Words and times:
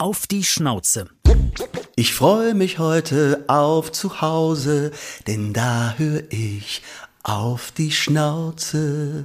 Auf 0.00 0.26
die 0.26 0.44
Schnauze. 0.44 1.08
Ich 1.94 2.14
freue 2.14 2.54
mich 2.54 2.78
heute 2.78 3.44
auf 3.48 3.92
zu 3.92 4.22
Hause, 4.22 4.92
denn 5.26 5.52
da 5.52 5.94
höre 5.98 6.22
ich 6.30 6.80
auf 7.22 7.70
die 7.72 7.90
Schnauze. 7.90 9.22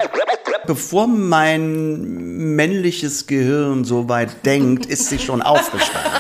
Bevor 0.67 1.07
mein 1.07 2.57
männliches 2.57 3.25
Gehirn 3.25 3.85
so 3.85 4.09
weit 4.09 4.45
denkt, 4.45 4.85
ist 4.87 5.07
sie 5.07 5.19
schon 5.19 5.41
aufgestanden. 5.41 6.11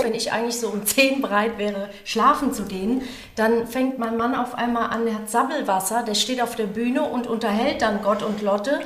Wenn 0.00 0.14
ich 0.14 0.30
eigentlich 0.30 0.60
so 0.60 0.68
um 0.68 0.86
10 0.86 1.20
breit 1.20 1.58
wäre, 1.58 1.90
schlafen 2.04 2.52
zu 2.52 2.62
gehen, 2.62 3.02
dann 3.34 3.66
fängt 3.66 3.98
mein 3.98 4.16
Mann 4.16 4.36
auf 4.36 4.54
einmal 4.54 4.90
an, 4.90 5.04
der 5.04 5.14
hat 5.14 5.28
Sabbelwasser, 5.28 6.04
der 6.04 6.14
steht 6.14 6.40
auf 6.40 6.54
der 6.54 6.66
Bühne 6.66 7.02
und 7.02 7.26
unterhält 7.26 7.82
dann 7.82 8.02
Gott 8.02 8.22
und 8.22 8.40
Lotte. 8.40 8.78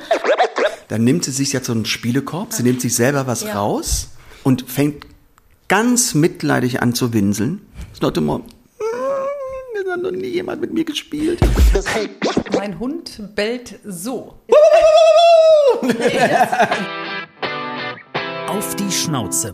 Dann 0.87 1.03
nimmt 1.03 1.25
sie 1.25 1.31
sich 1.31 1.53
jetzt 1.53 1.67
so 1.67 1.73
einen 1.73 1.85
Spielekorb, 1.85 2.53
sie 2.53 2.63
nimmt 2.63 2.81
sich 2.81 2.95
selber 2.95 3.27
was 3.27 3.43
Ja. 3.43 3.53
raus 3.59 4.09
und 4.43 4.63
fängt 4.69 5.05
ganz 5.67 6.13
mitleidig 6.13 6.81
an 6.81 6.93
zu 6.93 7.13
winseln. 7.13 7.61
Das 7.91 8.01
Leute 8.01 8.19
immer, 8.21 8.39
"Mm, 8.39 8.43
es 9.85 9.91
hat 9.91 10.01
noch 10.01 10.11
nie 10.11 10.27
jemand 10.27 10.61
mit 10.61 10.73
mir 10.73 10.85
gespielt. 10.85 11.39
Mein 12.55 12.79
Hund 12.79 13.21
bellt 13.35 13.79
so. 13.83 14.35
Auf 18.47 18.75
die 18.75 18.91
Schnauze. 18.91 19.53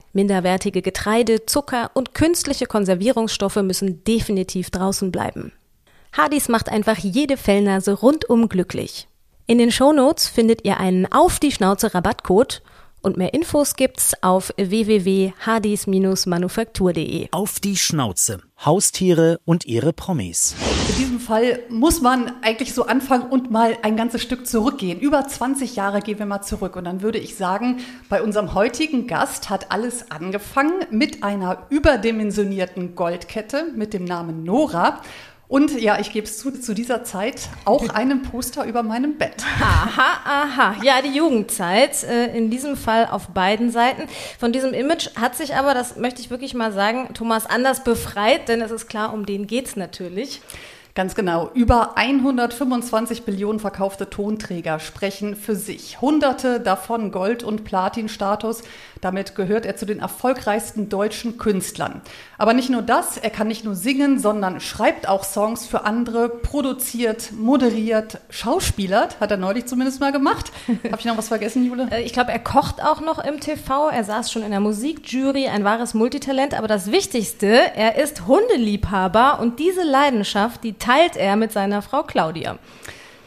minderwertige 0.13 0.81
Getreide, 0.81 1.45
Zucker 1.45 1.91
und 1.93 2.13
künstliche 2.13 2.65
Konservierungsstoffe 2.65 3.57
müssen 3.57 4.03
definitiv 4.03 4.69
draußen 4.69 5.11
bleiben. 5.11 5.51
Hardys 6.13 6.49
macht 6.49 6.69
einfach 6.69 6.97
jede 6.97 7.37
Fellnase 7.37 7.93
rundum 7.93 8.49
glücklich. 8.49 9.07
In 9.47 9.57
den 9.57 9.71
Shownotes 9.71 10.27
findet 10.27 10.65
ihr 10.65 10.79
einen 10.79 11.11
Auf 11.11 11.39
die 11.39 11.51
Schnauze 11.51 11.93
Rabattcode 11.93 12.61
und 13.01 13.17
mehr 13.17 13.33
Infos 13.33 13.75
gibt's 13.75 14.13
auf 14.21 14.53
www.hardys-manufaktur.de. 14.57 17.29
Auf 17.31 17.59
die 17.59 17.77
Schnauze. 17.77 18.41
Haustiere 18.63 19.39
und 19.43 19.65
ihre 19.65 19.91
Promis. 19.91 20.53
In 20.89 20.95
diesem 20.97 21.19
Fall 21.19 21.61
muss 21.69 22.01
man 22.01 22.31
eigentlich 22.43 22.73
so 22.73 22.85
anfangen 22.85 23.31
und 23.31 23.49
mal 23.49 23.75
ein 23.81 23.97
ganzes 23.97 24.21
Stück 24.21 24.45
zurückgehen. 24.45 24.99
Über 24.99 25.27
20 25.27 25.75
Jahre 25.75 26.01
gehen 26.01 26.19
wir 26.19 26.27
mal 26.27 26.43
zurück. 26.43 26.75
Und 26.75 26.85
dann 26.85 27.01
würde 27.01 27.17
ich 27.17 27.35
sagen, 27.35 27.79
bei 28.07 28.21
unserem 28.21 28.53
heutigen 28.53 29.07
Gast 29.07 29.49
hat 29.49 29.71
alles 29.71 30.11
angefangen 30.11 30.85
mit 30.91 31.23
einer 31.23 31.65
überdimensionierten 31.69 32.93
Goldkette 32.95 33.71
mit 33.75 33.93
dem 33.93 34.05
Namen 34.05 34.43
Nora. 34.43 35.01
Und 35.51 35.81
ja, 35.81 35.99
ich 35.99 36.13
gebe 36.13 36.25
es 36.25 36.37
zu, 36.37 36.51
zu 36.51 36.73
dieser 36.73 37.03
Zeit 37.03 37.49
auch 37.65 37.89
einem 37.93 38.21
Poster 38.21 38.63
über 38.63 38.83
meinem 38.83 39.17
Bett. 39.17 39.43
Aha, 39.59 40.21
aha. 40.23 40.75
Ja, 40.81 41.01
die 41.01 41.13
Jugendzeit. 41.13 42.05
Äh, 42.05 42.27
in 42.37 42.49
diesem 42.49 42.77
Fall 42.77 43.05
auf 43.11 43.27
beiden 43.27 43.69
Seiten. 43.69 44.03
Von 44.39 44.53
diesem 44.53 44.73
Image 44.73 45.09
hat 45.17 45.35
sich 45.35 45.53
aber, 45.53 45.73
das 45.73 45.97
möchte 45.97 46.21
ich 46.21 46.29
wirklich 46.29 46.53
mal 46.53 46.71
sagen, 46.71 47.13
Thomas 47.13 47.45
anders 47.45 47.83
befreit, 47.83 48.47
denn 48.47 48.61
es 48.61 48.71
ist 48.71 48.87
klar, 48.87 49.13
um 49.13 49.25
den 49.25 49.45
geht's 49.45 49.75
natürlich. 49.75 50.39
Ganz 50.93 51.15
genau. 51.15 51.49
Über 51.53 51.97
125 51.97 53.23
Billionen 53.23 53.61
verkaufte 53.61 54.09
Tonträger 54.09 54.79
sprechen 54.79 55.37
für 55.37 55.55
sich. 55.55 56.01
Hunderte 56.01 56.59
davon 56.59 57.11
Gold- 57.11 57.43
und 57.43 57.63
Platin-Status. 57.63 58.63
Damit 58.99 59.35
gehört 59.35 59.65
er 59.65 59.77
zu 59.77 59.85
den 59.85 59.99
erfolgreichsten 59.99 60.89
deutschen 60.89 61.37
Künstlern. 61.37 62.01
Aber 62.37 62.53
nicht 62.53 62.69
nur 62.69 62.81
das, 62.81 63.17
er 63.17 63.29
kann 63.29 63.47
nicht 63.47 63.63
nur 63.63 63.75
singen, 63.75 64.19
sondern 64.19 64.59
schreibt 64.59 65.07
auch 65.07 65.23
Songs 65.23 65.65
für 65.65 65.85
andere, 65.85 66.27
produziert, 66.27 67.31
moderiert, 67.31 68.19
schauspielert, 68.29 69.19
hat 69.21 69.31
er 69.31 69.37
neulich 69.37 69.67
zumindest 69.67 70.01
mal 70.01 70.11
gemacht. 70.11 70.51
Habe 70.67 70.97
ich 70.99 71.05
noch 71.05 71.17
was 71.17 71.29
vergessen, 71.29 71.65
Jule? 71.65 71.87
Äh, 71.89 72.01
Ich 72.03 72.11
glaube, 72.11 72.31
er 72.33 72.39
kocht 72.39 72.83
auch 72.83 72.99
noch 72.99 73.23
im 73.23 73.39
TV. 73.39 73.87
Er 73.89 74.03
saß 74.03 74.29
schon 74.29 74.43
in 74.43 74.51
der 74.51 74.59
Musikjury, 74.59 75.47
ein 75.47 75.63
wahres 75.63 75.93
Multitalent. 75.93 76.53
Aber 76.53 76.67
das 76.67 76.91
Wichtigste, 76.91 77.47
er 77.75 77.95
ist 77.95 78.27
Hundeliebhaber 78.27 79.39
und 79.39 79.59
diese 79.59 79.83
Leidenschaft, 79.83 80.63
die 80.65 80.73
teilt 80.81 81.15
er 81.15 81.35
mit 81.35 81.51
seiner 81.51 81.81
Frau 81.81 82.03
Claudia. 82.03 82.57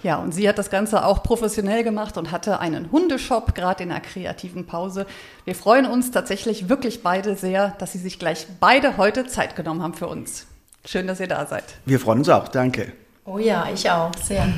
Ja, 0.02 0.16
und 0.16 0.32
sie 0.32 0.46
hat 0.46 0.58
das 0.58 0.68
Ganze 0.68 1.06
auch 1.06 1.22
professionell 1.22 1.82
gemacht 1.82 2.18
und 2.18 2.30
hatte 2.30 2.60
einen 2.60 2.92
Hundeshop, 2.92 3.54
gerade 3.54 3.84
in 3.84 3.90
einer 3.90 4.00
kreativen 4.00 4.66
Pause. 4.66 5.06
Wir 5.46 5.54
freuen 5.54 5.86
uns 5.86 6.10
tatsächlich 6.10 6.68
wirklich 6.68 7.02
beide 7.02 7.36
sehr, 7.36 7.70
dass 7.78 7.92
sie 7.92 7.98
sich 7.98 8.18
gleich 8.18 8.46
beide 8.60 8.98
heute 8.98 9.26
Zeit 9.26 9.56
genommen 9.56 9.82
haben 9.82 9.94
für 9.94 10.06
uns. 10.06 10.46
Schön, 10.84 11.06
dass 11.06 11.20
ihr 11.20 11.28
da 11.28 11.46
seid. 11.46 11.64
Wir 11.86 11.98
freuen 11.98 12.18
uns 12.18 12.28
auch, 12.28 12.48
danke. 12.48 12.92
Oh 13.24 13.38
ja, 13.38 13.66
ich 13.72 13.90
auch. 13.90 14.10
Sehr. 14.22 14.46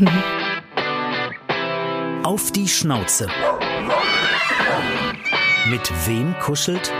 Auf 2.24 2.50
die 2.50 2.66
Schnauze. 2.66 3.28
Mit 5.70 5.92
wem 6.08 6.34
kuschelt? 6.40 6.92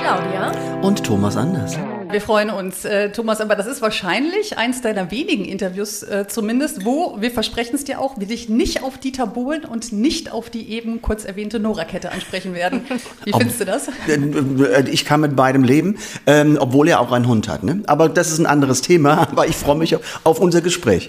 Claudia? 0.00 0.52
Und 0.82 1.04
Thomas 1.04 1.36
Anders. 1.36 1.76
Wir 2.12 2.20
freuen 2.20 2.50
uns, 2.50 2.84
äh, 2.84 3.10
Thomas, 3.10 3.40
aber 3.40 3.56
das 3.56 3.66
ist 3.66 3.80
wahrscheinlich 3.80 4.58
eins 4.58 4.82
deiner 4.82 5.10
wenigen 5.10 5.46
Interviews 5.46 6.02
äh, 6.02 6.26
zumindest, 6.28 6.84
wo, 6.84 7.16
wir 7.20 7.30
versprechen 7.30 7.74
es 7.74 7.84
dir 7.84 8.00
auch, 8.00 8.18
wir 8.18 8.26
dich 8.26 8.50
nicht 8.50 8.82
auf 8.82 8.98
Dieter 8.98 9.26
Bohlen 9.26 9.64
und 9.64 9.92
nicht 9.92 10.30
auf 10.30 10.50
die 10.50 10.70
eben 10.72 11.00
kurz 11.00 11.24
erwähnte 11.24 11.58
Nora-Kette 11.58 12.12
ansprechen 12.12 12.54
werden. 12.54 12.82
Wie 13.24 13.32
findest 13.32 13.60
du 13.60 13.64
das? 13.64 13.88
Äh, 14.08 14.90
Ich 14.90 15.06
kann 15.06 15.22
mit 15.22 15.34
beidem 15.36 15.64
leben, 15.64 15.96
ähm, 16.26 16.58
obwohl 16.60 16.88
er 16.88 17.00
auch 17.00 17.12
einen 17.12 17.26
Hund 17.26 17.48
hat. 17.48 17.62
Ne? 17.62 17.82
Aber 17.86 18.10
das 18.10 18.30
ist 18.30 18.38
ein 18.38 18.46
anderes 18.46 18.82
Thema. 18.82 19.28
Aber 19.32 19.46
ich 19.46 19.56
freue 19.56 19.76
mich 19.76 19.96
auf, 19.96 20.20
auf 20.24 20.38
unser 20.38 20.60
Gespräch. 20.60 21.08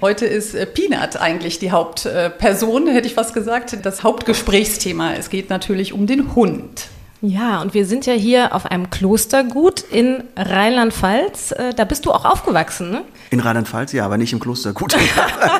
Heute 0.00 0.26
ist 0.26 0.54
äh, 0.54 0.64
Peanut 0.64 1.16
eigentlich 1.16 1.58
die 1.58 1.72
Hauptperson, 1.72 2.86
hätte 2.86 3.08
ich 3.08 3.14
fast 3.14 3.34
gesagt, 3.34 3.76
das 3.82 4.04
Hauptgesprächsthema. 4.04 5.14
Es 5.14 5.28
geht 5.28 5.50
natürlich 5.50 5.92
um 5.92 6.06
den 6.06 6.36
Hund. 6.36 6.88
Ja, 7.22 7.62
und 7.62 7.72
wir 7.72 7.86
sind 7.86 8.04
ja 8.06 8.12
hier 8.12 8.54
auf 8.54 8.66
einem 8.66 8.90
Klostergut 8.90 9.80
in 9.80 10.22
Rheinland-Pfalz. 10.36 11.52
Äh, 11.52 11.72
Da 11.74 11.84
bist 11.84 12.04
du 12.04 12.12
auch 12.12 12.24
aufgewachsen, 12.24 12.90
ne? 12.90 13.02
In 13.30 13.40
Rheinland-Pfalz, 13.40 13.92
ja, 13.92 14.04
aber 14.04 14.18
nicht 14.18 14.32
im 14.32 14.38
Kloster. 14.40 14.72
Gut. 14.72 14.94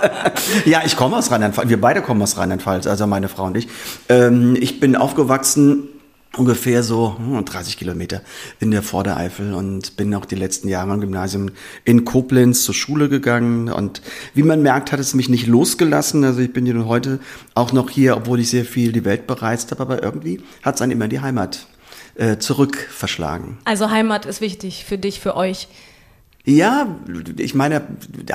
ja, 0.66 0.82
ich 0.84 0.96
komme 0.96 1.16
aus 1.16 1.30
Rheinland-Pfalz. 1.30 1.68
Wir 1.68 1.80
beide 1.80 2.02
kommen 2.02 2.20
aus 2.22 2.36
Rheinland-Pfalz, 2.36 2.86
also 2.86 3.06
meine 3.06 3.28
Frau 3.28 3.44
und 3.44 3.56
ich. 3.56 3.68
Ähm, 4.08 4.56
ich 4.60 4.80
bin 4.80 4.96
aufgewachsen 4.96 5.88
ungefähr 6.36 6.82
so 6.82 7.16
hm, 7.18 7.44
30 7.44 7.76
Kilometer 7.76 8.22
in 8.60 8.70
der 8.70 8.82
Vordereifel 8.82 9.54
und 9.54 9.96
bin 9.96 10.14
auch 10.14 10.24
die 10.24 10.34
letzten 10.34 10.68
Jahre 10.68 10.92
am 10.92 11.00
Gymnasium 11.00 11.50
in 11.84 12.04
Koblenz 12.04 12.64
zur 12.64 12.74
Schule 12.74 13.08
gegangen. 13.08 13.70
Und 13.70 14.02
wie 14.34 14.42
man 14.42 14.62
merkt, 14.62 14.92
hat 14.92 15.00
es 15.00 15.14
mich 15.14 15.28
nicht 15.28 15.46
losgelassen. 15.46 16.24
Also 16.24 16.40
ich 16.40 16.52
bin 16.52 16.64
nun 16.64 16.86
heute 16.86 17.20
auch 17.54 17.72
noch 17.72 17.90
hier, 17.90 18.16
obwohl 18.16 18.40
ich 18.40 18.50
sehr 18.50 18.64
viel 18.64 18.92
die 18.92 19.04
Welt 19.04 19.26
bereist 19.26 19.70
habe, 19.70 19.82
aber 19.82 20.02
irgendwie 20.02 20.40
hat 20.62 20.76
es 20.76 20.82
einen 20.82 20.92
immer 20.92 21.08
die 21.08 21.20
Heimat 21.20 21.66
äh, 22.14 22.38
zurück 22.38 22.76
verschlagen. 22.76 23.58
Also 23.64 23.90
Heimat 23.90 24.26
ist 24.26 24.40
wichtig 24.40 24.84
für 24.84 24.98
dich, 24.98 25.20
für 25.20 25.36
euch. 25.36 25.68
Ja, 26.48 26.96
ich 27.38 27.56
meine, 27.56 27.82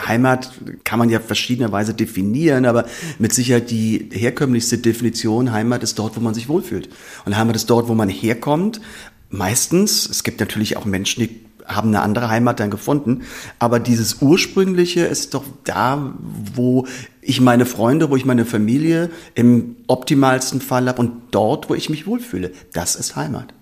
Heimat 0.06 0.52
kann 0.84 1.00
man 1.00 1.10
ja 1.10 1.22
verschiedenerweise 1.22 1.94
definieren, 1.94 2.66
aber 2.66 2.86
mit 3.20 3.32
Sicherheit 3.32 3.72
die 3.72 4.10
herkömmlichste 4.12 4.80
Definition, 4.80 5.54
Heimat 5.54 5.82
ist 5.82 5.98
dort, 5.98 6.18
wo 6.18 6.20
man 6.20 6.34
sich 6.34 6.50
wohlfühlt. 6.50 6.90
Und 7.24 7.38
Heimat 7.38 7.56
ist 7.56 7.70
dort, 7.70 7.88
wo 7.88 7.94
man 7.94 8.10
herkommt. 8.10 8.82
Meistens, 9.30 10.10
es 10.10 10.24
gibt 10.24 10.42
natürlich 10.42 10.76
auch 10.76 10.84
Menschen, 10.84 11.24
die 11.24 11.40
haben 11.66 11.88
eine 11.88 12.02
andere 12.02 12.30
Heimat 12.30 12.60
dann 12.60 12.70
gefunden. 12.70 13.22
Aber 13.60 13.80
dieses 13.80 14.22
ursprüngliche 14.22 15.06
ist 15.06 15.34
doch 15.34 15.46
da, 15.64 16.14
wo 16.54 16.88
ich 17.22 17.40
meine 17.40 17.66
Freunde, 17.66 18.10
wo 18.10 18.18
ich 18.18 18.26
meine 18.26 18.44
Familie 18.44 19.10
im 19.36 19.78
optimalsten 19.88 20.60
Fall 20.60 20.90
habe 20.90 21.00
und 21.00 21.14
dort, 21.32 21.70
wo 21.70 21.76
ich 21.76 21.90
mich 21.90 22.08
wohlfühle. 22.08 22.52
Das 22.74 22.98
ist 22.98 23.16
Heimat. 23.16 23.54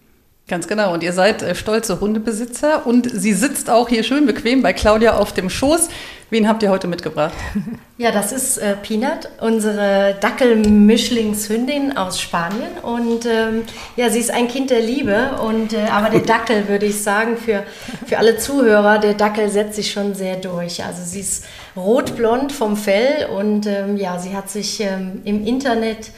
Ganz 0.49 0.67
genau. 0.67 0.93
Und 0.93 1.03
ihr 1.03 1.13
seid 1.13 1.43
äh, 1.43 1.53
stolze 1.53 1.99
Hundebesitzer 2.01 2.87
und 2.87 3.07
sie 3.09 3.33
sitzt 3.33 3.69
auch 3.69 3.87
hier 3.87 4.01
schön 4.01 4.25
bequem 4.25 4.63
bei 4.63 4.73
Claudia 4.73 5.15
auf 5.15 5.31
dem 5.31 5.47
Schoß. 5.47 5.89
Wen 6.31 6.47
habt 6.47 6.63
ihr 6.63 6.71
heute 6.71 6.87
mitgebracht? 6.87 7.33
Ja, 7.97 8.13
das 8.13 8.31
ist 8.31 8.57
äh, 8.59 8.77
Peanut, 8.77 9.27
unsere 9.41 10.15
Dackel-Mischlingshündin 10.21 11.97
aus 11.97 12.21
Spanien. 12.21 12.77
Und 12.81 13.25
ähm, 13.25 13.63
ja, 13.97 14.09
sie 14.09 14.19
ist 14.19 14.31
ein 14.31 14.47
Kind 14.47 14.69
der 14.69 14.79
Liebe. 14.79 15.31
Und, 15.45 15.73
äh, 15.73 15.81
aber 15.91 16.09
der 16.09 16.21
Dackel, 16.21 16.69
würde 16.69 16.85
ich 16.85 17.03
sagen, 17.03 17.35
für, 17.35 17.63
für 18.07 18.17
alle 18.17 18.37
Zuhörer, 18.37 18.99
der 18.99 19.15
Dackel 19.15 19.49
setzt 19.49 19.75
sich 19.75 19.91
schon 19.91 20.15
sehr 20.15 20.37
durch. 20.37 20.81
Also 20.85 21.01
sie 21.03 21.19
ist 21.19 21.43
rotblond 21.75 22.53
vom 22.53 22.77
Fell 22.77 23.27
und 23.37 23.65
ähm, 23.67 23.97
ja, 23.97 24.17
sie 24.17 24.33
hat 24.33 24.49
sich 24.49 24.79
ähm, 24.79 25.19
im 25.25 25.45
Internet 25.45 26.11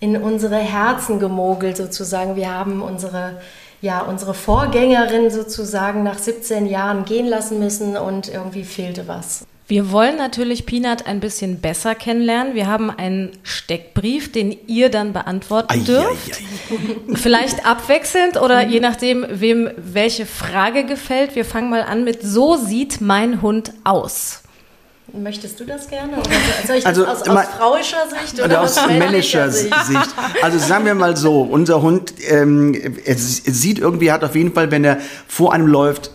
in 0.00 0.16
unsere 0.16 0.56
Herzen 0.56 1.20
gemogelt 1.20 1.76
sozusagen. 1.76 2.34
Wir 2.34 2.52
haben 2.52 2.82
unsere 2.82 3.36
ja, 3.80 4.00
unsere 4.00 4.34
Vorgängerin 4.34 5.30
sozusagen 5.30 6.02
nach 6.02 6.18
17 6.18 6.66
Jahren 6.66 7.04
gehen 7.04 7.26
lassen 7.26 7.58
müssen 7.58 7.96
und 7.96 8.28
irgendwie 8.28 8.64
fehlte 8.64 9.06
was. 9.08 9.46
Wir 9.68 9.92
wollen 9.92 10.16
natürlich 10.16 10.64
Peanut 10.64 11.06
ein 11.06 11.20
bisschen 11.20 11.60
besser 11.60 11.94
kennenlernen. 11.94 12.54
Wir 12.54 12.66
haben 12.68 12.88
einen 12.88 13.32
Steckbrief, 13.42 14.32
den 14.32 14.56
ihr 14.66 14.90
dann 14.90 15.12
beantworten 15.12 15.68
ei, 15.70 15.78
dürft. 15.80 16.40
Ei, 16.70 16.74
ei. 17.12 17.16
Vielleicht 17.16 17.66
abwechselnd 17.66 18.40
oder 18.40 18.66
je 18.66 18.80
nachdem, 18.80 19.26
wem 19.28 19.70
welche 19.76 20.24
Frage 20.24 20.84
gefällt. 20.84 21.36
Wir 21.36 21.44
fangen 21.44 21.68
mal 21.68 21.82
an 21.82 22.02
mit 22.02 22.22
So 22.22 22.56
sieht 22.56 23.02
mein 23.02 23.42
Hund 23.42 23.74
aus. 23.84 24.42
Möchtest 25.12 25.58
du 25.58 25.64
das 25.64 25.88
gerne? 25.88 26.18
Oder 26.18 26.30
soll 26.66 26.76
ich 26.76 26.86
also, 26.86 27.04
das 27.04 27.22
aus, 27.22 27.28
aus 27.28 27.44
frauischer 27.46 28.04
Sicht 28.10 28.44
oder, 28.44 28.60
aus, 28.60 28.76
aus 28.76 28.88
männlicher 28.88 29.50
Sicht? 29.50 29.74
Sicht? 29.86 30.14
Also 30.42 30.58
sagen 30.58 30.84
wir 30.84 30.94
mal 30.94 31.16
so, 31.16 31.40
unser 31.42 31.80
Hund 31.80 32.12
ähm, 32.28 32.74
es, 33.04 33.40
es 33.46 33.62
sieht 33.62 33.78
irgendwie, 33.78 34.12
hat 34.12 34.22
auf 34.22 34.34
jeden 34.34 34.52
Fall, 34.52 34.70
wenn 34.70 34.84
er 34.84 34.98
vor 35.26 35.54
einem 35.54 35.66
läuft, 35.66 36.10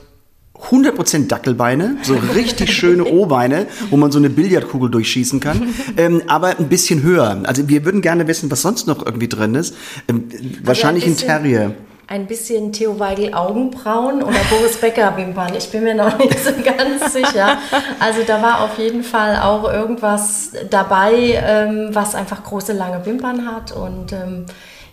100% 0.69 1.27
Dackelbeine, 1.27 1.97
so 2.03 2.15
richtig 2.35 2.71
schöne 2.71 3.03
O-Beine, 3.03 3.67
wo 3.89 3.97
man 3.97 4.11
so 4.11 4.19
eine 4.19 4.29
Billardkugel 4.29 4.89
durchschießen 4.89 5.39
kann, 5.39 5.73
ähm, 5.97 6.21
aber 6.27 6.57
ein 6.59 6.69
bisschen 6.69 7.03
höher. 7.03 7.41
Also 7.43 7.67
wir 7.67 7.83
würden 7.85 8.01
gerne 8.01 8.27
wissen, 8.27 8.49
was 8.49 8.61
sonst 8.61 8.87
noch 8.87 9.05
irgendwie 9.05 9.27
drin 9.27 9.55
ist. 9.55 9.75
Ähm, 10.07 10.29
also 10.31 10.45
wahrscheinlich 10.63 11.05
ein, 11.05 11.13
ein 11.13 11.17
Terrier 11.17 11.75
ein 12.07 12.27
bisschen 12.27 12.73
Theo 12.73 12.99
Weigel 12.99 13.33
Augenbrauen 13.33 14.21
oder 14.21 14.39
Boris 14.49 14.77
Becker 14.77 15.15
Wimpern. 15.17 15.53
Ich 15.55 15.69
bin 15.69 15.83
mir 15.83 15.95
noch 15.95 16.17
nicht 16.19 16.37
so 16.37 16.51
ganz 16.63 17.13
sicher. 17.13 17.57
Also 17.99 18.21
da 18.25 18.41
war 18.41 18.61
auf 18.61 18.77
jeden 18.77 19.03
Fall 19.03 19.37
auch 19.37 19.71
irgendwas 19.71 20.51
dabei, 20.69 21.41
ähm, 21.43 21.89
was 21.91 22.15
einfach 22.15 22.43
große 22.43 22.73
lange 22.73 23.05
Wimpern 23.05 23.45
hat 23.45 23.71
und 23.71 24.11
ähm, 24.11 24.45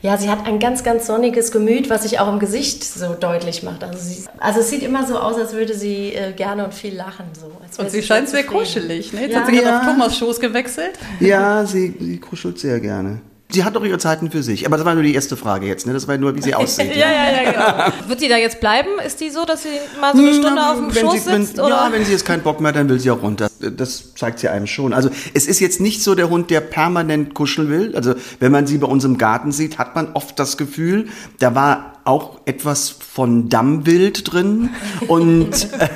ja, 0.03 0.17
sie 0.17 0.31
hat 0.31 0.47
ein 0.47 0.59
ganz, 0.59 0.83
ganz 0.83 1.07
sonniges 1.07 1.53
Gemüt, 1.53 1.91
was 1.91 2.05
sich 2.05 2.21
auch 2.21 2.33
im 2.33 2.39
Gesicht 2.39 2.85
so 2.85 3.13
deutlich 3.13 3.63
macht. 3.63 3.85
Also, 3.85 3.99
sie, 3.99 4.25
also 4.39 4.61
es 4.61 4.71
sieht 4.71 4.83
immer 4.83 5.07
so 5.07 5.19
aus, 5.19 5.37
als 5.37 5.53
würde 5.53 5.75
sie 5.75 6.15
äh, 6.15 6.33
gerne 6.33 6.65
und 6.65 6.73
viel 6.73 6.97
lachen. 6.97 7.27
So, 7.39 7.83
und 7.83 7.91
sie 7.91 8.03
scheint 8.03 8.29
sehr 8.29 8.45
kuschelig. 8.45 9.13
Ne? 9.13 9.23
Jetzt 9.23 9.33
ja. 9.35 9.41
hat 9.41 9.47
sie 9.49 9.61
ja. 9.61 9.79
auf 9.79 9.85
Thomas 9.85 10.17
Schoß 10.17 10.41
gewechselt. 10.41 10.93
Ja, 11.21 11.67
sie, 11.67 11.95
sie 12.01 12.19
kuschelt 12.19 12.59
sehr 12.59 12.81
gerne. 12.81 13.21
Sie 13.53 13.65
hat 13.65 13.75
doch 13.77 13.85
ihre 13.85 13.99
Zeiten 13.99 14.31
für 14.31 14.43
sich. 14.43 14.67
Aber 14.67 14.77
das 14.77 14.87
war 14.87 14.95
nur 14.95 15.03
die 15.03 15.15
erste 15.15 15.37
Frage 15.37 15.67
jetzt, 15.67 15.87
ne? 15.87 15.93
Das 15.93 16.07
war 16.07 16.17
nur, 16.17 16.35
wie 16.37 16.43
sie 16.43 16.55
aussieht. 16.55 16.95
ja, 16.95 17.09
ja, 17.11 17.43
ja, 17.43 17.51
genau. 17.51 17.93
Wird 18.09 18.21
sie 18.21 18.29
da 18.29 18.37
jetzt 18.37 18.61
bleiben? 18.61 18.89
Ist 19.05 19.21
die 19.21 19.31
so, 19.31 19.45
dass 19.45 19.63
sie 19.65 19.69
mal 20.01 20.15
so 20.15 20.23
eine 20.23 20.33
Stunde 20.33 20.53
Na, 20.55 20.73
auf 20.73 20.79
dem 20.79 20.93
Schoß 20.93 21.13
sie, 21.13 21.19
sitzt? 21.19 21.57
Wenn, 21.57 21.65
oder? 21.65 21.77
Ja, 21.77 21.89
wenn 21.93 22.05
sie 22.05 22.13
jetzt 22.13 22.25
keinen 22.25 22.43
Bock 22.43 22.61
mehr 22.61 22.69
hat, 22.69 22.77
dann 22.77 22.89
will 22.89 23.01
sie 23.01 23.11
auch 23.11 23.23
runter. 23.23 23.50
Das 23.61 24.15
zeigt 24.15 24.39
sie 24.39 24.49
einem 24.49 24.67
schon. 24.67 24.93
Also 24.93 25.11
es 25.35 25.47
ist 25.47 25.61
jetzt 25.61 25.81
nicht 25.81 26.03
so 26.03 26.15
der 26.15 26.31
Hund, 26.31 26.51
der 26.51 26.61
permanent 26.61 27.35
kuscheln 27.35 27.69
will. 27.69 27.95
Also 27.95 28.15
wenn 28.39 28.53
man 28.53 28.67
sie 28.67 28.79
bei 28.79 28.87
uns 28.87 29.05
im 29.05 29.19
Garten 29.19 29.53
sieht, 29.53 29.79
hat 29.79 29.95
man 29.95 30.13
oft 30.15 30.39
das 30.39 30.57
Gefühl, 30.57 31.09
da 31.39 31.55
war 31.55 31.91
auch 32.05 32.41
etwas 32.47 32.89
von 32.89 33.49
Dammwild 33.49 34.33
drin 34.33 34.71
und 35.07 35.73
äh, 35.75 35.89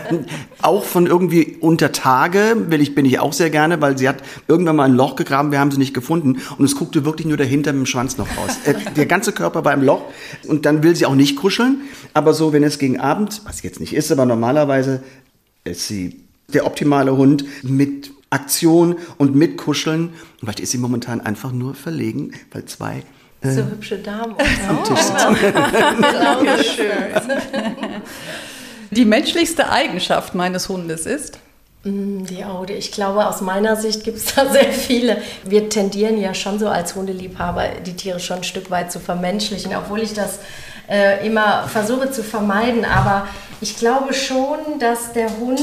auch 0.63 0.85
von 0.85 1.07
irgendwie 1.07 1.57
unter 1.61 1.93
Tage, 1.93 2.57
will 2.69 2.81
ich, 2.81 2.95
bin 2.95 3.05
ich 3.05 3.19
auch 3.19 3.33
sehr 3.33 3.51
gerne, 3.51 3.81
weil 3.81 3.97
sie 3.99 4.09
hat 4.09 4.23
irgendwann 4.47 4.77
mal 4.77 4.85
ein 4.85 4.95
Loch 4.95 5.17
gegraben, 5.17 5.51
wir 5.51 5.59
haben 5.59 5.71
sie 5.71 5.79
nicht 5.79 5.95
gefunden 5.95 6.41
und 6.59 6.65
es 6.65 6.77
guckte 6.77 7.05
wirklich 7.05 7.27
nur 7.27 7.37
dahinter 7.37 7.73
mit 7.73 7.81
dem 7.81 7.87
Schwanz 7.87 8.19
noch 8.19 8.29
raus. 8.37 8.59
Äh, 8.65 8.75
der 8.97 9.07
ganze 9.07 9.33
Körper 9.33 9.65
war 9.65 9.73
im 9.73 9.83
Loch 9.83 10.03
und 10.47 10.67
dann 10.67 10.83
will 10.83 10.95
sie 10.95 11.07
auch 11.07 11.15
nicht 11.15 11.37
kuscheln, 11.37 11.83
aber 12.13 12.35
so, 12.35 12.53
wenn 12.53 12.63
es 12.63 12.79
gegen 12.79 13.01
Abend, 13.01 13.43
was 13.45 13.63
jetzt 13.63 13.81
nicht 13.81 13.95
ist, 13.95 14.13
aber 14.13 14.27
normalerweise 14.27 15.03
ist 15.65 15.89
sie 15.89 16.24
der 16.49 16.67
optimale 16.67 17.17
Hund 17.17 17.45
mit 17.63 18.13
Aktion 18.31 18.97
und 19.19 19.35
mit 19.35 19.57
Kuscheln. 19.57 20.09
Und 20.09 20.15
vielleicht 20.41 20.61
ist 20.61 20.73
sie 20.73 20.79
momentan 20.79 21.21
einfach 21.21 21.53
nur 21.53 21.75
verlegen, 21.75 22.33
weil 22.53 22.65
zwei 22.65 23.03
so 23.43 23.63
hübsche 23.63 23.99
Damen 23.99 24.35
am 24.69 24.85
Tisch 24.85 25.01
sitzen. 25.01 25.37
Die 28.91 29.05
menschlichste 29.05 29.71
Eigenschaft 29.71 30.35
meines 30.35 30.69
Hundes 30.69 31.05
ist? 31.05 31.39
Mm, 31.83 32.25
die 32.25 32.45
Aude. 32.45 32.75
Ich 32.75 32.93
glaube, 32.93 33.27
aus 33.27 33.41
meiner 33.41 33.77
Sicht 33.77 34.05
gibt 34.05 34.19
es 34.19 34.35
da 34.35 34.51
sehr 34.51 34.73
viele. 34.73 35.19
Wir 35.45 35.69
tendieren 35.69 36.19
ja 36.19 36.33
schon 36.33 36.59
so 36.59 36.69
als 36.69 36.95
Hundeliebhaber, 36.95 37.69
die 37.85 37.95
Tiere 37.95 38.21
schon 38.21 38.39
ein 38.39 38.45
Stück 38.45 38.71
weit 38.71 38.93
zu 38.93 39.01
vermenschlichen, 39.01 39.75
obwohl 39.77 40.01
ich 40.01 40.15
das 40.15 40.39
äh, 40.89 41.27
immer 41.27 41.67
versuche 41.69 42.11
zu 42.11 42.23
vermeiden. 42.23 42.85
Aber 42.85 43.27
ich 43.61 43.77
glaube 43.77 44.15
schon, 44.15 44.79
dass 44.79 45.13
der 45.13 45.37
Hund 45.39 45.61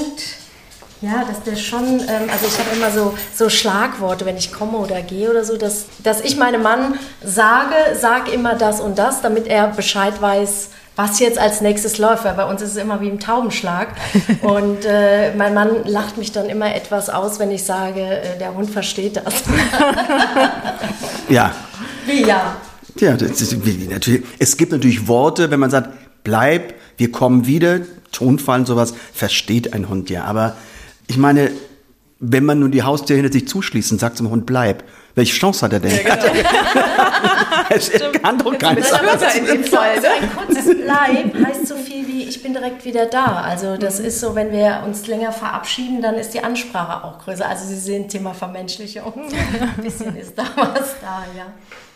ja, 1.01 1.23
dass 1.25 1.41
der 1.43 1.55
schon, 1.55 1.83
ähm, 1.83 2.29
also 2.31 2.45
ich 2.45 2.59
habe 2.59 2.75
immer 2.75 2.91
so, 2.91 3.17
so 3.35 3.49
Schlagworte, 3.49 4.25
wenn 4.25 4.37
ich 4.37 4.51
komme 4.51 4.77
oder 4.77 5.01
gehe 5.01 5.29
oder 5.29 5.43
so, 5.43 5.57
dass, 5.57 5.85
dass 6.03 6.21
ich 6.21 6.37
meinem 6.37 6.61
Mann 6.61 6.95
sage, 7.23 7.73
sag 7.99 8.31
immer 8.31 8.55
das 8.55 8.79
und 8.79 8.99
das, 8.99 9.21
damit 9.21 9.47
er 9.47 9.67
Bescheid 9.67 10.21
weiß, 10.21 10.69
was 10.95 11.19
jetzt 11.19 11.39
als 11.39 11.61
nächstes 11.61 11.97
läuft, 11.97 12.25
weil 12.25 12.35
bei 12.35 12.45
uns 12.45 12.61
ist 12.61 12.71
es 12.71 12.77
immer 12.77 13.01
wie 13.01 13.07
im 13.07 13.19
Taubenschlag. 13.19 13.87
Und 14.41 14.85
äh, 14.85 15.33
mein 15.35 15.53
Mann 15.53 15.85
lacht 15.85 16.17
mich 16.17 16.33
dann 16.33 16.47
immer 16.47 16.75
etwas 16.75 17.09
aus, 17.09 17.39
wenn 17.39 17.49
ich 17.49 17.63
sage, 17.63 18.01
äh, 18.01 18.37
der 18.37 18.53
Hund 18.53 18.69
versteht 18.69 19.15
das. 19.15 19.43
ja. 21.29 21.55
Wie 22.05 22.25
ja? 22.25 22.57
Ja, 22.99 23.15
das 23.15 23.41
ist, 23.41 23.55
natürlich, 23.89 24.23
es 24.37 24.57
gibt 24.57 24.73
natürlich 24.73 25.07
Worte, 25.07 25.49
wenn 25.49 25.61
man 25.61 25.71
sagt, 25.71 25.89
bleib, 26.23 26.73
wir 26.97 27.11
kommen 27.11 27.47
wieder, 27.47 27.79
Tonfall 28.11 28.59
und 28.59 28.65
sowas, 28.65 28.93
versteht 29.13 29.73
ein 29.73 29.87
Hund 29.87 30.09
ja. 30.09 30.25
Aber 30.25 30.57
ich 31.11 31.17
meine, 31.17 31.51
wenn 32.19 32.45
man 32.45 32.59
nun 32.59 32.71
die 32.71 32.83
Haustür 32.83 33.17
hinter 33.17 33.33
sich 33.33 33.45
zuschließt 33.49 33.91
und 33.91 33.99
sagt 33.99 34.15
zum 34.15 34.29
Hund, 34.29 34.45
bleib, 34.45 34.85
welche 35.13 35.33
Chance 35.33 35.65
hat 35.65 35.73
er 35.73 35.81
denn? 35.81 35.91
Ja, 35.91 36.15
genau. 36.15 36.47
es 37.69 37.91
kann 38.21 38.37
doch 38.37 38.57
keine 38.57 38.79
Chance. 38.79 39.09
Also 39.09 39.25
ein 39.25 40.31
kurzes 40.33 40.65
Bleib 40.67 41.45
heißt 41.45 41.67
so 41.67 41.75
viel 41.75 42.07
wie, 42.07 42.23
ich 42.23 42.41
bin 42.41 42.53
direkt 42.53 42.85
wieder 42.85 43.07
da. 43.07 43.41
Also 43.41 43.75
das 43.75 43.99
mhm. 43.99 44.05
ist 44.05 44.21
so, 44.21 44.35
wenn 44.35 44.53
wir 44.53 44.83
uns 44.85 45.05
länger 45.07 45.33
verabschieden, 45.33 46.01
dann 46.01 46.15
ist 46.15 46.33
die 46.33 46.41
Ansprache 46.41 47.03
auch 47.03 47.19
größer. 47.19 47.45
Also 47.45 47.65
Sie 47.65 47.75
sehen 47.75 48.07
Thema 48.07 48.33
Vermenschlichung. 48.33 49.13
Ein 49.77 49.83
bisschen 49.83 50.15
ist 50.15 50.37
da 50.37 50.45
was 50.55 50.95
da, 51.01 51.25
ja. 51.37 51.47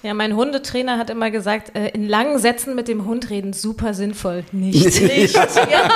Ja, 0.06 0.14
mein 0.14 0.36
Hundetrainer 0.36 1.00
hat 1.00 1.10
immer 1.10 1.32
gesagt, 1.32 1.76
äh, 1.76 1.88
in 1.88 2.08
langen 2.08 2.38
Sätzen 2.38 2.76
mit 2.76 2.88
dem 2.88 3.06
Hund 3.06 3.32
reden, 3.32 3.54
super 3.54 3.96
sinnvoll. 3.96 4.44
Nicht. 4.52 5.02
Nicht. 5.02 5.34
ja. 5.56 5.90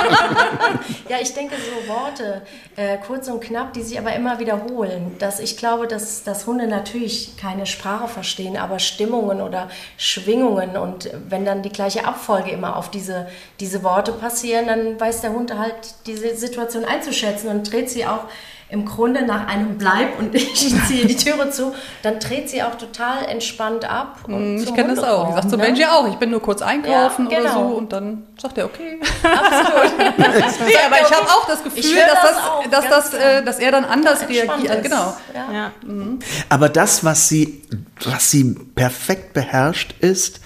ja, 1.08 1.18
ich 1.22 1.32
denke 1.36 1.54
so 1.58 1.88
Worte, 1.88 2.42
äh, 2.76 2.98
kurz 3.06 3.28
und 3.28 3.40
knapp, 3.40 3.74
die 3.74 3.84
sich 3.84 4.00
aber 4.00 4.16
immer 4.16 4.40
wiederholen. 4.40 5.16
Dass 5.20 5.40
ich 5.40 5.58
glaube, 5.58 5.86
dass, 5.86 6.24
dass 6.24 6.48
Hunde 6.48 6.66
natürlich 6.66 7.38
keine 7.38 7.68
Sprache 7.68 8.08
verstehen, 8.08 8.58
aber 8.58 8.80
Stimmungen 8.80 9.42
oder 9.42 9.70
Schwingungen. 9.98 10.76
Und 10.76 11.12
wenn 11.30 11.46
dann 11.46 11.62
die 11.62 11.70
gleiche 11.70 12.06
Abfolge 12.06 12.50
immer 12.50 12.78
auf 12.78 12.90
diese, 12.90 13.28
diese 13.60 13.84
Worte 13.84 14.12
passieren, 14.14 14.66
dann 14.66 15.00
weiß 15.00 15.22
der 15.22 15.34
Hund 15.34 15.56
halt 15.56 15.76
diese 16.08 16.36
Situation 16.36 16.84
einzuschätzen 16.84 17.48
und 17.50 17.72
dreht 17.72 17.92
sie 17.92 18.08
auch 18.08 18.24
im 18.72 18.86
Grunde 18.86 19.26
nach 19.26 19.48
einem 19.48 19.80
Bleib 19.80 20.20
und 20.20 20.36
ich 20.36 20.76
ziehe 20.88 21.08
die 21.08 21.16
Türe 21.16 21.50
zu, 21.50 21.74
dann 22.04 22.20
dreht 22.20 22.50
sie 22.50 22.62
auch 22.62 22.76
total 22.76 23.26
entspannt 23.26 23.90
ab. 23.90 24.20
Mm, 24.28 24.58
ich 24.58 24.74
kenne 24.76 24.94
das 24.94 25.04
auch. 25.04 25.30
Ich 25.30 25.36
sage 25.36 25.48
zu 25.48 25.58
ne? 25.58 25.64
Benji 25.64 25.86
auch, 25.86 26.08
ich 26.08 26.16
bin 26.16 26.30
nur 26.30 26.42
kurz 26.42 26.62
einkaufen 26.62 27.30
ja, 27.32 27.40
genau. 27.40 27.50
oder 27.50 27.70
so 27.70 27.76
und 27.76 27.92
dann 27.92 28.28
sagt 28.40 28.60
er, 28.60 28.66
okay. 28.66 29.00
Absolut. 29.24 29.98
nee, 30.18 30.74
aber 30.86 31.02
ich 31.02 31.12
habe 31.12 31.28
auch 31.28 31.48
das 31.48 31.64
Gefühl, 31.64 31.96
dass, 31.96 32.22
das, 32.22 32.38
auch, 32.38 32.68
dass, 32.68 32.90
das, 32.90 33.14
äh, 33.14 33.44
dass 33.44 33.60
er 33.60 33.72
dann 33.72 33.86
anders 33.86 34.30
reagiert. 34.30 34.84
Genau. 34.84 35.16
Ja. 35.34 35.52
Ja. 35.52 35.72
Mhm. 35.84 36.20
Aber 36.50 36.70
das, 36.70 37.04
was 37.04 37.28
sie, 37.28 37.64
was 38.04 38.30
sie 38.30 38.56
perfekt 38.76 39.34
beherrscht, 39.34 39.96
ist, 40.00 40.42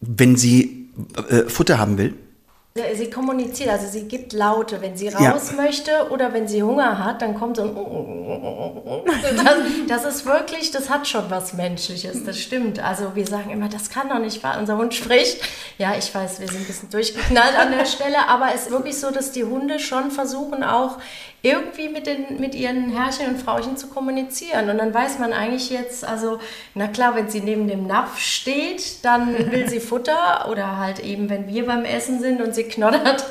wenn 0.00 0.36
sie 0.36 0.88
äh, 1.28 1.48
Futter 1.48 1.78
haben 1.78 1.98
will, 1.98 2.14
Sie 2.94 3.10
kommuniziert, 3.10 3.70
also 3.70 3.86
sie 3.88 4.04
gibt 4.08 4.32
Laute, 4.32 4.80
wenn 4.80 4.96
sie 4.96 5.06
Ja. 5.08 5.30
raus 5.32 5.52
möchte 5.56 5.90
oder 6.10 6.32
wenn 6.32 6.46
sie 6.48 6.62
Hunger 6.62 7.04
hat, 7.04 7.22
dann 7.22 7.34
kommt 7.34 7.56
so 7.56 7.62
ein 7.62 7.74
das, 9.88 10.04
das 10.04 10.14
ist 10.16 10.26
wirklich, 10.26 10.70
das 10.70 10.90
hat 10.90 11.06
schon 11.06 11.24
was 11.30 11.52
Menschliches, 11.52 12.24
das 12.24 12.38
stimmt. 12.38 12.78
Also 12.82 13.14
wir 13.14 13.26
sagen 13.26 13.50
immer, 13.50 13.68
das 13.68 13.90
kann 13.90 14.08
doch 14.08 14.18
nicht 14.18 14.42
wahr, 14.42 14.56
unser 14.58 14.76
Hund 14.76 14.94
spricht. 14.94 15.40
Ja, 15.78 15.94
ich 15.98 16.14
weiß, 16.14 16.40
wir 16.40 16.48
sind 16.48 16.60
ein 16.60 16.66
bisschen 16.66 16.90
durchgeknallt 16.90 17.58
an 17.58 17.72
der 17.72 17.84
Stelle, 17.86 18.28
aber 18.28 18.48
es 18.54 18.62
ist 18.62 18.70
wirklich 18.70 18.98
so, 18.98 19.10
dass 19.10 19.32
die 19.32 19.44
Hunde 19.44 19.78
schon 19.78 20.10
versuchen 20.10 20.62
auch 20.64 20.98
irgendwie 21.42 21.88
mit, 21.88 22.06
den, 22.08 22.40
mit 22.40 22.56
ihren 22.56 22.90
Herrchen 22.90 23.28
und 23.28 23.40
Frauchen 23.40 23.76
zu 23.76 23.86
kommunizieren. 23.86 24.68
Und 24.68 24.78
dann 24.78 24.92
weiß 24.92 25.20
man 25.20 25.32
eigentlich 25.32 25.70
jetzt, 25.70 26.04
also, 26.04 26.40
na 26.74 26.88
klar, 26.88 27.14
wenn 27.14 27.28
sie 27.30 27.40
neben 27.40 27.68
dem 27.68 27.86
Napf 27.86 28.18
steht, 28.18 29.04
dann 29.04 29.52
will 29.52 29.68
sie 29.68 29.78
Futter 29.78 30.48
oder 30.50 30.78
halt 30.78 30.98
eben, 30.98 31.28
wenn 31.30 31.46
wir 31.46 31.66
beim 31.66 31.84
Essen 31.84 32.18
sind 32.20 32.40
und 32.42 32.52
sie 32.52 32.64
knoddert. 32.70 33.24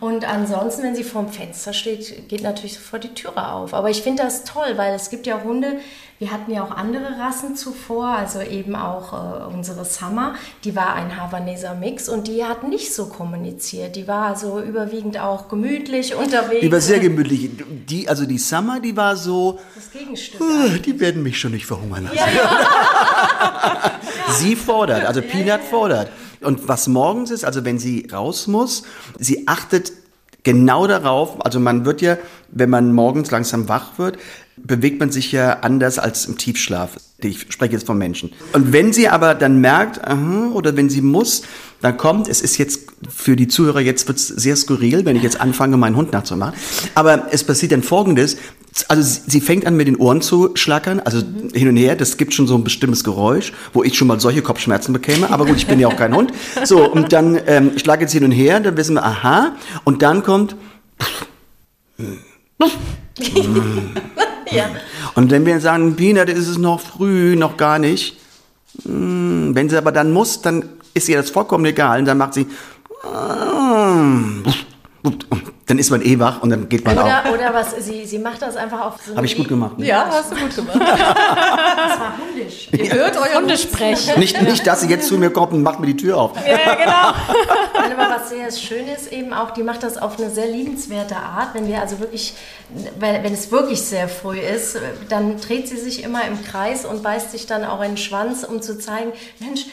Und 0.00 0.28
ansonsten, 0.28 0.82
wenn 0.84 0.94
sie 0.94 1.02
vorm 1.02 1.28
Fenster 1.28 1.72
steht, 1.72 2.28
geht 2.28 2.42
natürlich 2.42 2.74
sofort 2.74 3.02
die 3.04 3.14
Türe 3.14 3.52
auf. 3.52 3.74
Aber 3.74 3.90
ich 3.90 4.02
finde 4.02 4.22
das 4.22 4.44
toll, 4.44 4.74
weil 4.76 4.94
es 4.94 5.10
gibt 5.10 5.26
ja 5.26 5.42
Hunde, 5.42 5.78
wir 6.20 6.32
hatten 6.32 6.52
ja 6.52 6.64
auch 6.64 6.72
andere 6.72 7.16
Rassen 7.18 7.54
zuvor, 7.56 8.08
also 8.08 8.40
eben 8.40 8.74
auch 8.74 9.12
äh, 9.12 9.54
unsere 9.54 9.84
Summer, 9.84 10.34
die 10.64 10.74
war 10.74 10.94
ein 10.94 11.16
Havaneser 11.20 11.74
Mix 11.74 12.08
und 12.08 12.26
die 12.26 12.44
hat 12.44 12.64
nicht 12.64 12.92
so 12.92 13.06
kommuniziert. 13.06 13.94
Die 13.94 14.08
war 14.08 14.26
also 14.26 14.60
überwiegend 14.60 15.20
auch 15.20 15.48
gemütlich 15.48 16.16
unterwegs. 16.16 16.60
Die 16.60 16.72
war 16.72 16.80
sehr 16.80 16.98
gemütlich. 16.98 17.50
Die, 17.88 18.08
also 18.08 18.26
die 18.26 18.38
Summer, 18.38 18.80
die 18.80 18.96
war 18.96 19.16
so, 19.16 19.60
das 19.76 19.92
Gegenstück. 19.92 20.40
"Ah, 20.40 20.76
die 20.84 20.98
werden 20.98 21.22
mich 21.22 21.38
schon 21.38 21.52
nicht 21.52 21.66
verhungern 21.66 22.10
lassen. 22.12 22.18
sie 24.38 24.56
fordert, 24.56 25.04
also 25.06 25.22
Peanut 25.22 25.60
fordert. 25.62 26.08
Und 26.40 26.68
was 26.68 26.88
morgens 26.88 27.30
ist, 27.30 27.44
also 27.44 27.64
wenn 27.64 27.78
sie 27.78 28.08
raus 28.12 28.46
muss, 28.46 28.84
sie 29.18 29.48
achtet 29.48 29.92
genau 30.44 30.86
darauf, 30.86 31.44
also 31.44 31.60
man 31.60 31.84
wird 31.84 32.00
ja, 32.00 32.16
wenn 32.50 32.70
man 32.70 32.92
morgens 32.92 33.30
langsam 33.30 33.68
wach 33.68 33.98
wird, 33.98 34.18
bewegt 34.64 35.00
man 35.00 35.10
sich 35.10 35.32
ja 35.32 35.60
anders 35.60 35.98
als 35.98 36.26
im 36.26 36.36
Tiefschlaf. 36.36 36.96
Ich 37.20 37.46
spreche 37.50 37.72
jetzt 37.72 37.86
von 37.86 37.98
Menschen. 37.98 38.32
Und 38.52 38.72
wenn 38.72 38.92
sie 38.92 39.08
aber 39.08 39.34
dann 39.34 39.60
merkt, 39.60 40.06
aha, 40.06 40.50
oder 40.52 40.76
wenn 40.76 40.88
sie 40.88 41.00
muss, 41.00 41.42
dann 41.80 41.96
kommt, 41.96 42.28
es 42.28 42.40
ist 42.40 42.58
jetzt 42.58 42.88
für 43.08 43.36
die 43.36 43.48
Zuhörer, 43.48 43.80
jetzt 43.80 44.06
wird 44.08 44.18
es 44.18 44.28
sehr 44.28 44.56
skurril, 44.56 45.04
wenn 45.04 45.16
ich 45.16 45.22
jetzt 45.22 45.40
anfange, 45.40 45.76
meinen 45.76 45.96
Hund 45.96 46.12
nachzumachen. 46.12 46.54
Aber 46.94 47.28
es 47.30 47.44
passiert 47.44 47.72
dann 47.72 47.82
Folgendes, 47.82 48.36
also 48.86 49.20
sie, 49.26 49.40
fängt 49.40 49.66
an 49.66 49.76
mit 49.76 49.88
den 49.88 49.96
Ohren 49.96 50.20
zu 50.20 50.50
schlackern, 50.54 51.00
also 51.00 51.22
hin 51.52 51.68
und 51.68 51.76
her, 51.76 51.96
das 51.96 52.16
gibt 52.16 52.34
schon 52.34 52.46
so 52.46 52.54
ein 52.54 52.64
bestimmtes 52.64 53.02
Geräusch, 53.02 53.52
wo 53.72 53.82
ich 53.82 53.96
schon 53.96 54.06
mal 54.06 54.20
solche 54.20 54.42
Kopfschmerzen 54.42 54.92
bekäme, 54.92 55.30
aber 55.30 55.46
gut, 55.46 55.56
ich 55.56 55.66
bin 55.66 55.80
ja 55.80 55.88
auch 55.88 55.96
kein 55.96 56.14
Hund. 56.14 56.32
So, 56.64 56.88
und 56.88 57.12
dann 57.12 57.40
ähm, 57.46 57.78
schlackert 57.78 58.10
sie 58.10 58.18
hin 58.18 58.26
und 58.26 58.32
her, 58.32 58.60
dann 58.60 58.76
wissen 58.76 58.94
wir, 58.94 59.04
aha, 59.04 59.56
und 59.84 60.02
dann 60.02 60.22
kommt, 60.22 60.54
Ja. 64.50 64.70
und 65.14 65.30
wenn 65.30 65.44
wir 65.46 65.60
sagen, 65.60 65.96
Peanut, 65.96 66.28
ist 66.28 66.48
es 66.48 66.58
noch 66.58 66.80
früh, 66.80 67.36
noch 67.36 67.56
gar 67.56 67.78
nicht, 67.78 68.18
hm, 68.84 69.54
wenn 69.54 69.68
sie 69.68 69.76
aber 69.76 69.92
dann 69.92 70.12
muss, 70.12 70.42
dann 70.42 70.68
ist 70.94 71.08
ihr 71.08 71.16
das 71.16 71.30
vollkommen 71.30 71.64
egal, 71.64 72.00
und 72.00 72.04
dann 72.06 72.18
macht 72.18 72.34
sie, 72.34 72.46
dann 75.66 75.78
ist 75.78 75.90
man 75.90 76.02
eh 76.02 76.18
wach 76.18 76.42
und 76.42 76.50
dann 76.50 76.68
geht 76.68 76.84
man 76.84 76.98
auch. 76.98 77.04
Oder, 77.04 77.22
oder 77.32 77.54
was, 77.54 77.74
sie, 77.84 78.04
sie 78.04 78.18
macht 78.18 78.42
das 78.42 78.56
einfach 78.56 78.80
auf 78.80 78.94
so 79.06 79.14
Habe 79.14 79.26
ich 79.26 79.36
gut 79.36 79.48
gemacht. 79.48 79.78
Ne? 79.78 79.86
Ja, 79.86 80.08
hast 80.10 80.32
du 80.32 80.36
gut 80.36 80.54
gemacht. 80.54 80.78
Das 81.78 82.00
war 82.00 82.18
hundisch. 82.18 82.68
Ihr 82.72 82.92
hört 82.92 83.16
euer 83.16 83.40
Hundesprech. 83.40 84.16
Nicht, 84.16 84.42
nicht, 84.42 84.66
dass 84.66 84.80
sie 84.80 84.88
jetzt 84.88 85.06
zu 85.06 85.16
mir 85.16 85.30
kommt 85.30 85.52
und 85.52 85.62
macht 85.62 85.78
mir 85.80 85.86
die 85.86 85.96
Tür 85.96 86.18
auf. 86.18 86.32
Nein, 86.34 86.48
aber 87.98 88.14
was 88.14 88.30
sehr 88.30 88.50
schön 88.50 88.86
ist 88.88 89.12
eben 89.12 89.32
auch, 89.32 89.52
die 89.52 89.62
macht 89.62 89.82
das 89.82 89.96
auf 89.96 90.18
eine 90.18 90.30
sehr 90.30 90.48
liebenswerte 90.48 91.16
Art. 91.16 91.54
Wenn 91.54 91.68
wir 91.68 91.80
also 91.80 92.00
wirklich, 92.00 92.34
weil, 92.98 93.22
wenn 93.22 93.32
es 93.32 93.50
wirklich 93.52 93.82
sehr 93.82 94.08
früh 94.08 94.38
ist, 94.38 94.78
dann 95.08 95.40
dreht 95.40 95.68
sie 95.68 95.76
sich 95.76 96.02
immer 96.02 96.26
im 96.26 96.42
Kreis 96.44 96.84
und 96.84 97.02
beißt 97.02 97.30
sich 97.30 97.46
dann 97.46 97.64
auch 97.64 97.80
in 97.80 97.92
den 97.92 97.96
Schwanz, 97.96 98.44
um 98.44 98.60
zu 98.60 98.78
zeigen, 98.78 99.12
Mensch, 99.38 99.66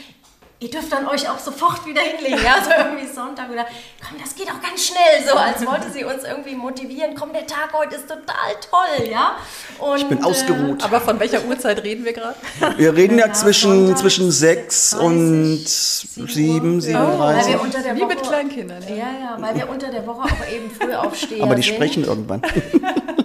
ihr 0.60 0.70
dürft 0.70 0.92
dann 0.92 1.08
euch 1.08 1.30
auch 1.30 1.38
sofort 1.40 1.86
wieder 1.86 2.02
hinlegen. 2.02 2.44
Ja, 2.44 2.64
so 2.64 2.72
irgendwie 2.72 3.08
Sonntag 3.08 3.50
oder 3.52 3.66
komm, 4.08 4.18
das 4.22 4.36
geht 4.36 4.48
auch 4.50 4.62
ganz 4.62 4.86
schnell, 4.86 5.28
so 5.28 5.36
als 5.36 5.66
wollte 5.66 5.92
sie 5.92 6.04
uns 6.04 6.24
irgendwie 6.24 6.56
motivieren. 6.56 7.16
Komm, 7.16 7.34
der 7.34 7.46
Tag 7.46 7.74
heute 7.74 7.96
ist 7.96 8.08
total 8.08 8.26
toll, 8.70 9.08
ja. 9.10 9.38
Und, 9.80 9.98
Ich 9.98 10.08
bin 10.08 10.24
ausgeruht. 10.24 10.84
Aber 10.84 11.02
von 11.02 11.20
welcher 11.20 11.44
Uhrzeit 11.46 11.84
reden 11.84 12.06
wir 12.06 12.14
gerade? 12.14 12.36
Wir 12.78 12.96
reden 12.96 13.18
ja, 13.20 13.28
Ja, 13.28 13.34
zwischen, 13.34 13.88
Sonntag, 13.88 14.02
zwischen 14.02 14.32
6 14.32 14.94
und 14.96 15.66
7, 15.68 16.80
Äh, 16.80 16.94
weil 16.94 17.38
7.30 17.40 17.48
wir 17.48 17.62
unter 17.62 17.80
der 17.82 17.96
Wie 17.96 18.00
Woche, 18.02 18.08
mit 18.08 18.24
Kleinkindern. 18.24 18.84
Ja, 18.88 18.96
ja, 18.96 19.38
weil 19.40 19.56
wir 19.56 19.70
unter 19.70 19.92
der 19.92 20.08
Woche 20.08 20.24
auch 20.24 20.54
eben 20.54 20.72
früh 20.72 20.94
aufstehen. 20.94 21.44
Aber 21.44 21.56
die 21.56 21.64
sprechen 21.64 22.06
irgendwann. 22.06 22.42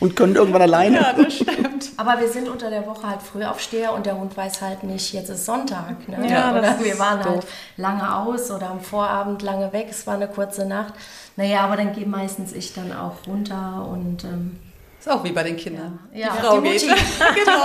und 0.00 0.14
können 0.16 0.34
irgendwann 0.36 0.62
alleine. 0.62 0.96
Ja, 0.96 1.12
das 1.12 1.34
stimmt. 1.34 1.90
Aber 1.96 2.20
wir 2.20 2.28
sind 2.28 2.48
unter 2.48 2.68
der 2.70 2.86
Woche 2.86 3.06
halt 3.08 3.22
Frühaufsteher 3.22 3.92
und 3.94 4.06
der 4.06 4.18
Hund 4.18 4.36
weiß 4.36 4.60
halt 4.62 4.82
nicht, 4.84 5.12
jetzt 5.14 5.30
ist 5.30 5.46
Sonntag. 5.46 6.06
Ne? 6.08 6.28
Ja, 6.30 6.50
oder 6.52 6.60
das 6.62 6.78
wir 6.80 6.92
ist 6.92 6.98
waren 6.98 7.24
halt 7.24 7.38
doof. 7.38 7.46
lange 7.76 8.14
aus 8.16 8.50
oder 8.50 8.70
am 8.70 8.80
Vorabend 8.80 9.42
lange 9.42 9.72
weg, 9.72 9.86
es 9.90 10.06
war 10.06 10.14
eine 10.14 10.28
kurze 10.28 10.66
Nacht. 10.66 10.92
Naja, 11.36 11.60
aber 11.60 11.76
dann 11.76 11.92
gehe 11.94 12.06
meistens 12.06 12.52
ich 12.52 12.72
dann 12.74 12.92
auch 12.92 13.14
runter 13.26 13.86
und 13.90 14.24
ähm, 14.24 14.58
Ist 14.98 15.08
auch 15.10 15.22
wie 15.24 15.32
bei 15.32 15.42
den 15.42 15.56
Kindern. 15.56 15.98
ja, 16.14 16.28
die 16.34 16.38
Frau 16.40 16.60
die 16.60 16.70
geht. 16.70 16.82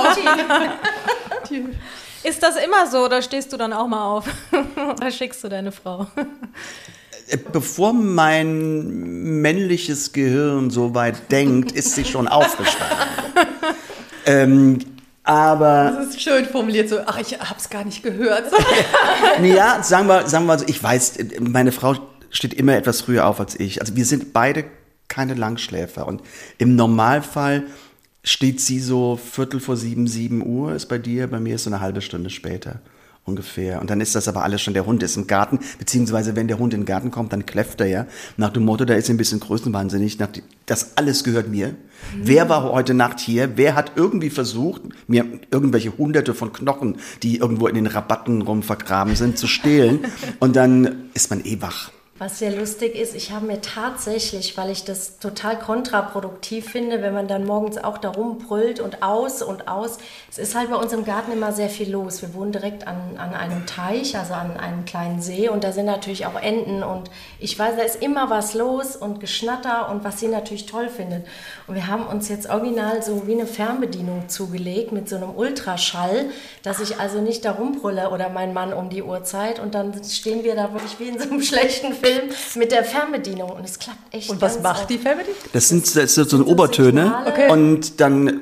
Mutti. 0.01 0.29
Die- 1.49 2.27
Ist 2.27 2.43
das 2.43 2.55
immer 2.57 2.85
so 2.87 2.99
oder 3.05 3.21
stehst 3.21 3.51
du 3.51 3.57
dann 3.57 3.73
auch 3.73 3.87
mal 3.87 4.05
auf? 4.05 4.25
oder 4.97 5.09
schickst 5.11 5.43
du 5.43 5.49
deine 5.49 5.71
Frau? 5.71 6.05
Äh, 7.31 7.37
Bevor 7.51 7.93
mein 7.93 9.41
männliches 9.41 10.13
Gehirn 10.13 10.69
so 10.69 10.93
weit 10.93 11.31
denkt, 11.31 11.71
ist 11.71 11.95
sie 11.95 12.05
schon 12.05 12.27
aufgestanden. 12.27 12.97
ähm, 14.25 14.79
aber 15.23 15.93
Das 15.97 16.07
ist 16.09 16.21
schön 16.21 16.45
formuliert 16.45 16.89
so, 16.89 16.99
ach, 17.05 17.19
ich 17.19 17.39
hab's 17.39 17.69
gar 17.69 17.83
nicht 17.85 18.03
gehört. 18.03 18.51
Ja, 19.43 19.81
sagen 19.83 20.07
wir, 20.07 20.27
sagen 20.27 20.45
wir 20.45 20.59
so, 20.59 20.65
ich 20.67 20.81
weiß, 20.81 21.19
meine 21.39 21.71
Frau 21.71 21.95
steht 22.29 22.53
immer 22.53 22.75
etwas 22.75 23.01
früher 23.01 23.27
auf 23.27 23.39
als 23.39 23.59
ich. 23.59 23.81
Also 23.81 23.95
wir 23.95 24.05
sind 24.05 24.33
beide 24.33 24.65
keine 25.07 25.33
Langschläfer 25.33 26.07
und 26.07 26.21
im 26.57 26.75
Normalfall 26.75 27.63
steht 28.23 28.61
sie 28.61 28.79
so 28.79 29.17
Viertel 29.17 29.59
vor 29.59 29.77
sieben, 29.77 30.07
sieben 30.07 30.45
Uhr 30.45 30.73
ist 30.73 30.87
bei 30.87 30.97
dir, 30.97 31.27
bei 31.27 31.39
mir 31.39 31.55
ist 31.55 31.63
so 31.63 31.69
eine 31.69 31.81
halbe 31.81 32.01
Stunde 32.01 32.29
später 32.29 32.81
ungefähr. 33.25 33.79
Und 33.81 33.89
dann 33.89 34.01
ist 34.01 34.15
das 34.15 34.27
aber 34.27 34.43
alles 34.43 34.61
schon, 34.61 34.73
der 34.73 34.85
Hund 34.85 35.03
ist 35.03 35.15
im 35.15 35.27
Garten, 35.27 35.59
beziehungsweise 35.77 36.35
wenn 36.35 36.47
der 36.47 36.59
Hund 36.59 36.73
in 36.73 36.81
den 36.81 36.85
Garten 36.85 37.11
kommt, 37.11 37.33
dann 37.33 37.45
kläfft 37.45 37.79
er 37.81 37.87
ja. 37.87 38.07
Nach 38.37 38.49
dem 38.49 38.63
Motto, 38.63 38.85
da 38.85 38.95
ist 38.95 39.09
er 39.09 39.15
ein 39.15 39.17
bisschen 39.17 39.39
größenwahnsinnig. 39.39 40.19
Nach 40.19 40.29
das 40.65 40.97
alles 40.97 41.23
gehört 41.23 41.47
mir. 41.47 41.75
Wer 42.15 42.49
war 42.49 42.63
heute 42.63 42.93
Nacht 42.93 43.19
hier? 43.19 43.57
Wer 43.57 43.75
hat 43.75 43.93
irgendwie 43.95 44.29
versucht, 44.29 44.81
mir 45.07 45.25
irgendwelche 45.51 45.97
hunderte 45.97 46.33
von 46.33 46.51
Knochen, 46.51 46.97
die 47.21 47.37
irgendwo 47.37 47.67
in 47.67 47.75
den 47.75 47.87
Rabatten 47.87 48.41
rum 48.41 48.63
vergraben 48.63 49.15
sind, 49.15 49.37
zu 49.37 49.47
stehlen? 49.47 49.99
Und 50.39 50.55
dann 50.55 51.09
ist 51.13 51.29
man 51.29 51.45
eh 51.45 51.61
wach. 51.61 51.91
Was 52.21 52.37
sehr 52.37 52.51
lustig 52.51 52.93
ist, 52.93 53.15
ich 53.15 53.31
habe 53.31 53.47
mir 53.47 53.61
tatsächlich, 53.61 54.55
weil 54.55 54.69
ich 54.69 54.83
das 54.83 55.17
total 55.17 55.57
kontraproduktiv 55.57 56.69
finde, 56.69 57.01
wenn 57.01 57.15
man 57.15 57.27
dann 57.27 57.45
morgens 57.45 57.79
auch 57.79 57.97
da 57.97 58.09
rumbrüllt 58.09 58.79
und 58.79 59.01
aus 59.01 59.41
und 59.41 59.67
aus. 59.67 59.97
Es 60.29 60.37
ist 60.37 60.53
halt 60.53 60.69
bei 60.69 60.75
uns 60.75 60.93
im 60.93 61.03
Garten 61.03 61.31
immer 61.31 61.51
sehr 61.51 61.69
viel 61.69 61.91
los. 61.91 62.21
Wir 62.21 62.35
wohnen 62.35 62.51
direkt 62.51 62.85
an, 62.85 63.17
an 63.17 63.33
einem 63.33 63.65
Teich, 63.65 64.15
also 64.15 64.35
an 64.35 64.55
einem 64.55 64.85
kleinen 64.85 65.19
See 65.19 65.49
und 65.49 65.63
da 65.63 65.71
sind 65.71 65.87
natürlich 65.87 66.27
auch 66.27 66.39
Enten 66.39 66.83
und 66.83 67.09
ich 67.39 67.57
weiß, 67.57 67.75
da 67.75 67.81
ist 67.81 68.03
immer 68.03 68.29
was 68.29 68.53
los 68.53 68.95
und 68.95 69.19
Geschnatter 69.19 69.89
und 69.89 70.03
was 70.03 70.19
sie 70.19 70.27
natürlich 70.27 70.67
toll 70.67 70.89
findet. 70.89 71.25
Und 71.65 71.73
wir 71.73 71.87
haben 71.87 72.05
uns 72.05 72.29
jetzt 72.29 72.47
original 72.47 73.01
so 73.01 73.25
wie 73.25 73.33
eine 73.33 73.47
Fernbedienung 73.47 74.29
zugelegt 74.29 74.91
mit 74.91 75.09
so 75.09 75.15
einem 75.15 75.33
Ultraschall, 75.35 76.29
dass 76.61 76.81
ich 76.81 76.99
also 76.99 77.19
nicht 77.19 77.45
da 77.45 77.53
rumbrülle 77.53 78.11
oder 78.11 78.29
mein 78.29 78.53
Mann 78.53 78.73
um 78.73 78.91
die 78.91 79.01
Uhrzeit 79.01 79.59
und 79.59 79.73
dann 79.73 80.03
stehen 80.03 80.43
wir 80.43 80.53
da 80.53 80.71
wirklich 80.71 80.99
wie 80.99 81.07
in 81.07 81.17
so 81.17 81.27
einem 81.27 81.41
schlechten 81.41 81.95
Film 81.95 82.10
mit 82.55 82.71
der 82.71 82.83
Fernbedienung 82.83 83.49
und 83.51 83.63
es 83.65 83.79
klappt 83.79 84.13
echt 84.13 84.29
Und 84.29 84.41
was 84.41 84.53
ganz 84.55 84.63
macht 84.63 84.81
auf. 84.81 84.87
die 84.87 84.97
Family? 84.97 85.29
Das 85.53 85.69
sind, 85.69 85.95
das 85.95 86.15
sind 86.15 86.29
so 86.29 86.45
Obertöne. 86.45 87.13
Okay. 87.27 87.49
und 87.51 87.99
dann, 87.99 88.41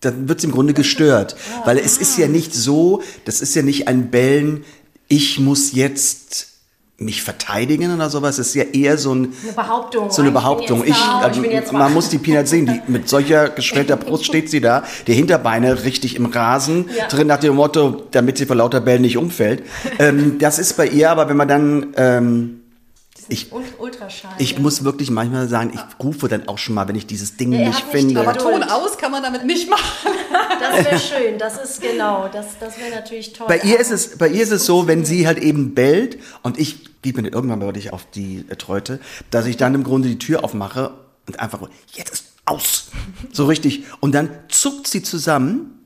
dann 0.00 0.28
wird 0.28 0.38
es 0.38 0.44
im 0.44 0.52
Grunde 0.52 0.74
gestört. 0.74 1.36
Weil 1.64 1.78
es 1.78 1.98
ist 1.98 2.16
ja 2.18 2.28
nicht 2.28 2.54
so, 2.54 3.02
das 3.24 3.40
ist 3.40 3.54
ja 3.54 3.62
nicht 3.62 3.88
ein 3.88 4.10
Bellen, 4.10 4.64
ich 5.08 5.38
muss 5.38 5.72
jetzt 5.72 6.46
mich 7.00 7.22
verteidigen 7.22 7.94
oder 7.94 8.10
sowas. 8.10 8.38
Es 8.40 8.48
ist 8.48 8.54
ja 8.56 8.64
eher 8.64 8.98
so, 8.98 9.14
ein, 9.14 9.32
Eine 9.44 9.52
Behauptung. 9.52 10.10
so 10.10 10.20
eine 10.20 10.30
Ich 10.30 10.34
Behauptung. 10.34 10.82
Ich, 10.84 10.96
da, 10.96 11.20
also, 11.20 11.44
ich 11.44 11.52
jetzt 11.52 11.72
man 11.72 11.94
muss 11.94 12.08
die 12.08 12.18
Peanut 12.18 12.48
sehen, 12.48 12.66
die, 12.66 12.90
mit 12.90 13.08
solcher 13.08 13.50
geschwellter 13.50 13.96
Brust 14.04 14.24
steht 14.26 14.50
sie 14.50 14.60
da, 14.60 14.82
die 15.06 15.14
Hinterbeine 15.14 15.84
richtig 15.84 16.16
im 16.16 16.26
Rasen, 16.26 16.90
Ja. 16.98 17.06
drin 17.06 17.28
nach 17.28 17.38
dem 17.38 17.54
Motto, 17.54 18.02
damit 18.10 18.36
sie 18.36 18.46
vor 18.46 18.56
lauter 18.56 18.80
Bällen 18.80 19.02
nicht 19.02 19.16
umfällt. 19.16 19.62
ähm, 20.00 20.38
das 20.40 20.58
ist 20.58 20.76
bei 20.76 20.88
ihr, 20.88 21.10
aber 21.10 21.28
wenn 21.28 21.36
man 21.36 21.46
dann... 21.48 21.86
Ähm, 21.96 22.57
ich, 23.28 23.52
Ultraschall. 23.52 24.34
ich 24.38 24.52
ja. 24.52 24.60
muss 24.60 24.84
wirklich 24.84 25.10
manchmal 25.10 25.48
sagen, 25.48 25.72
ich 25.74 26.04
rufe 26.04 26.28
dann 26.28 26.48
auch 26.48 26.58
schon 26.58 26.74
mal, 26.74 26.88
wenn 26.88 26.96
ich 26.96 27.06
dieses 27.06 27.36
Ding 27.36 27.52
Ja, 27.52 27.60
er 27.60 27.68
nicht 27.68 27.84
finde. 27.90 28.20
Aber. 28.20 28.36
Ton 28.36 28.62
aus 28.62 28.98
kann 28.98 29.12
man 29.12 29.22
damit 29.22 29.44
nicht 29.44 29.68
machen. 29.68 29.84
Das 30.60 30.84
wäre 30.84 30.98
schön, 30.98 31.38
das 31.38 31.56
ist 31.56 31.80
genau, 31.80 32.28
das, 32.28 32.58
das 32.58 32.78
wäre 32.78 32.90
natürlich 32.90 33.32
toll. 33.32 33.46
Bei 33.46 33.58
ihr 33.58 33.78
ist 33.78 33.92
es, 33.92 34.18
bei 34.18 34.28
ihr 34.28 34.42
ist 34.42 34.50
es 34.50 34.66
so, 34.66 34.88
wenn 34.88 35.04
sie 35.04 35.26
halt 35.26 35.38
eben 35.38 35.72
bellt 35.74 36.18
und 36.42 36.58
ich 36.58 37.00
geht 37.00 37.16
mir 37.16 37.28
irgendwann 37.28 37.60
wirklich 37.60 37.92
auf 37.92 38.04
die 38.10 38.44
äh, 38.48 38.56
Treute, 38.56 38.98
dass 39.30 39.46
ich 39.46 39.56
dann 39.56 39.74
im 39.74 39.84
Grunde 39.84 40.08
die 40.08 40.18
Tür 40.18 40.42
aufmache 40.44 40.90
und 41.26 41.38
einfach, 41.38 41.60
jetzt 41.94 42.12
ist 42.12 42.24
aus. 42.44 42.88
So 43.32 43.46
richtig. 43.46 43.84
Und 44.00 44.14
dann 44.14 44.30
zuckt 44.48 44.86
sie 44.88 45.02
zusammen, 45.02 45.77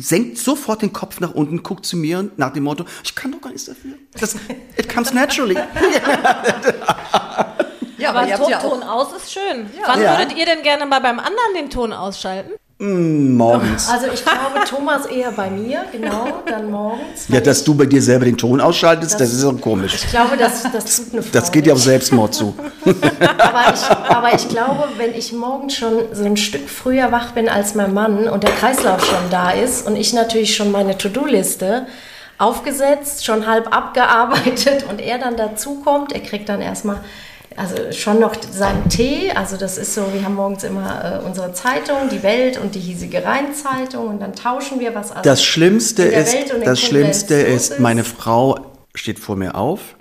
senkt 0.00 0.38
sofort 0.38 0.82
den 0.82 0.92
Kopf 0.92 1.20
nach 1.20 1.32
unten, 1.32 1.62
guckt 1.62 1.84
zu 1.86 1.96
mir 1.96 2.30
nach 2.36 2.52
dem 2.52 2.64
Motto, 2.64 2.84
ich 3.04 3.14
kann 3.14 3.32
doch 3.32 3.40
gar 3.40 3.50
nichts 3.50 3.66
dafür. 3.66 3.92
Das, 4.18 4.34
it 4.76 4.88
comes 4.92 5.12
naturally. 5.12 5.56
Ja, 7.98 8.10
Aber 8.10 8.28
Ton, 8.36 8.48
ja 8.48 8.60
Ton 8.60 8.82
aus 8.84 9.12
ist 9.12 9.32
schön. 9.32 9.68
Wann 9.84 10.00
Ja. 10.00 10.16
würdet 10.18 10.36
ihr 10.38 10.46
denn 10.46 10.62
gerne 10.62 10.86
mal 10.86 11.00
beim 11.00 11.18
anderen 11.18 11.54
den 11.56 11.68
Ton 11.68 11.92
ausschalten? 11.92 12.52
Morgens. 12.80 13.88
Also 13.88 14.06
ich 14.14 14.22
glaube, 14.24 14.64
Thomas 14.68 15.06
eher 15.06 15.32
bei 15.32 15.50
mir, 15.50 15.80
genau, 15.90 16.42
dann 16.46 16.70
morgens. 16.70 17.26
Ja, 17.28 17.40
dass 17.40 17.64
du 17.64 17.74
bei 17.74 17.86
dir 17.86 18.00
selber 18.00 18.24
den 18.24 18.36
Ton 18.36 18.60
ausschaltest, 18.60 19.14
das, 19.14 19.18
Das- 19.30 19.32
ist 19.32 19.44
auch 19.44 19.60
komisch. 19.60 19.94
Ich 19.96 20.10
glaube, 20.10 20.36
das, 20.36 20.62
das 20.70 20.96
tut 20.96 21.12
eine 21.12 21.22
Frau. 21.22 21.30
Das 21.32 21.50
geht 21.50 21.66
ja 21.66 21.72
auf 21.72 21.80
Selbstmord 21.80 22.34
zu. 22.34 22.54
aber, 22.84 23.74
ich, 23.74 23.90
aber 24.08 24.34
ich 24.34 24.48
glaube, 24.48 24.84
wenn 24.96 25.12
ich 25.12 25.32
morgens 25.32 25.74
schon 25.74 26.04
so 26.12 26.24
ein 26.24 26.36
Stück 26.36 26.68
früher 26.70 27.10
wach 27.10 27.32
bin 27.32 27.48
als 27.48 27.74
mein 27.74 27.92
Mann 27.92 28.28
und 28.28 28.44
der 28.44 28.52
Kreislauf 28.52 29.04
schon 29.04 29.28
da 29.30 29.50
ist 29.50 29.84
und 29.84 29.96
ich 29.96 30.12
natürlich 30.12 30.54
schon 30.54 30.70
meine 30.70 30.96
To-Do-Liste 30.96 31.86
aufgesetzt, 32.38 33.24
schon 33.24 33.48
halb 33.48 33.74
abgearbeitet 33.74 34.84
und 34.88 35.00
er 35.00 35.18
dann 35.18 35.36
dazukommt, 35.36 36.12
er 36.12 36.20
kriegt 36.20 36.48
dann 36.48 36.60
erstmal 36.60 37.00
also 37.58 37.92
schon 37.92 38.20
noch 38.20 38.34
seinen 38.50 38.88
Tee, 38.88 39.30
also 39.32 39.56
das 39.56 39.78
ist 39.78 39.94
so, 39.94 40.12
wir 40.12 40.24
haben 40.24 40.36
morgens 40.36 40.64
immer 40.64 41.20
äh, 41.22 41.26
unsere 41.26 41.52
Zeitung, 41.52 42.08
die 42.10 42.22
Welt 42.22 42.58
und 42.58 42.74
die 42.74 42.80
hiesige 42.80 43.24
Rhein-Zeitung 43.24 44.08
und 44.08 44.20
dann 44.20 44.32
tauschen 44.34 44.80
wir 44.80 44.94
was. 44.94 45.10
Also 45.10 45.22
Das 45.22 45.42
Schlimmste 45.44 46.04
ist, 46.04 46.36
das 46.64 46.80
Schlimmste 46.80 47.34
ist, 47.34 47.80
meine 47.80 48.04
Frau 48.04 48.58
steht 48.94 49.18
vor 49.18 49.36
mir 49.36 49.54
auf, 49.54 49.96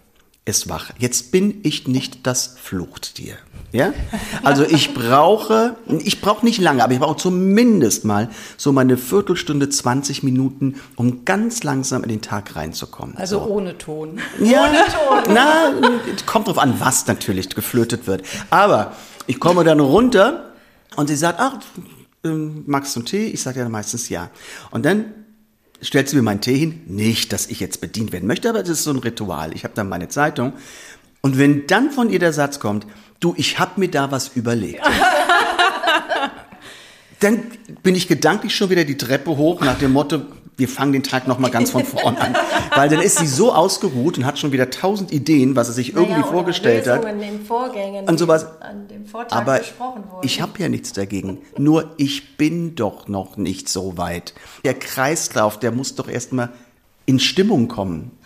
ist 0.46 0.70
wach. 0.70 0.92
Jetzt 0.98 1.32
bin 1.32 1.60
ich 1.64 1.88
nicht 1.88 2.26
das 2.26 2.56
Fluchttier. 2.62 3.36
Ja? 3.78 3.94
Also 4.42 4.64
ich 4.64 4.96
brauche, 4.96 5.76
ich 6.00 6.20
brauche 6.20 6.44
nicht 6.44 6.60
lange, 6.60 6.84
aber 6.84 6.94
ich 6.94 7.00
brauche 7.00 7.18
zumindest 7.18 8.06
mal 8.06 8.30
so 8.58 8.72
meine 8.72 8.98
Viertelstunde, 8.98 9.70
20 9.70 10.24
Minuten, 10.24 10.82
um 10.96 11.26
ganz 11.26 11.62
langsam 11.62 12.02
in 12.02 12.10
den 12.10 12.22
Tag 12.22 12.56
reinzukommen. 12.56 13.16
Also 13.18 13.44
ohne 13.44 13.78
Ton. 13.78 14.20
Ja, 14.42 14.68
na, 15.30 15.74
kommt 16.26 16.48
drauf 16.48 16.58
an, 16.58 16.80
was 16.80 17.06
natürlich 17.06 17.50
geflötet 17.50 18.08
wird. 18.08 18.24
Aber 18.50 18.94
ich 19.28 19.40
komme 19.40 19.64
dann 19.64 19.80
runter 19.80 20.54
und 20.96 21.08
sie 21.08 21.16
sagt, 21.16 21.40
ach, 21.40 21.60
ähm, 22.24 22.64
magst 22.66 22.96
du 22.96 23.02
einen 23.02 23.06
Tee? 23.06 23.28
Ich 23.28 23.44
sage 23.44 23.60
ja 23.60 23.70
meistens 23.70 24.10
ja. 24.10 24.32
Und 24.72 24.86
dann 24.86 25.06
stellt 25.84 26.10
sie 26.10 26.16
mir 26.16 26.24
meinen 26.24 26.42
Tee 26.42 26.58
hin. 26.58 26.82
Nicht, 26.88 27.32
dass 27.32 27.46
ich 27.46 27.60
jetzt 27.60 27.80
bedient 27.80 28.12
werden 28.12 28.26
möchte, 28.26 28.50
aber 28.50 28.62
das 28.62 28.70
ist 28.70 28.86
so 28.86 28.92
ein 28.92 28.98
Ritual. 28.98 29.54
Ich 29.54 29.64
habe 29.66 29.76
dann 29.76 29.88
meine 29.88 30.08
Zeitung. 30.08 30.54
Und 31.22 31.38
wenn 31.38 31.68
dann 31.68 31.92
von 31.92 32.10
ihr 32.10 32.20
der 32.20 32.34
Satz 32.34 32.60
kommt, 32.60 32.86
du, 33.20 33.34
ich 33.38 33.60
habe 33.60 33.80
mir 33.80 33.90
da 33.90 34.12
was 34.12 34.30
überlegt. 34.30 34.84
dann 37.20 37.44
bin 37.84 37.96
ich 37.96 38.08
gedanklich 38.08 38.56
schon 38.56 38.70
wieder 38.70 38.84
die 38.84 38.98
Treppe 38.98 39.38
hoch 39.38 39.62
nach 39.62 39.78
dem 39.78 39.94
Motto, 39.94 40.22
wir 40.58 40.68
fangen 40.68 40.94
den 40.94 41.04
Tag 41.04 41.28
nochmal 41.28 41.52
ganz 41.52 41.70
von 41.70 41.86
vorn 41.86 42.18
an. 42.18 42.36
Weil 42.76 42.90
dann 42.90 43.02
ist 43.02 43.20
sie 43.20 43.28
so 43.28 43.54
ausgeruht 43.54 44.18
und 44.18 44.26
hat 44.26 44.40
schon 44.40 44.52
wieder 44.52 44.72
tausend 44.72 45.12
Ideen, 45.12 45.56
was 45.56 45.68
sie 45.68 45.74
sich 45.74 45.90
irgendwie 45.94 46.14
Naja, 46.14 46.24
oder 46.24 46.32
vorgestellt 46.32 46.88
hat. 46.88 47.04
Lösungen 47.04 47.22
in 47.22 47.46
Vorgängen, 47.46 48.10
Und 48.10 48.18
sowas. 48.18 48.48
an 48.62 48.88
dem 48.88 49.06
Vortag 49.06 49.38
Aber 49.38 49.62
ich 50.24 50.42
habe 50.42 50.54
ja 50.58 50.68
nichts 50.68 50.94
dagegen. 50.94 51.40
Nur 51.60 51.92
ich 51.98 52.38
bin 52.38 52.74
doch 52.76 53.08
noch 53.08 53.38
nicht 53.38 53.70
so 53.70 53.98
weit. 53.98 54.34
Der 54.66 54.74
Kreislauf, 54.74 55.60
der 55.60 55.72
muss 55.72 55.94
doch 55.94 56.08
erstmal 56.08 56.50
in 57.06 57.20
Stimmung 57.20 57.68
kommen. 57.68 58.17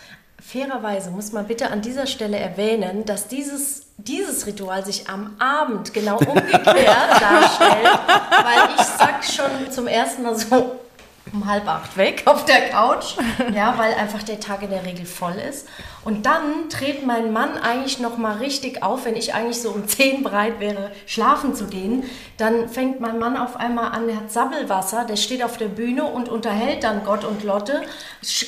Fairerweise 0.51 1.11
muss 1.11 1.31
man 1.31 1.47
bitte 1.47 1.69
an 1.71 1.81
dieser 1.81 2.07
Stelle 2.07 2.37
erwähnen, 2.37 3.05
dass 3.05 3.29
dieses, 3.29 3.83
dieses 3.97 4.45
Ritual 4.45 4.85
sich 4.85 5.07
am 5.07 5.37
Abend 5.39 5.93
genau 5.93 6.17
umgekehrt 6.27 6.65
darstellt, 6.65 7.99
weil 8.43 8.69
ich 8.77 8.85
sag 8.85 9.23
schon 9.23 9.71
zum 9.71 9.87
ersten 9.87 10.23
Mal 10.23 10.37
so 10.37 10.75
um 11.33 11.45
halb 11.45 11.67
acht 11.67 11.97
weg 11.97 12.23
auf 12.25 12.45
der 12.45 12.69
Couch, 12.69 13.15
ja, 13.53 13.77
weil 13.77 13.93
einfach 13.93 14.23
der 14.23 14.39
Tag 14.39 14.63
in 14.63 14.69
der 14.69 14.85
Regel 14.85 15.05
voll 15.05 15.35
ist. 15.35 15.67
Und 16.03 16.25
dann 16.25 16.67
dreht 16.69 17.05
mein 17.05 17.31
Mann 17.31 17.57
eigentlich 17.57 17.99
noch 17.99 18.17
mal 18.17 18.37
richtig 18.37 18.81
auf, 18.81 19.05
wenn 19.05 19.15
ich 19.15 19.33
eigentlich 19.33 19.61
so 19.61 19.69
um 19.69 19.87
zehn 19.87 20.23
bereit 20.23 20.59
wäre, 20.59 20.91
schlafen 21.05 21.53
zu 21.53 21.67
gehen. 21.67 22.03
Dann 22.37 22.69
fängt 22.69 22.99
mein 22.99 23.19
Mann 23.19 23.37
auf 23.37 23.55
einmal 23.55 23.91
an, 23.91 24.07
der 24.07 24.17
hat 24.17 24.31
Sabbelwasser, 24.31 25.05
der 25.05 25.15
steht 25.15 25.43
auf 25.43 25.57
der 25.57 25.67
Bühne 25.67 26.05
und 26.05 26.27
unterhält 26.27 26.83
dann 26.83 27.03
Gott 27.03 27.23
und 27.23 27.43
Lotte. 27.43 27.81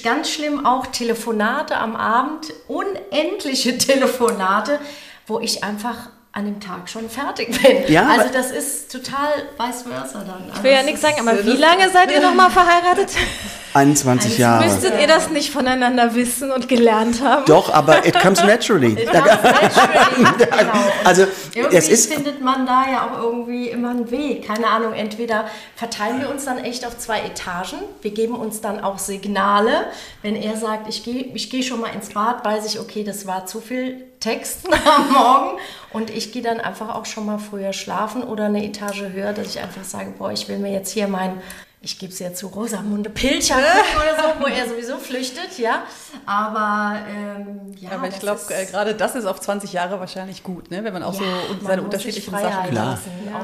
Ganz 0.03 0.31
schlimm 0.31 0.65
auch 0.65 0.87
Telefonate 0.87 1.77
am 1.77 1.95
Abend, 1.95 2.51
unendliche 2.67 3.77
Telefonate, 3.77 4.79
wo 5.27 5.39
ich 5.39 5.63
einfach 5.63 6.09
an 6.35 6.45
dem 6.45 6.59
Tag 6.59 6.89
schon 6.89 7.09
fertig 7.09 7.61
bin. 7.61 7.93
Ja, 7.93 8.07
also 8.07 8.33
das 8.33 8.49
ist 8.49 8.91
total 8.91 9.29
vice 9.55 9.83
versa 9.83 10.23
dann. 10.25 10.51
Ich 10.53 10.63
will 10.63 10.71
ja 10.71 10.81
nichts 10.81 11.01
sagen, 11.01 11.15
aber 11.19 11.45
wie 11.45 11.57
lange 11.57 11.89
seid 11.91 12.11
ihr 12.11 12.21
noch 12.21 12.33
mal 12.33 12.49
verheiratet? 12.49 13.11
21 13.75 14.37
Jahre. 14.37 14.65
Müsstet 14.65 14.99
ihr 14.99 15.07
das 15.07 15.29
nicht 15.29 15.51
voneinander 15.51 16.13
wissen 16.13 16.51
und 16.51 16.67
gelernt 16.67 17.21
haben? 17.21 17.45
Doch, 17.45 17.73
aber 17.73 18.05
it 18.05 18.19
comes 18.19 18.43
naturally. 18.43 18.93
It 18.93 19.11
comes 19.11 19.25
naturally, 19.43 20.37
genau. 20.37 20.73
Also 21.03 21.25
irgendwie 21.55 21.77
es 21.77 21.89
ist 21.89 22.13
findet 22.13 22.41
man 22.41 22.67
da 22.67 22.83
ja 22.91 23.07
auch 23.07 23.17
irgendwie 23.19 23.69
immer 23.69 23.89
einen 23.89 24.11
Weg. 24.11 24.45
Keine 24.45 24.67
Ahnung, 24.67 24.93
entweder 24.93 25.45
verteilen 25.75 26.21
wir 26.21 26.29
uns 26.29 26.45
dann 26.45 26.59
echt 26.59 26.85
auf 26.85 26.97
zwei 26.99 27.21
Etagen. 27.21 27.79
Wir 28.01 28.11
geben 28.11 28.35
uns 28.35 28.61
dann 28.61 28.79
auch 28.79 28.99
Signale. 28.99 29.85
Wenn 30.21 30.35
er 30.35 30.55
sagt, 30.55 30.87
ich 30.87 31.03
gehe 31.03 31.31
ich 31.33 31.49
geh 31.49 31.63
schon 31.63 31.79
mal 31.79 31.89
ins 31.89 32.09
Bad, 32.09 32.45
weiß 32.45 32.65
ich, 32.67 32.79
okay, 32.79 33.03
das 33.03 33.25
war 33.25 33.47
zu 33.47 33.59
viel 33.59 34.05
Text 34.23 34.61
am 34.85 35.11
Morgen. 35.11 35.59
Und 35.91 36.09
ich 36.09 36.31
gehe 36.31 36.41
dann 36.41 36.59
einfach 36.59 36.95
auch 36.95 37.05
schon 37.05 37.25
mal 37.25 37.37
früher 37.37 37.73
schlafen 37.73 38.23
oder 38.23 38.45
eine 38.45 38.65
Etage 38.65 39.03
höher, 39.11 39.33
dass 39.33 39.47
ich 39.47 39.59
einfach 39.59 39.83
sage, 39.83 40.13
boah, 40.17 40.31
ich 40.31 40.47
will 40.47 40.57
mir 40.57 40.71
jetzt 40.71 40.91
hier 40.91 41.07
mein 41.07 41.41
ich 41.83 41.99
gebe 41.99 42.13
es 42.13 42.19
ja 42.19 42.33
zu 42.33 42.47
Rosamunde 42.47 43.09
Pilcher 43.09 43.57
oder 43.95 44.15
so, 44.15 44.41
wo 44.41 44.47
er 44.47 44.69
sowieso 44.69 44.97
flüchtet, 44.97 45.57
ja. 45.57 45.83
Aber 46.25 46.97
ähm, 47.09 47.75
ja, 47.77 47.91
Aber 47.91 48.07
ich 48.07 48.19
glaube, 48.19 48.39
äh, 48.49 48.65
gerade 48.65 48.95
das 48.95 49.15
ist 49.15 49.25
auf 49.25 49.41
20 49.41 49.73
Jahre 49.73 49.99
wahrscheinlich 49.99 50.43
gut, 50.43 50.71
ne? 50.71 50.85
wenn 50.85 50.93
man 50.93 51.03
auch 51.03 51.13
so 51.13 51.23
Ja, 51.23 51.29
man 51.49 51.65
seine 51.65 51.81
unterschiedlichen 51.81 52.31
Sachen 52.31 52.69
Klar. 52.69 52.99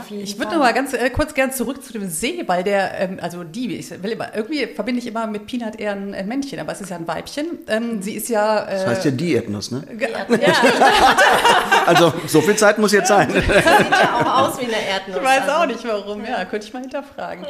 jeden 0.09 0.23
Ich 0.23 0.37
würde 0.37 0.53
noch 0.53 0.59
mal 0.59 0.73
ganz 0.73 0.93
äh, 0.93 1.09
kurz 1.09 1.33
gern 1.33 1.51
zurück 1.51 1.83
zu 1.83 1.91
dem 1.91 2.09
See, 2.09 2.43
weil 2.47 2.63
der, 2.63 2.97
ähm, 2.99 3.19
also 3.21 3.43
die, 3.43 3.75
ich 3.75 3.91
will 4.01 4.11
immer, 4.11 4.33
irgendwie 4.33 4.67
verbinde 4.67 4.99
ich 4.99 5.07
immer 5.07 5.27
mit 5.27 5.45
Peanut 5.45 5.77
eher 5.77 5.91
ein, 5.91 6.27
Männchen, 6.27 6.59
aber 6.59 6.71
es 6.71 6.79
ist 6.79 6.91
ja 6.91 6.95
ein 6.95 7.07
Weibchen. 7.07 7.59
Ähm, 7.67 8.01
sie 8.01 8.13
ist 8.13 8.29
ja. 8.29 8.65
Äh, 8.65 8.71
das 8.71 8.87
heißt 8.87 9.05
ja 9.05 9.11
die 9.11 9.35
Ethnos, 9.35 9.71
ne? 9.71 9.83
ja, 9.99 10.25
Also 11.85 12.13
so 12.27 12.39
viel 12.39 12.55
Zeit 12.55 12.77
muss 12.77 12.93
jetzt 12.93 13.09
sein. 13.09 13.31
Sieht 13.31 13.43
ja 13.49 14.21
auch 14.21 14.47
aus 14.47 14.59
wie 14.59 14.65
eine 14.65 14.87
Erdnuss. 14.87 15.17
Ich 15.17 15.23
weiß 15.23 15.49
auch 15.49 15.59
also. 15.61 15.73
nicht 15.73 15.85
warum, 15.85 16.23
ja, 16.23 16.45
könnte 16.45 16.67
ich 16.67 16.73
mal 16.73 16.81
hinterfragen. 16.81 17.45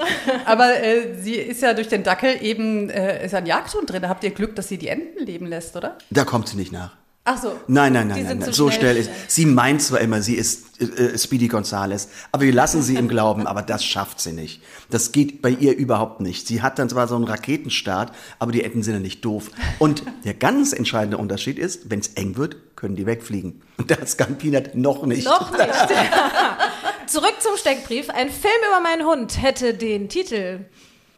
Aber 0.46 0.79
äh, 0.80 1.16
sie 1.20 1.36
ist 1.36 1.62
ja 1.62 1.74
durch 1.74 1.88
den 1.88 2.04
Dackel 2.04 2.38
eben, 2.42 2.90
äh, 2.90 3.26
ist 3.26 3.34
ein 3.34 3.46
Jagdhund 3.46 3.90
drin. 3.90 4.02
Da 4.02 4.10
habt 4.10 4.24
ihr 4.24 4.32
Glück, 4.32 4.56
dass 4.56 4.68
sie 4.68 4.78
die 4.78 4.88
Enten 4.88 5.26
leben 5.26 5.46
lässt, 5.46 5.76
oder? 5.76 5.98
Da 6.10 6.26
kommt 6.26 6.48
sie 6.48 6.58
nicht 6.58 6.72
nach. 6.72 6.96
Ach 7.32 7.40
so. 7.40 7.60
Nein, 7.68 7.94
nein, 7.94 8.08
Die 8.08 8.14
nein, 8.16 8.24
nein, 8.24 8.38
nein. 8.40 8.54
so 8.54 8.72
schnell. 8.72 8.96
schnell 8.96 8.98
ist. 8.98 9.12
Sie 9.28 9.46
meint 9.46 9.84
zwar 9.84 10.00
immer, 10.02 10.20
sie 10.24 10.34
ist 10.34 10.82
äh, 10.82 10.86
äh, 10.86 11.18
Speedy 11.20 11.48
Gonzales, 11.48 12.10
aber 12.32 12.44
wir 12.44 12.54
lassen 12.54 12.82
sie 12.82 12.96
im 12.96 13.08
Glauben, 13.08 13.46
aber 13.46 13.62
das 13.62 13.86
schafft 13.86 14.20
sie 14.20 14.32
nicht. 14.32 14.64
Das 14.90 15.12
geht 15.12 15.44
bei 15.44 15.52
ihr 15.52 15.78
überhaupt 15.78 16.22
nicht. 16.22 16.48
Sie 16.48 16.64
hat 16.64 16.80
dann 16.80 16.90
zwar 16.90 17.08
so 17.08 17.16
einen 17.16 17.26
Raketenstart, 17.26 18.14
aber 18.40 18.52
die 18.52 18.64
Enten 18.64 18.82
sind 18.82 18.96
ja 18.96 19.00
nicht 19.00 19.24
doof. 19.24 19.52
Und 19.78 20.02
der 20.26 20.34
ganz 20.34 20.74
entscheidende 20.74 21.18
Unterschied 21.20 21.60
ist, 21.60 21.92
wenn 21.92 22.00
es 22.00 22.08
eng 22.16 22.36
wird, 22.36 22.76
können 22.76 22.96
die 22.96 23.06
wegfliegen. 23.06 23.62
Und 23.78 23.92
das 23.92 24.18
kann 24.18 24.40
Peanut 24.40 24.74
noch 24.74 25.06
nicht. 25.06 25.26
Noch 25.26 25.52
nicht. 25.52 25.70
Zurück 27.06 27.36
zum 27.42 27.58
Steckbrief. 27.58 28.10
Ein 28.10 28.32
Film 28.32 28.52
über 28.68 28.80
meinen 28.82 29.06
Hund 29.06 29.40
hätte 29.40 29.76
den 29.76 30.10
Titel. 30.10 30.66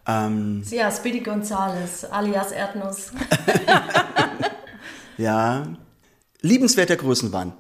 Ähm, 0.06 0.62
Ja, 0.72 0.92
Speedy 0.92 1.22
Gonzales, 1.22 2.04
alias 2.04 2.52
Erdnuss. 2.52 3.12
ja. 5.18 5.64
Liebenswerter 6.42 6.96
Größenwahn. 6.96 7.54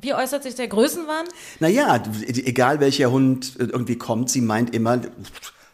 Wie 0.00 0.14
äußert 0.14 0.44
sich 0.44 0.54
der 0.54 0.68
Größenwahn? 0.68 1.26
Naja, 1.58 2.00
egal 2.26 2.78
welcher 2.80 3.10
Hund 3.10 3.56
äh, 3.58 3.64
irgendwie 3.64 3.96
kommt, 3.96 4.30
sie 4.30 4.40
meint 4.40 4.74
immer, 4.74 5.00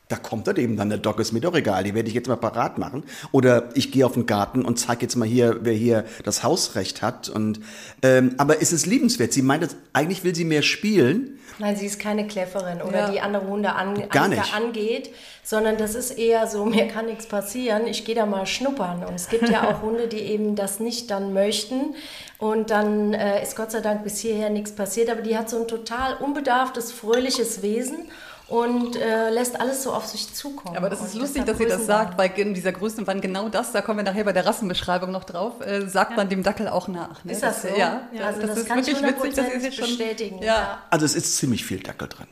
da 0.08 0.16
kommt 0.16 0.46
er 0.48 0.58
eben 0.58 0.76
dann, 0.76 0.90
der 0.90 0.98
Doc 0.98 1.18
ist 1.18 1.32
mir 1.32 1.40
doch 1.40 1.54
egal, 1.54 1.82
die 1.84 1.94
werde 1.94 2.08
ich 2.08 2.14
jetzt 2.14 2.28
mal 2.28 2.36
parat 2.36 2.76
machen. 2.78 3.04
Oder 3.32 3.70
ich 3.74 3.90
gehe 3.90 4.04
auf 4.04 4.12
den 4.12 4.26
Garten 4.26 4.62
und 4.64 4.78
zeige 4.78 5.02
jetzt 5.02 5.16
mal 5.16 5.26
hier, 5.26 5.60
wer 5.62 5.72
hier 5.72 6.04
das 6.24 6.42
Hausrecht 6.42 7.00
hat. 7.00 7.30
Und, 7.30 7.60
ähm, 8.02 8.34
aber 8.36 8.60
ist 8.60 8.72
es 8.72 8.84
liebenswert? 8.84 9.32
Sie 9.32 9.40
meint, 9.40 9.74
eigentlich 9.94 10.22
will 10.22 10.34
sie 10.34 10.44
mehr 10.44 10.60
spielen. 10.62 11.38
Nein, 11.58 11.76
sie 11.76 11.86
ist 11.86 11.98
keine 12.00 12.26
Kläfferin 12.26 12.82
oder 12.82 12.98
Ja. 13.06 13.10
die 13.12 13.20
andere 13.20 13.46
Hunde 13.46 13.72
an, 13.74 14.08
Gar 14.10 14.24
an, 14.24 14.30
nicht. 14.30 14.54
angeht, 14.54 15.10
sondern 15.42 15.78
das 15.78 15.94
ist 15.94 16.10
eher 16.10 16.48
so, 16.48 16.64
mir 16.66 16.86
kann 16.88 17.06
nichts 17.06 17.26
passieren, 17.26 17.86
ich 17.86 18.04
gehe 18.04 18.14
da 18.14 18.26
mal 18.26 18.44
schnuppern. 18.46 19.04
Und 19.06 19.14
es 19.14 19.30
gibt 19.30 19.48
ja 19.48 19.70
auch 19.70 19.80
Hunde, 19.82 20.06
die 20.08 20.18
eben 20.18 20.54
das 20.54 20.80
nicht 20.80 21.10
dann 21.10 21.32
möchten. 21.32 21.94
Und 22.38 22.68
dann 22.70 23.14
äh, 23.14 23.42
ist 23.42 23.56
Gott 23.56 23.70
sei 23.70 23.80
Dank 23.80 24.04
bis 24.04 24.18
hierher 24.18 24.50
nichts 24.50 24.72
passiert, 24.72 25.08
aber 25.08 25.22
die 25.22 25.38
hat 25.38 25.48
so 25.48 25.58
ein 25.62 25.66
total 25.68 26.18
unbedarftes, 26.18 26.92
fröhliches 26.92 27.62
Wesen. 27.62 28.08
Und 28.48 28.96
äh, 28.96 29.30
lässt 29.30 29.58
alles 29.60 29.82
so 29.82 29.92
auf 29.92 30.06
sich 30.06 30.34
zukommen. 30.34 30.76
Aber 30.76 30.90
das 30.90 31.00
ist 31.02 31.14
Und 31.14 31.20
lustig, 31.22 31.44
dass 31.46 31.58
ihr 31.58 31.68
das 31.68 31.86
sagt, 31.86 32.18
weil 32.18 32.30
in 32.36 32.52
dieser 32.52 32.72
Größenwahn 32.72 33.20
genau 33.20 33.48
das, 33.48 33.72
da 33.72 33.80
kommen 33.80 33.98
wir 34.00 34.04
nachher 34.04 34.24
bei 34.24 34.32
der 34.32 34.44
Rassenbeschreibung 34.46 35.10
noch 35.10 35.24
drauf, 35.24 35.60
äh, 35.64 35.88
sagt 35.88 36.16
man 36.16 36.28
dem 36.28 36.42
Dackel 36.42 36.68
auch 36.68 36.86
nach. 36.88 37.24
Ne? 37.24 37.32
Ist 37.32 37.42
das 37.42 37.62
so? 37.62 37.68
Ja, 37.68 38.02
Ja, 38.12 38.26
also 38.26 38.42
das 38.46 38.58
ist 38.58 38.66
kann 38.68 38.78
ich 38.80 38.86
wirklich 38.88 39.02
witzig, 39.16 39.34
dass 39.34 39.46
ihr 39.46 39.54
100% 39.54 39.56
es 39.56 39.62
jetzt 39.64 39.76
schon 39.76 39.86
bestätigen, 39.86 40.38
Ja. 40.40 40.44
ja. 40.44 40.78
Also 40.90 41.06
es 41.06 41.14
ist 41.14 41.36
ziemlich 41.36 41.64
viel 41.64 41.80
Dackel 41.80 42.08
drin. 42.08 42.26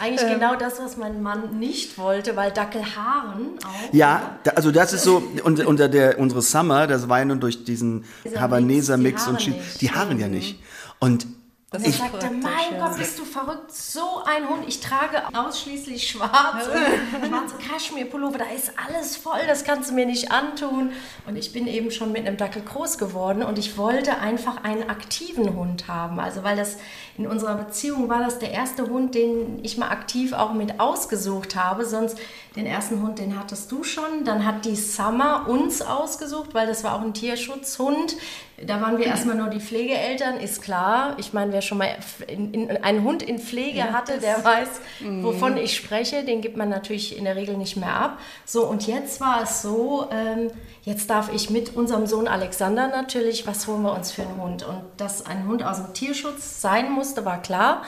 Eigentlich 0.00 0.22
Ähm. 0.28 0.34
genau 0.34 0.54
das, 0.56 0.78
was 0.80 0.96
mein 0.96 1.22
Mann 1.22 1.58
nicht 1.58 1.98
wollte, 1.98 2.36
weil 2.36 2.50
Dackelhaaren 2.52 3.58
auch. 3.64 3.92
Ja, 3.94 4.36
da, 4.44 4.52
also 4.52 4.70
das 4.70 4.92
ist 4.92 5.02
so, 5.04 5.22
unter, 5.44 5.66
unter 5.66 5.88
der, 5.88 6.18
unsere 6.18 6.42
Summer, 6.42 6.86
das 6.86 7.08
war 7.08 7.20
ja 7.20 7.24
nun 7.24 7.40
durch 7.40 7.64
diesen 7.64 8.04
Dieser 8.24 8.40
Havaneser 8.40 8.96
Mix, 8.96 9.26
Mix 9.28 9.44
die 9.44 9.50
und 9.50 9.56
nicht. 9.58 9.80
die 9.80 9.90
Haare 9.92 10.14
ja 10.14 10.28
nicht. 10.28 10.60
Und 10.98 11.26
Und 11.74 11.82
er 11.82 11.88
ich, 11.88 11.96
sagte, 11.96 12.30
mein 12.30 12.78
ja. 12.78 12.86
Gott, 12.86 12.98
bist 12.98 13.18
du 13.18 13.24
verrückt, 13.24 13.72
so 13.72 14.22
ein 14.24 14.48
Hund. 14.48 14.64
Ich 14.68 14.80
trage 14.80 15.22
ausschließlich 15.34 16.08
schwarz 16.08 16.66
und 16.66 17.28
schwarze 17.28 17.56
Kaschmirpullover, 17.68 18.38
da 18.38 18.44
ist 18.54 18.72
alles 18.76 19.16
voll, 19.16 19.40
das 19.46 19.64
kannst 19.64 19.90
du 19.90 19.94
mir 19.94 20.06
nicht 20.06 20.30
antun. 20.30 20.92
Und 21.26 21.36
ich 21.36 21.52
bin 21.52 21.66
eben 21.66 21.90
schon 21.90 22.12
mit 22.12 22.26
einem 22.26 22.36
Dackel 22.36 22.62
groß 22.62 22.98
geworden 22.98 23.42
und 23.42 23.58
ich 23.58 23.76
wollte 23.76 24.18
einfach 24.18 24.62
einen 24.62 24.88
aktiven 24.88 25.56
Hund 25.56 25.88
haben. 25.88 26.20
Also 26.20 26.44
weil 26.44 26.56
das 26.56 26.76
in 27.16 27.26
unserer 27.26 27.54
Beziehung 27.54 28.08
war 28.08 28.20
das 28.20 28.38
der 28.38 28.50
erste 28.50 28.88
Hund, 28.88 29.14
den 29.14 29.64
ich 29.64 29.76
mal 29.76 29.88
aktiv 29.88 30.32
auch 30.32 30.52
mit 30.52 30.80
ausgesucht 30.80 31.54
habe. 31.54 31.84
Sonst 31.84 32.18
den 32.56 32.66
ersten 32.66 33.02
Hund, 33.02 33.18
den 33.18 33.38
hattest 33.38 33.70
du 33.70 33.84
schon. 33.84 34.24
Dann 34.24 34.44
hat 34.44 34.64
die 34.64 34.76
Summer 34.76 35.46
uns 35.48 35.82
ausgesucht, 35.82 36.54
weil 36.54 36.66
das 36.66 36.84
war 36.84 36.94
auch 36.94 37.02
ein 37.02 37.14
Tierschutzhund. 37.14 38.16
Da 38.64 38.80
waren 38.80 38.98
wir 38.98 39.06
erstmal 39.06 39.36
nur 39.36 39.48
die 39.48 39.60
Pflegeeltern, 39.60 40.38
ist 40.38 40.62
klar. 40.62 41.16
Ich 41.18 41.32
meine, 41.32 41.52
wer 41.52 41.62
schon 41.64 41.78
mal 41.78 41.96
in, 42.26 42.52
in, 42.54 42.70
einen 42.82 43.02
Hund 43.04 43.22
in 43.22 43.38
Pflege 43.38 43.92
hatte, 43.92 44.18
der 44.18 44.44
weiß, 44.44 44.68
wovon 45.22 45.56
ich 45.56 45.76
spreche. 45.76 46.24
Den 46.24 46.40
gibt 46.40 46.56
man 46.56 46.68
natürlich 46.68 47.16
in 47.16 47.24
der 47.24 47.36
Regel 47.36 47.56
nicht 47.56 47.76
mehr 47.76 47.94
ab. 47.94 48.18
So, 48.44 48.66
und 48.66 48.86
jetzt 48.86 49.20
war 49.20 49.42
es 49.42 49.62
so, 49.62 50.08
ähm, 50.10 50.50
jetzt 50.82 51.10
darf 51.10 51.32
ich 51.32 51.50
mit 51.50 51.74
unserem 51.76 52.06
Sohn 52.06 52.28
Alexander 52.28 52.88
natürlich, 52.88 53.46
was 53.46 53.66
holen 53.66 53.82
wir 53.82 53.94
uns 53.94 54.12
für 54.12 54.22
einen 54.22 54.40
Hund? 54.40 54.62
Und 54.62 54.82
dass 54.96 55.26
ein 55.26 55.46
Hund 55.46 55.62
aus 55.62 55.82
dem 55.82 55.94
Tierschutz 55.94 56.60
sein 56.60 56.92
musste, 56.92 57.24
war 57.24 57.42
klar. 57.42 57.82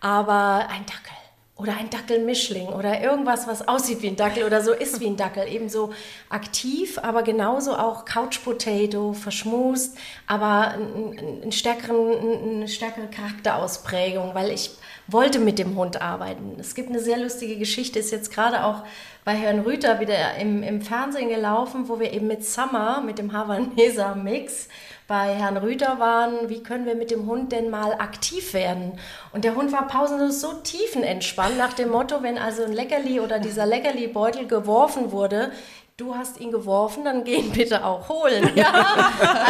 Aber 0.00 0.68
ein 0.68 0.84
Dackel 0.86 1.25
oder 1.56 1.74
ein 1.78 1.88
Dackelmischling 1.88 2.68
oder 2.68 3.00
irgendwas, 3.00 3.46
was 3.46 3.66
aussieht 3.66 4.02
wie 4.02 4.08
ein 4.08 4.16
Dackel 4.16 4.44
oder 4.44 4.60
so 4.60 4.72
ist 4.72 5.00
wie 5.00 5.06
ein 5.06 5.16
Dackel. 5.16 5.48
Ebenso 5.48 5.90
aktiv, 6.28 6.98
aber 6.98 7.22
genauso 7.22 7.74
auch 7.74 8.04
Couch 8.04 8.44
Potato, 8.44 9.14
verschmust, 9.14 9.96
aber 10.26 10.74
einen, 10.74 11.52
stärkeren, 11.52 12.56
eine 12.56 12.68
stärkere 12.68 13.08
Charakterausprägung, 13.08 14.34
weil 14.34 14.50
ich 14.50 14.70
wollte 15.06 15.38
mit 15.38 15.58
dem 15.58 15.76
Hund 15.76 16.02
arbeiten. 16.02 16.56
Es 16.58 16.74
gibt 16.74 16.90
eine 16.90 17.00
sehr 17.00 17.16
lustige 17.16 17.56
Geschichte, 17.56 18.00
ist 18.00 18.10
jetzt 18.12 18.32
gerade 18.32 18.62
auch 18.62 18.82
bei 19.24 19.32
Herrn 19.32 19.60
Rüther 19.60 19.98
wieder 19.98 20.36
im, 20.36 20.62
im 20.62 20.82
Fernsehen 20.82 21.30
gelaufen, 21.30 21.88
wo 21.88 21.98
wir 21.98 22.12
eben 22.12 22.26
mit 22.26 22.44
Summer, 22.44 23.00
mit 23.00 23.18
dem 23.18 23.32
Havaneser 23.32 24.14
Mix, 24.14 24.68
bei 25.08 25.34
Herrn 25.34 25.56
Rüther 25.56 26.00
waren, 26.00 26.48
wie 26.48 26.62
können 26.62 26.84
wir 26.84 26.96
mit 26.96 27.10
dem 27.10 27.26
Hund 27.26 27.52
denn 27.52 27.70
mal 27.70 27.92
aktiv 27.92 28.54
werden? 28.54 28.92
Und 29.32 29.44
der 29.44 29.54
Hund 29.54 29.72
war 29.72 29.86
pausenlos 29.86 30.40
so 30.40 30.52
tiefenentspannt 30.52 31.56
nach 31.56 31.74
dem 31.74 31.90
Motto, 31.90 32.22
wenn 32.22 32.38
also 32.38 32.64
ein 32.64 32.72
Leckerli 32.72 33.20
oder 33.20 33.38
dieser 33.38 33.66
Leckerli-Beutel 33.66 34.46
geworfen 34.48 35.12
wurde, 35.12 35.52
du 35.96 36.14
hast 36.14 36.40
ihn 36.40 36.50
geworfen, 36.50 37.04
dann 37.04 37.22
geh 37.22 37.36
ihn 37.36 37.52
bitte 37.52 37.84
auch 37.84 38.08
holen. 38.08 38.50
Ja? 38.56 38.72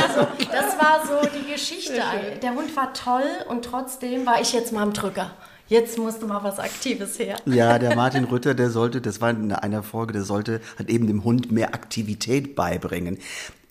Also 0.02 0.26
das 0.52 0.78
war 0.78 1.00
so 1.06 1.28
die 1.28 1.50
Geschichte. 1.52 2.02
Der 2.42 2.54
Hund 2.54 2.76
war 2.76 2.92
toll 2.92 3.24
und 3.48 3.64
trotzdem 3.64 4.26
war 4.26 4.40
ich 4.40 4.52
jetzt 4.52 4.72
mal 4.72 4.82
am 4.82 4.92
Drücker. 4.92 5.30
Jetzt 5.68 5.98
musste 5.98 6.26
mal 6.26 6.44
was 6.44 6.60
Aktives 6.60 7.18
her. 7.18 7.36
ja, 7.44 7.78
der 7.80 7.96
Martin 7.96 8.24
Rütter, 8.24 8.54
der 8.54 8.70
sollte, 8.70 9.00
das 9.00 9.20
war 9.20 9.30
in 9.30 9.52
einer 9.52 9.82
Folge, 9.82 10.12
der 10.12 10.22
sollte 10.22 10.60
halt 10.78 10.88
eben 10.88 11.08
dem 11.08 11.24
Hund 11.24 11.50
mehr 11.50 11.74
Aktivität 11.74 12.54
beibringen. 12.54 13.18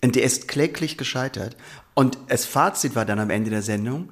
Und 0.06 0.14
der 0.14 0.22
ist 0.22 0.46
kläglich 0.46 0.96
gescheitert. 0.96 1.56
Und 1.94 2.16
das 2.28 2.44
Fazit 2.44 2.94
war 2.94 3.04
dann 3.04 3.18
am 3.18 3.28
Ende 3.28 3.50
der 3.50 3.62
Sendung, 3.62 4.10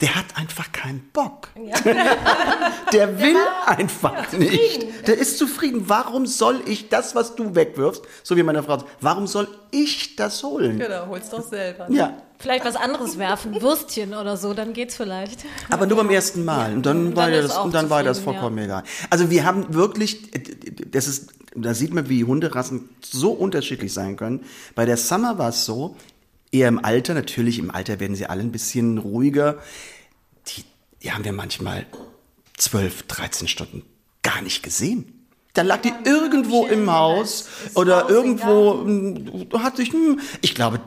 der 0.00 0.14
hat 0.14 0.36
einfach 0.36 0.70
keinen 0.70 1.10
Bock. 1.12 1.48
der 2.92 3.18
will 3.18 3.36
einfach 3.66 4.30
nicht. 4.30 5.08
Der 5.08 5.18
ist 5.18 5.36
zufrieden. 5.36 5.88
Warum 5.88 6.26
soll 6.26 6.62
ich 6.66 6.90
das, 6.90 7.16
was 7.16 7.34
du 7.34 7.56
wegwirfst, 7.56 8.02
so 8.22 8.36
wie 8.36 8.44
meine 8.44 8.62
Frau, 8.62 8.78
sagt, 8.78 8.90
warum 9.00 9.26
soll 9.26 9.48
ich 9.72 10.14
das 10.14 10.44
holen? 10.44 10.78
Genau, 10.78 11.08
hol's 11.08 11.28
doch 11.28 11.42
selber. 11.42 11.90
Ja, 11.90 12.16
Vielleicht 12.44 12.66
was 12.66 12.76
anderes 12.76 13.16
werfen, 13.16 13.62
Würstchen 13.62 14.12
oder 14.12 14.36
so, 14.36 14.52
dann 14.52 14.74
geht's 14.74 14.96
vielleicht. 14.96 15.46
aber 15.70 15.86
nur 15.86 15.96
beim 15.96 16.10
ersten 16.10 16.44
Mal. 16.44 16.74
Und 16.74 16.84
dann, 16.84 17.16
war, 17.16 17.30
dann 17.30 17.40
das, 17.40 17.56
und 17.56 17.72
dann 17.72 17.88
war 17.88 18.02
das 18.02 18.18
vollkommen 18.18 18.58
egal. 18.58 18.82
Also 19.08 19.30
wir 19.30 19.46
haben 19.46 19.72
wirklich, 19.72 20.30
das 20.90 21.08
ist, 21.08 21.30
da 21.54 21.72
sieht 21.72 21.94
man, 21.94 22.10
wie 22.10 22.22
Hunderassen 22.24 22.90
so 23.02 23.30
unterschiedlich 23.30 23.94
sein 23.94 24.16
können. 24.16 24.44
Bei 24.74 24.84
der 24.84 24.98
Summer 24.98 25.38
war 25.38 25.48
es 25.48 25.64
so, 25.64 25.96
eher 26.52 26.68
im 26.68 26.84
Alter, 26.84 27.14
natürlich 27.14 27.58
im 27.58 27.70
Alter 27.70 27.98
werden 27.98 28.14
sie 28.14 28.26
alle 28.26 28.42
ein 28.42 28.52
bisschen 28.52 28.98
ruhiger. 28.98 29.56
Die, 30.48 30.64
die 31.02 31.12
haben 31.12 31.24
wir 31.24 31.32
manchmal 31.32 31.86
12, 32.58 33.04
13 33.04 33.48
Stunden 33.48 33.84
gar 34.22 34.42
nicht 34.42 34.62
gesehen. 34.62 35.26
Dann 35.54 35.66
lag 35.66 35.80
die 35.80 35.94
irgendwo 36.04 36.66
im 36.66 36.92
Haus 36.92 37.48
oder 37.74 38.10
irgendwo 38.10 38.84
hat 39.58 39.78
sich, 39.78 39.94
hm, 39.94 40.20
ich 40.42 40.54
glaube, 40.54 40.80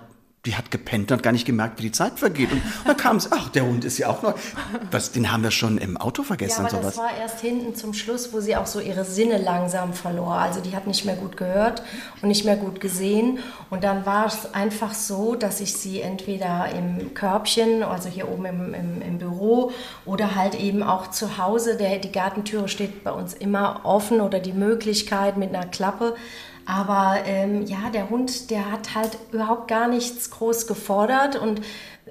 die 0.47 0.55
hat 0.55 0.71
gepennt 0.71 1.11
und 1.11 1.21
gar 1.21 1.33
nicht 1.33 1.45
gemerkt, 1.45 1.77
wie 1.77 1.83
die 1.83 1.91
Zeit 1.91 2.17
vergeht. 2.17 2.51
Und 2.51 2.61
dann 2.85 2.95
kam 2.95 3.17
es, 3.17 3.31
ach, 3.31 3.49
der 3.49 3.65
Hund 3.65 3.83
ist 3.83 3.97
ja 3.97 4.07
auch 4.07 4.23
noch, 4.23 4.33
was, 4.91 5.11
den 5.11 5.31
haben 5.31 5.43
wir 5.43 5.51
schon 5.51 5.77
im 5.77 5.97
Auto 5.97 6.21
Ja, 6.21 6.27
vergessen 6.29 6.65
aber 6.65 6.77
und 6.77 6.85
das 6.85 6.95
sowas. 6.95 7.11
war 7.11 7.17
erst 7.19 7.41
hinten 7.41 7.75
zum 7.75 7.93
Schluss, 7.93 8.31
wo 8.31 8.39
sie 8.39 8.55
auch 8.55 8.65
so 8.65 8.79
ihre 8.79 9.03
Sinne 9.03 9.37
langsam 9.39 9.93
verlor. 9.93 10.35
Also 10.35 10.61
die 10.61 10.73
hat 10.75 10.87
nicht 10.87 11.03
mehr 11.03 11.15
gut 11.15 11.35
gehört 11.35 11.83
und 12.21 12.29
nicht 12.29 12.45
mehr 12.45 12.55
gut 12.55 12.79
gesehen. 12.79 13.39
Und 13.69 13.83
dann 13.83 14.05
war 14.05 14.25
es 14.27 14.53
einfach 14.53 14.93
so, 14.93 15.35
dass 15.35 15.59
ich 15.59 15.73
sie 15.73 16.01
entweder 16.01 16.69
im 16.73 17.13
Körbchen, 17.13 17.83
also 17.83 18.07
hier 18.07 18.29
oben 18.29 18.45
im, 18.45 18.73
im, 18.73 19.01
im 19.01 19.17
Büro, 19.17 19.71
oder 20.05 20.35
halt 20.35 20.55
eben 20.55 20.81
auch 20.81 21.11
zu 21.11 21.37
Hause, 21.37 21.75
der, 21.75 21.97
die 21.99 22.11
Gartentüre 22.11 22.69
steht 22.69 23.03
bei 23.03 23.11
uns 23.11 23.33
immer 23.33 23.81
offen 23.83 24.21
oder 24.21 24.39
die 24.39 24.53
Möglichkeit 24.53 25.35
mit 25.35 25.53
einer 25.53 25.65
Klappe. 25.67 26.15
Aber 26.67 27.19
ähm, 27.25 27.65
ja, 27.65 27.89
der 27.93 28.09
Hund, 28.09 28.51
der 28.51 28.69
hat 28.69 28.93
halt 28.93 29.17
überhaupt 29.31 29.69
gar 29.69 29.87
nichts 29.87 30.29
groß 30.31 30.67
gefordert 30.67 31.37
und 31.37 31.61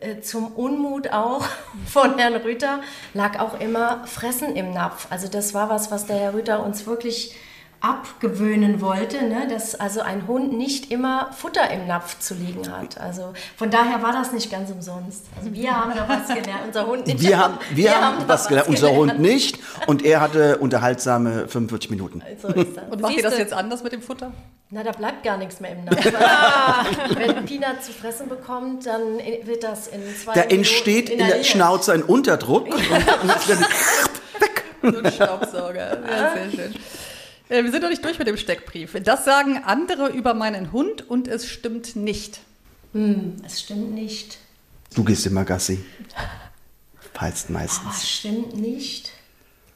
äh, 0.01 0.23
zum 0.23 0.47
Unmut 0.47 1.13
auch 1.13 1.45
von 1.87 2.19
Herrn 2.19 2.37
Rüther 2.37 2.81
lag 3.13 3.39
auch 3.39 3.61
immer 3.61 4.07
Fressen 4.07 4.57
im 4.57 4.73
Napf. 4.73 5.09
Also 5.11 5.29
das 5.29 5.53
war 5.53 5.69
was, 5.69 5.91
was 5.91 6.07
der 6.07 6.17
Herr 6.17 6.35
Rüther 6.35 6.65
uns 6.65 6.87
wirklich 6.87 7.35
abgewöhnen 7.81 8.81
wollte, 8.81 9.25
ne? 9.27 9.47
dass 9.49 9.75
also 9.75 10.01
ein 10.01 10.27
Hund 10.27 10.53
nicht 10.57 10.91
immer 10.91 11.31
Futter 11.33 11.71
im 11.71 11.87
Napf 11.87 12.19
zu 12.19 12.35
liegen 12.35 12.71
hat. 12.71 12.99
Also 13.01 13.33
von 13.57 13.71
daher 13.71 14.03
war 14.03 14.13
das 14.13 14.33
nicht 14.33 14.51
ganz 14.51 14.71
umsonst. 14.71 15.25
Also 15.37 15.53
wir 15.53 15.71
haben 15.77 15.93
da 15.95 16.09
was 16.09 16.27
gelernt, 16.29 16.63
unser 16.67 16.87
Hund 16.87 17.07
nicht. 17.07 17.21
Wir 17.21 17.39
haben, 17.39 17.59
wir, 17.71 18.01
haben, 18.01 18.19
da 18.21 18.29
was 18.29 18.49
gelernt, 18.49 18.69
unser 18.69 18.91
Hund 18.95 19.19
nicht. 19.21 19.59
Und 19.87 20.05
er 20.05 20.21
hatte 20.21 20.59
unterhaltsame 20.59 21.49
45 21.49 21.91
Minuten. 21.91 22.23
So 22.41 22.49
ist 22.49 22.77
das. 22.77 22.85
Und 22.91 23.01
macht 23.01 23.17
ihr 23.17 23.23
das 23.23 23.39
jetzt 23.39 23.53
anders 23.53 23.83
mit 23.83 23.93
dem 23.93 24.03
Futter? 24.03 24.33
Na, 24.71 24.83
da 24.83 24.91
bleibt 24.93 25.23
gar 25.23 25.37
nichts 25.37 25.61
mehr 25.61 25.73
im 25.73 25.85
Napf. 25.85 26.05
Wenn 27.15 27.45
Peanut 27.45 27.83
zu 27.85 27.93
fressen 27.93 28.29
bekommt, 28.29 28.85
dann 28.87 29.19
wird 29.45 29.63
das 29.63 29.87
in 29.87 30.01
zwei 30.17 30.33
Da 30.35 30.41
Minuten 30.41 30.57
entsteht 30.57 31.09
in 31.11 31.19
der 31.19 31.27
inhaliert. 31.29 31.47
Schnauze 31.47 31.93
ein 31.93 32.03
Unterdruck. 32.03 32.67
Und, 32.71 32.75
und 32.75 33.49
wird- 33.49 33.59
So 34.83 34.99
ein 34.99 35.13
Staubsauger. 35.13 35.99
Ja, 36.09 36.33
sehr 36.35 36.51
schön. 36.51 36.75
Äh, 37.49 37.63
Wir 37.65 37.71
sind 37.71 37.83
noch 37.83 37.91
nicht 37.91 38.05
durch 38.05 38.19
mit 38.19 38.27
dem 38.27 38.37
Steckbrief. 38.37 38.97
Das 39.03 39.25
sagen 39.25 39.63
andere 39.65 40.09
über 40.09 40.35
meinen 40.35 40.73
Hund 40.73 41.09
und 41.09 41.29
es 41.29 41.49
stimmt 41.49 41.97
nicht. 41.97 42.41
Es 43.45 43.61
stimmt 43.61 43.93
nicht. 43.93 44.39
du 44.95 45.05
gehst 45.05 45.27
immer 45.27 45.45
Gassi. 45.45 45.85
Aber 47.15 47.33
meistens. 47.49 47.97
es 47.99 48.09
stimmt 48.11 48.57
nicht. 48.57 49.11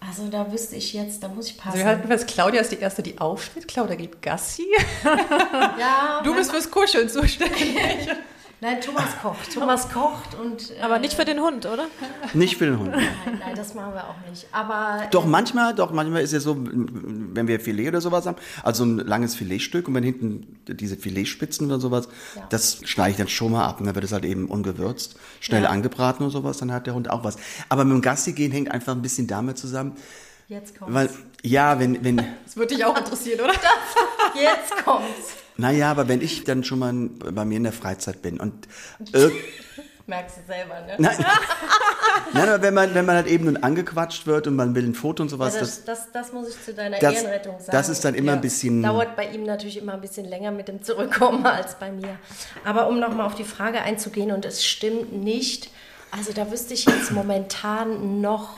Also 0.00 0.28
da 0.28 0.50
wüsste 0.50 0.76
ich 0.76 0.94
jetzt, 0.94 1.22
da 1.22 1.28
muss 1.28 1.48
ich 1.48 1.56
passen. 1.58 1.68
Also 1.72 1.78
wir 1.80 1.86
halten 1.86 2.08
fest, 2.08 2.26
Claudia 2.26 2.62
ist 2.62 2.72
die 2.72 2.78
Erste, 2.78 3.02
die 3.02 3.18
aufsteht. 3.18 3.68
Claudia 3.68 3.96
geht 3.96 4.22
Gassi. 4.22 4.64
ja, 5.78 6.22
Du 6.24 6.34
bist 6.34 6.50
fürs 6.50 6.70
Kuscheln 6.70 7.08
zuständig. 7.08 7.76
Nein, 8.62 8.80
Thomas 8.82 9.06
kocht. 9.22 9.54
Thomas 9.54 9.88
kocht 9.90 10.34
und. 10.34 10.70
äh, 10.76 10.80
Aber 10.82 10.98
nicht 10.98 11.14
für 11.14 11.24
den 11.24 11.40
Hund, 11.40 11.64
oder? 11.64 11.86
Nicht 12.34 12.58
für 12.58 12.66
den 12.66 12.78
Hund. 12.78 12.90
Nein, 12.90 13.06
nein, 13.40 13.54
das 13.56 13.72
machen 13.74 13.94
wir 13.94 14.04
auch 14.04 14.16
nicht. 14.28 14.46
Aber. 14.52 15.06
Doch 15.10 15.24
manchmal, 15.24 15.74
doch 15.74 15.92
manchmal 15.92 16.20
ist 16.22 16.32
ja 16.32 16.40
so, 16.40 16.56
wenn 16.60 17.48
wir 17.48 17.58
Filet 17.58 17.88
oder 17.88 18.00
sowas 18.02 18.26
haben, 18.26 18.36
also 18.62 18.84
ein 18.84 18.98
langes 18.98 19.34
Filetstück 19.34 19.88
und 19.88 19.94
wenn 19.94 20.04
hinten 20.04 20.58
diese 20.66 20.96
Filetspitzen 20.96 21.66
oder 21.68 21.80
sowas, 21.80 22.08
Ja. 22.36 22.46
das 22.50 22.80
schneide 22.84 23.12
ich 23.12 23.16
dann 23.16 23.28
schon 23.28 23.52
mal 23.52 23.64
ab 23.66 23.80
und 23.80 23.86
dann 23.86 23.94
wird 23.94 24.04
es 24.04 24.12
halt 24.12 24.26
eben 24.26 24.46
ungewürzt, 24.46 25.16
schnell 25.40 25.62
Ja. 25.62 25.70
angebraten 25.70 26.22
oder 26.24 26.32
sowas, 26.32 26.58
dann 26.58 26.70
hat 26.72 26.86
der 26.86 26.94
Hund 26.94 27.08
auch 27.08 27.24
was. 27.24 27.36
Aber 27.70 27.84
mit 27.84 27.94
dem 27.94 28.02
Gassi 28.02 28.32
gehen 28.34 28.52
hängt 28.52 28.70
einfach 28.70 28.92
ein 28.94 29.00
bisschen 29.02 29.26
damit 29.26 29.56
zusammen, 29.56 29.96
Jetzt 30.48 30.78
kommt's. 30.78 30.92
weil, 30.94 31.08
ja, 31.42 31.78
wenn, 31.78 32.04
wenn, 32.04 32.16
Das 32.44 32.56
würde 32.56 32.74
dich 32.74 32.84
auch 32.84 32.98
interessieren, 32.98 33.40
oder? 33.40 33.54
Jetzt 34.34 34.84
kommt's. 34.84 35.34
Naja, 35.56 35.90
aber 35.90 36.08
wenn 36.08 36.20
ich 36.20 36.44
dann 36.44 36.64
schon 36.64 36.78
mal 36.78 36.92
bei 37.32 37.44
mir 37.44 37.56
in 37.58 37.64
der 37.64 37.72
Freizeit 37.72 38.22
bin 38.22 38.40
und 38.40 38.68
Merkst 40.06 40.38
du 40.38 40.52
selber, 40.52 40.74
ne? 40.86 40.94
Nein, 40.98 41.16
Nein 42.32 42.48
aber 42.48 42.62
wenn 42.62 42.74
man, 42.74 42.92
wenn 42.96 43.06
man 43.06 43.14
halt 43.14 43.28
eben 43.28 43.44
nun 43.44 43.56
angequatscht 43.58 44.26
wird 44.26 44.48
und 44.48 44.56
man 44.56 44.74
will 44.74 44.84
ein 44.84 44.94
Foto 44.94 45.22
und 45.22 45.28
sowas, 45.28 45.54
Ja, 45.54 45.60
das, 45.60 45.84
das, 45.84 46.06
das, 46.06 46.12
das 46.12 46.32
muss 46.32 46.48
ich 46.48 46.60
zu 46.64 46.74
deiner 46.74 46.98
das- 46.98 47.14
Ehrenrettung 47.14 47.60
sagen. 47.60 47.70
das 47.70 47.88
ist 47.88 48.04
dann 48.04 48.16
immer 48.16 48.32
ein 48.32 48.40
bisschen- 48.40 48.82
Dauert 48.82 49.14
bei 49.14 49.26
ihm 49.28 49.44
natürlich 49.44 49.76
immer 49.76 49.92
ein 49.94 50.00
bisschen 50.00 50.26
länger 50.26 50.50
mit 50.50 50.66
dem 50.66 50.82
Zurückkommen 50.82 51.46
als 51.46 51.76
bei 51.78 51.92
mir. 51.92 52.18
Aber 52.64 52.88
um 52.88 52.98
nochmal 52.98 53.24
auf 53.26 53.36
die 53.36 53.44
Frage 53.44 53.82
einzugehen, 53.82 54.32
und 54.32 54.44
es 54.44 54.64
stimmt 54.66 55.12
nicht, 55.12 55.70
also 56.10 56.32
da 56.32 56.50
wüsste 56.50 56.74
ich 56.74 56.86
jetzt 56.86 57.12
momentan 57.12 58.20
noch, 58.20 58.56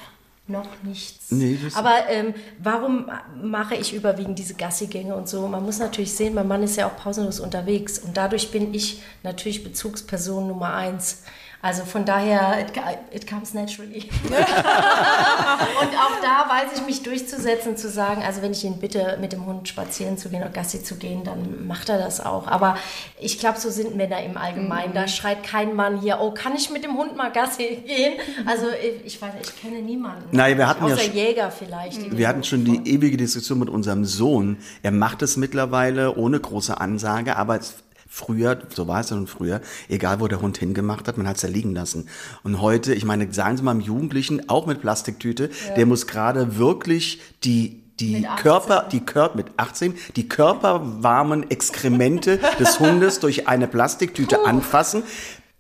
noch 0.49 0.83
nichts. 0.83 1.31
Nee, 1.31 1.59
Aber 1.75 2.09
ähm, 2.09 2.35
warum 2.59 3.11
mache 3.41 3.77
ich 3.77 3.95
überwiegend 3.95 4.39
diese 4.39 4.55
Gassigänge 4.55 5.15
und 5.15 5.29
so? 5.29 5.47
Man 5.47 5.65
muss 5.65 5.79
natürlich 5.79 6.15
sehen, 6.15 6.35
mein 6.35 6.49
Mann 6.49 6.63
ist 6.63 6.77
ja 6.77 6.87
auch 6.87 6.97
pausenlos 6.97 7.41
unterwegs 7.41 7.99
und 7.99 8.17
dadurch 8.17 8.51
bin 8.51 8.75
ich 8.75 9.03
natürlich 9.23 9.63
Bezugsperson 9.63 10.49
Nummer 10.49 10.75
eins. 10.75 11.23
Also 11.65 11.85
von 11.85 12.05
daher, 12.05 12.59
it, 12.61 12.73
it 13.15 13.27
comes 13.29 13.55
naturally. 13.55 14.09
Und 15.81 15.89
auch 15.97 16.21
da 16.21 16.49
weiß 16.51 16.77
ich 16.79 16.87
mich 16.87 17.03
durchzusetzen, 17.05 17.77
zu 17.77 17.89
sagen, 17.89 18.23
also 18.23 18.43
wenn 18.43 18.51
ich 18.53 18.65
ihn 18.65 18.79
bitte, 18.79 19.17
mit 19.21 19.33
dem 19.33 19.47
Hund 19.47 19.69
spazieren 19.69 20.19
zu 20.19 20.29
gehen 20.29 20.41
oder 20.43 20.51
Gassi 20.51 20.83
zu 20.83 20.97
gehen, 20.97 21.23
dann 21.25 21.67
macht 21.67 21.89
er 21.89 21.99
das 21.99 22.21
auch. 22.21 22.47
Aber 22.49 22.77
ich 23.21 23.39
glaube, 23.39 23.61
so 23.61 23.71
sind 23.71 23.95
Männer 23.97 24.23
im 24.23 24.37
Allgemeinen. 24.37 24.93
Da 24.93 25.07
schreit 25.07 25.45
kein 25.45 25.75
Mann 25.77 26.01
hier, 26.01 26.19
oh, 26.21 26.33
kann 26.33 26.55
ich 26.57 26.71
mit 26.71 26.83
dem 26.85 26.97
Hund 26.97 27.17
mal 27.17 27.31
Gassi 27.31 27.83
gehen? 27.87 28.15
Also 28.47 28.67
ich, 28.71 29.07
ich 29.15 29.23
weiß, 29.23 29.31
ich 29.43 29.61
kenne 29.63 29.81
niemanden. 29.83 30.25
Nein, 30.33 30.59
wir 30.59 30.67
hatten 30.69 30.87
ja 30.87 30.95
Außer 30.95 31.05
sch- 31.05 31.13
Jäger 31.13 31.51
vielleicht. 31.51 32.17
Wir 32.17 32.27
hatten 32.29 32.43
schon 32.45 32.65
die 32.65 32.91
ewige 32.93 33.17
Diskussion 33.17 33.59
mit 33.61 33.69
unserem 33.71 34.05
Sohn. 34.05 34.59
Er 34.83 34.91
macht 34.91 35.23
es 35.23 35.37
mittlerweile 35.37 36.17
ohne 36.17 36.41
große 36.41 36.81
Ansage, 36.81 37.37
aber 37.37 37.57
es, 37.61 37.75
früher, 38.15 38.59
so 38.75 38.87
war 38.87 39.01
es 39.01 39.09
ja 39.09 39.17
nun 39.17 39.27
früher, 39.27 39.63
egal 39.89 40.21
wo 40.21 40.29
der 40.29 40.43
Hund 40.43 40.59
hingemacht 40.59 41.09
hat, 41.09 41.17
man 41.17 41.27
hat 41.27 41.37
es 41.37 41.43
ja 41.43 41.49
liegen 41.49 41.75
lassen. 41.75 42.09
Und 42.43 42.61
heute, 42.61 42.93
ich 42.93 43.07
meine, 43.07 43.33
sagen 43.33 43.57
Sie 43.57 43.63
mal 43.63 43.71
einem 43.71 43.81
Jugendlichen, 43.81 44.51
auch 44.51 44.67
mit 44.67 44.83
Plastiktüte, 44.83 45.49
der 45.77 45.87
muss 45.87 46.07
gerade 46.07 46.59
wirklich 46.59 47.21
die 47.43 47.81
die 48.01 48.17
Mit 48.17 48.27
18. 48.27 48.43
Körper, 48.43 48.89
die 48.91 49.01
Körper 49.01 49.37
mit 49.37 49.47
18, 49.59 49.95
die 50.17 50.29
körperwarmen 50.29 51.51
Exkremente 51.51 52.41
des 52.59 52.81
Hundes 52.81 53.21
durch 53.21 53.49
eine 53.49 53.69
Plastiktüte 53.69 54.45
anfassen. 54.45 55.05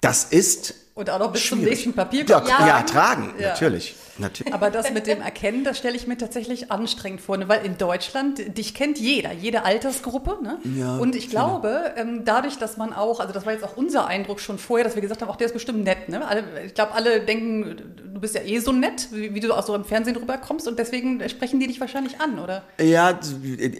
Das 0.01 0.25
ist 0.25 0.75
Und 0.95 1.09
auch 1.09 1.19
noch 1.19 1.33
bis 1.33 1.47
zum 1.47 1.59
schwierig. 1.59 1.71
nächsten 1.75 1.91
ja, 1.91 2.05
Papierkorb. 2.05 2.49
ja, 2.49 2.83
tragen, 2.83 3.33
Ja. 3.39 3.49
natürlich. 3.49 3.95
natürlich. 4.19 4.53
Aber 4.53 4.71
das 4.71 4.93
mit 4.93 5.07
dem 5.07 5.23
Erkennen, 5.23 5.65
das 5.65 5.79
stelle 5.79 5.97
ich 5.97 6.07
mir 6.07 6.19
tatsächlich 6.19 6.71
anstrengend 6.71 7.23
vor, 7.23 7.39
ne? 7.39 7.49
weil 7.49 7.65
in 7.65 7.79
Deutschland, 7.79 8.59
dich 8.59 8.75
kennt 8.75 8.99
jeder, 8.99 9.33
jede 9.33 9.65
Altersgruppe. 9.65 10.39
Ne? 10.43 10.59
Ja, 10.79 10.99
und 10.99 11.17
ich 11.17 11.31
glaube, 11.31 11.95
ähm, 11.97 12.27
dadurch, 12.27 12.59
dass 12.59 12.77
man 12.77 12.93
auch, 12.93 13.21
also 13.21 13.33
das 13.33 13.47
war 13.47 13.55
jetzt 13.55 13.65
auch 13.65 13.77
unser 13.77 14.07
Eindruck 14.07 14.41
schon 14.41 14.59
vorher, 14.59 14.85
dass 14.85 14.95
wir 14.95 15.01
gesagt 15.01 15.23
haben, 15.23 15.31
auch 15.31 15.37
der 15.37 15.47
ist 15.47 15.55
bestimmt 15.55 15.83
nett. 15.83 16.11
Ne? 16.11 16.27
Alle, 16.27 16.45
ich 16.67 16.75
glaube, 16.75 16.93
alle 16.93 17.21
denken, 17.21 17.77
du 18.13 18.21
bist 18.21 18.35
ja 18.35 18.43
eh 18.43 18.59
so 18.59 18.73
nett, 18.73 19.09
wie, 19.13 19.35
wie 19.35 19.41
du 19.41 19.55
auch 19.55 19.65
so 19.65 19.75
im 19.75 19.87
Fernsehen 19.87 20.17
rüberkommst 20.17 20.69
und 20.69 20.79
deswegen 20.79 21.27
sprechen 21.31 21.59
die 21.59 21.69
dich 21.69 21.81
wahrscheinlich 21.81 22.21
an, 22.21 22.39
oder? 22.39 22.65
Ja, 22.79 23.19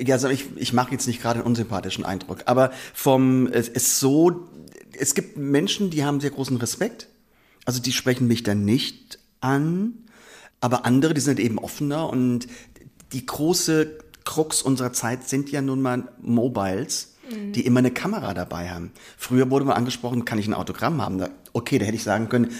ja, 0.01 0.15
also 0.15 0.29
ich, 0.31 0.47
ich 0.57 0.73
mache 0.73 0.93
jetzt 0.93 1.07
nicht 1.07 1.21
gerade 1.21 1.41
einen 1.41 1.47
unsympathischen 1.47 2.07
Eindruck, 2.07 2.39
aber 2.47 2.71
vom 2.95 3.49
es 3.49 3.69
ist 3.69 4.01
so, 4.01 4.49
es 4.99 5.15
gibt 5.15 5.37
Menschen, 5.37 5.91
die 5.91 6.05
haben 6.05 6.21
sehr 6.21 6.31
großen 6.31 6.57
Respekt, 6.57 7.09
also 7.65 7.81
die 7.81 7.93
sprechen 7.93 8.27
mich 8.27 8.43
dann 8.43 8.65
nicht 8.65 9.19
an, 9.41 9.95
aber 10.61 10.85
andere, 10.85 11.15
die 11.15 11.21
sind 11.21 11.41
eben 11.41 11.59
offener 11.59 12.09
und 12.09 12.47
die 13.13 13.27
große 13.27 13.99
Krux 14.25 14.63
unserer 14.63 14.93
Zeit 14.93 15.29
sind 15.29 15.51
ja 15.51 15.61
nun 15.61 15.83
mal 15.83 16.09
Mobiles, 16.21 17.17
die 17.55 17.65
immer 17.65 17.79
eine 17.79 17.91
Kamera 17.91 18.35
dabei 18.35 18.71
haben. 18.71 18.93
Früher 19.17 19.51
wurde 19.51 19.65
mal 19.65 19.75
angesprochen, 19.75 20.25
kann 20.25 20.39
ich 20.39 20.47
ein 20.47 20.55
Autogramm 20.55 21.01
haben? 21.01 21.25
Okay, 21.53 21.79
da 21.79 21.87
hätte 21.87 21.97
ich 21.97 22.03
sagen 22.03 22.29
können, 22.29 22.51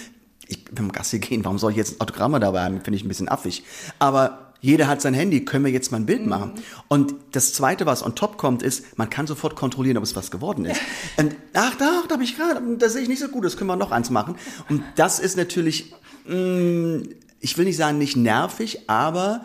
ich 0.47 0.65
mal 0.77 0.89
Gassi 0.89 1.19
gehen, 1.19 1.43
warum 1.43 1.59
soll 1.59 1.71
ich 1.71 1.77
jetzt 1.77 1.95
ein 1.95 2.01
Autogramm 2.01 2.39
dabei 2.39 2.63
haben? 2.63 2.81
Finde 2.81 2.97
ich 2.97 3.03
ein 3.03 3.07
bisschen 3.07 3.29
affig. 3.29 3.63
Aber 3.99 4.42
jeder 4.63 4.87
hat 4.87 5.01
sein 5.01 5.13
Handy, 5.13 5.43
können 5.43 5.65
wir 5.65 5.73
jetzt 5.73 5.91
mal 5.91 5.97
ein 5.97 6.05
Bild 6.05 6.25
machen? 6.25 6.53
Und 6.87 7.13
das 7.33 7.51
Zweite, 7.51 7.85
was 7.85 8.01
on 8.01 8.15
top 8.15 8.37
kommt, 8.37 8.63
ist, 8.63 8.97
man 8.97 9.09
kann 9.09 9.27
sofort 9.27 9.57
kontrollieren, 9.57 9.97
ob 9.97 10.05
es 10.05 10.15
was 10.15 10.31
geworden 10.31 10.63
ist. 10.63 10.79
Und, 11.17 11.35
ach, 11.51 11.75
da, 11.75 12.03
da 12.07 12.13
habe 12.13 12.23
ich 12.23 12.37
gerade, 12.37 12.61
das 12.77 12.93
sehe 12.93 13.01
ich 13.01 13.09
nicht 13.09 13.19
so 13.19 13.27
gut, 13.27 13.43
das 13.43 13.57
können 13.57 13.67
wir 13.67 13.75
noch 13.75 13.91
eins 13.91 14.09
machen. 14.09 14.37
Und 14.69 14.81
das 14.95 15.19
ist 15.19 15.35
natürlich, 15.35 15.93
mh, 16.25 17.01
ich 17.41 17.57
will 17.57 17.65
nicht 17.65 17.75
sagen 17.75 17.97
nicht 17.97 18.15
nervig, 18.15 18.89
aber 18.89 19.43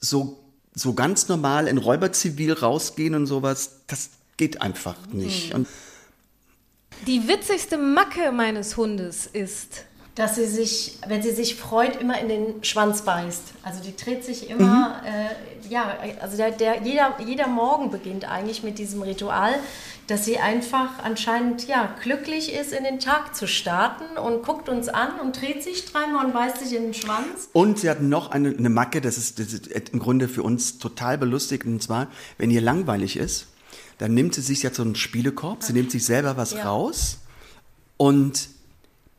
so, 0.00 0.38
so 0.74 0.94
ganz 0.94 1.28
normal 1.28 1.68
in 1.68 1.76
Räuberzivil 1.76 2.54
rausgehen 2.54 3.14
und 3.14 3.26
sowas, 3.26 3.82
das 3.86 4.08
geht 4.38 4.62
einfach 4.62 4.96
nicht. 5.12 5.52
Und 5.52 5.68
Die 7.06 7.28
witzigste 7.28 7.76
Macke 7.76 8.32
meines 8.32 8.78
Hundes 8.78 9.26
ist. 9.26 9.84
Dass 10.14 10.36
sie 10.36 10.46
sich, 10.46 10.98
wenn 11.08 11.22
sie 11.22 11.32
sich 11.32 11.56
freut, 11.56 12.00
immer 12.00 12.20
in 12.20 12.28
den 12.28 12.62
Schwanz 12.64 13.02
beißt. 13.02 13.42
Also 13.64 13.82
die 13.82 13.96
dreht 13.96 14.24
sich 14.24 14.48
immer, 14.48 15.00
Mhm. 15.02 15.06
äh, 15.06 15.68
ja, 15.72 15.96
also 16.20 16.36
der, 16.36 16.52
der, 16.52 16.82
jeder, 16.82 17.16
jeder 17.26 17.48
Morgen 17.48 17.90
beginnt 17.90 18.24
eigentlich 18.30 18.62
mit 18.62 18.78
diesem 18.78 19.02
Ritual, 19.02 19.54
dass 20.06 20.24
sie 20.24 20.38
einfach 20.38 21.02
anscheinend 21.02 21.66
ja, 21.66 21.92
glücklich 22.02 22.52
ist, 22.52 22.72
in 22.72 22.84
den 22.84 23.00
Tag 23.00 23.34
zu 23.34 23.48
starten 23.48 24.16
und 24.18 24.44
guckt 24.44 24.68
uns 24.68 24.88
an 24.88 25.18
und 25.20 25.40
dreht 25.40 25.64
sich 25.64 25.86
dreimal 25.86 26.26
und 26.26 26.32
beißt 26.34 26.58
sich 26.60 26.76
in 26.76 26.82
den 26.84 26.94
Schwanz. 26.94 27.48
Und 27.52 27.80
sie 27.80 27.90
hat 27.90 28.00
noch 28.02 28.30
eine, 28.30 28.50
eine 28.50 28.68
Macke, 28.68 29.00
das 29.00 29.16
ist, 29.18 29.38
das 29.40 29.52
ist 29.54 29.88
im 29.88 29.98
Grunde 29.98 30.28
für 30.28 30.42
uns 30.44 30.78
total 30.78 31.18
belustigend. 31.18 31.72
Und 31.74 31.82
zwar, 31.82 32.06
wenn 32.38 32.50
ihr 32.52 32.60
langweilig 32.60 33.16
ist, 33.16 33.46
dann 33.98 34.14
nimmt 34.14 34.34
sie 34.34 34.42
sich 34.42 34.62
jetzt 34.62 34.76
so 34.76 34.82
einen 34.82 34.94
Spielekorb, 34.94 35.62
sie 35.64 35.72
nimmt 35.72 35.90
sich 35.90 36.04
selber 36.04 36.36
was 36.36 36.52
Ja. 36.52 36.64
raus 36.68 37.18
und 37.96 38.48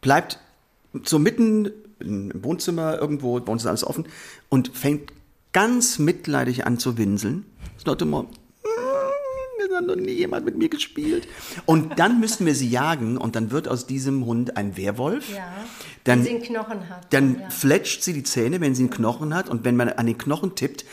bleibt 0.02 0.40
so 1.04 1.20
mitten 1.20 1.72
im 2.00 2.32
Wohnzimmer 2.44 3.00
irgendwo, 3.00 3.40
bei 3.40 3.52
uns 3.52 3.64
ist 3.64 3.68
alles 3.68 3.84
offen, 3.86 4.06
und 4.50 4.76
fängt 4.76 5.12
ganz 5.54 6.00
mitleidig 6.00 6.66
an 6.66 6.78
zu 6.78 6.98
winseln. 6.98 7.46
Das 7.76 7.86
Leute 7.86 8.06
immer, 8.06 8.26
es 9.70 9.76
hat 9.76 9.86
noch 9.88 9.96
nie 9.96 10.12
jemand 10.12 10.46
mit 10.46 10.58
mir 10.58 10.70
gespielt. 10.70 11.28
Und 11.66 12.00
dann 12.00 12.20
müssen 12.20 12.46
wir 12.46 12.56
sie 12.56 12.70
jagen 12.70 13.18
und 13.18 13.36
dann 13.36 13.52
wird 13.52 13.68
aus 13.68 13.88
diesem 13.88 14.26
Hund 14.26 14.58
ein 14.58 14.78
Werwolf. 14.78 15.34
Ja, 15.34 15.48
Dann, 16.04 16.20
wenn 16.20 16.26
sie 16.26 16.30
einen 16.32 16.44
Knochen 16.44 16.90
hat. 16.90 17.14
dann 17.14 17.40
ja. 17.40 17.50
fletscht 17.50 18.04
sie 18.04 18.14
die 18.14 18.24
Zähne, 18.24 18.62
wenn 18.62 18.76
sie 18.76 18.84
einen 18.84 18.90
Knochen 18.90 19.34
hat. 19.34 19.50
Und 19.50 19.66
wenn 19.66 19.76
man 19.76 19.90
an 19.90 20.06
den 20.06 20.18
Knochen 20.18 20.56
tippt, 20.56 20.86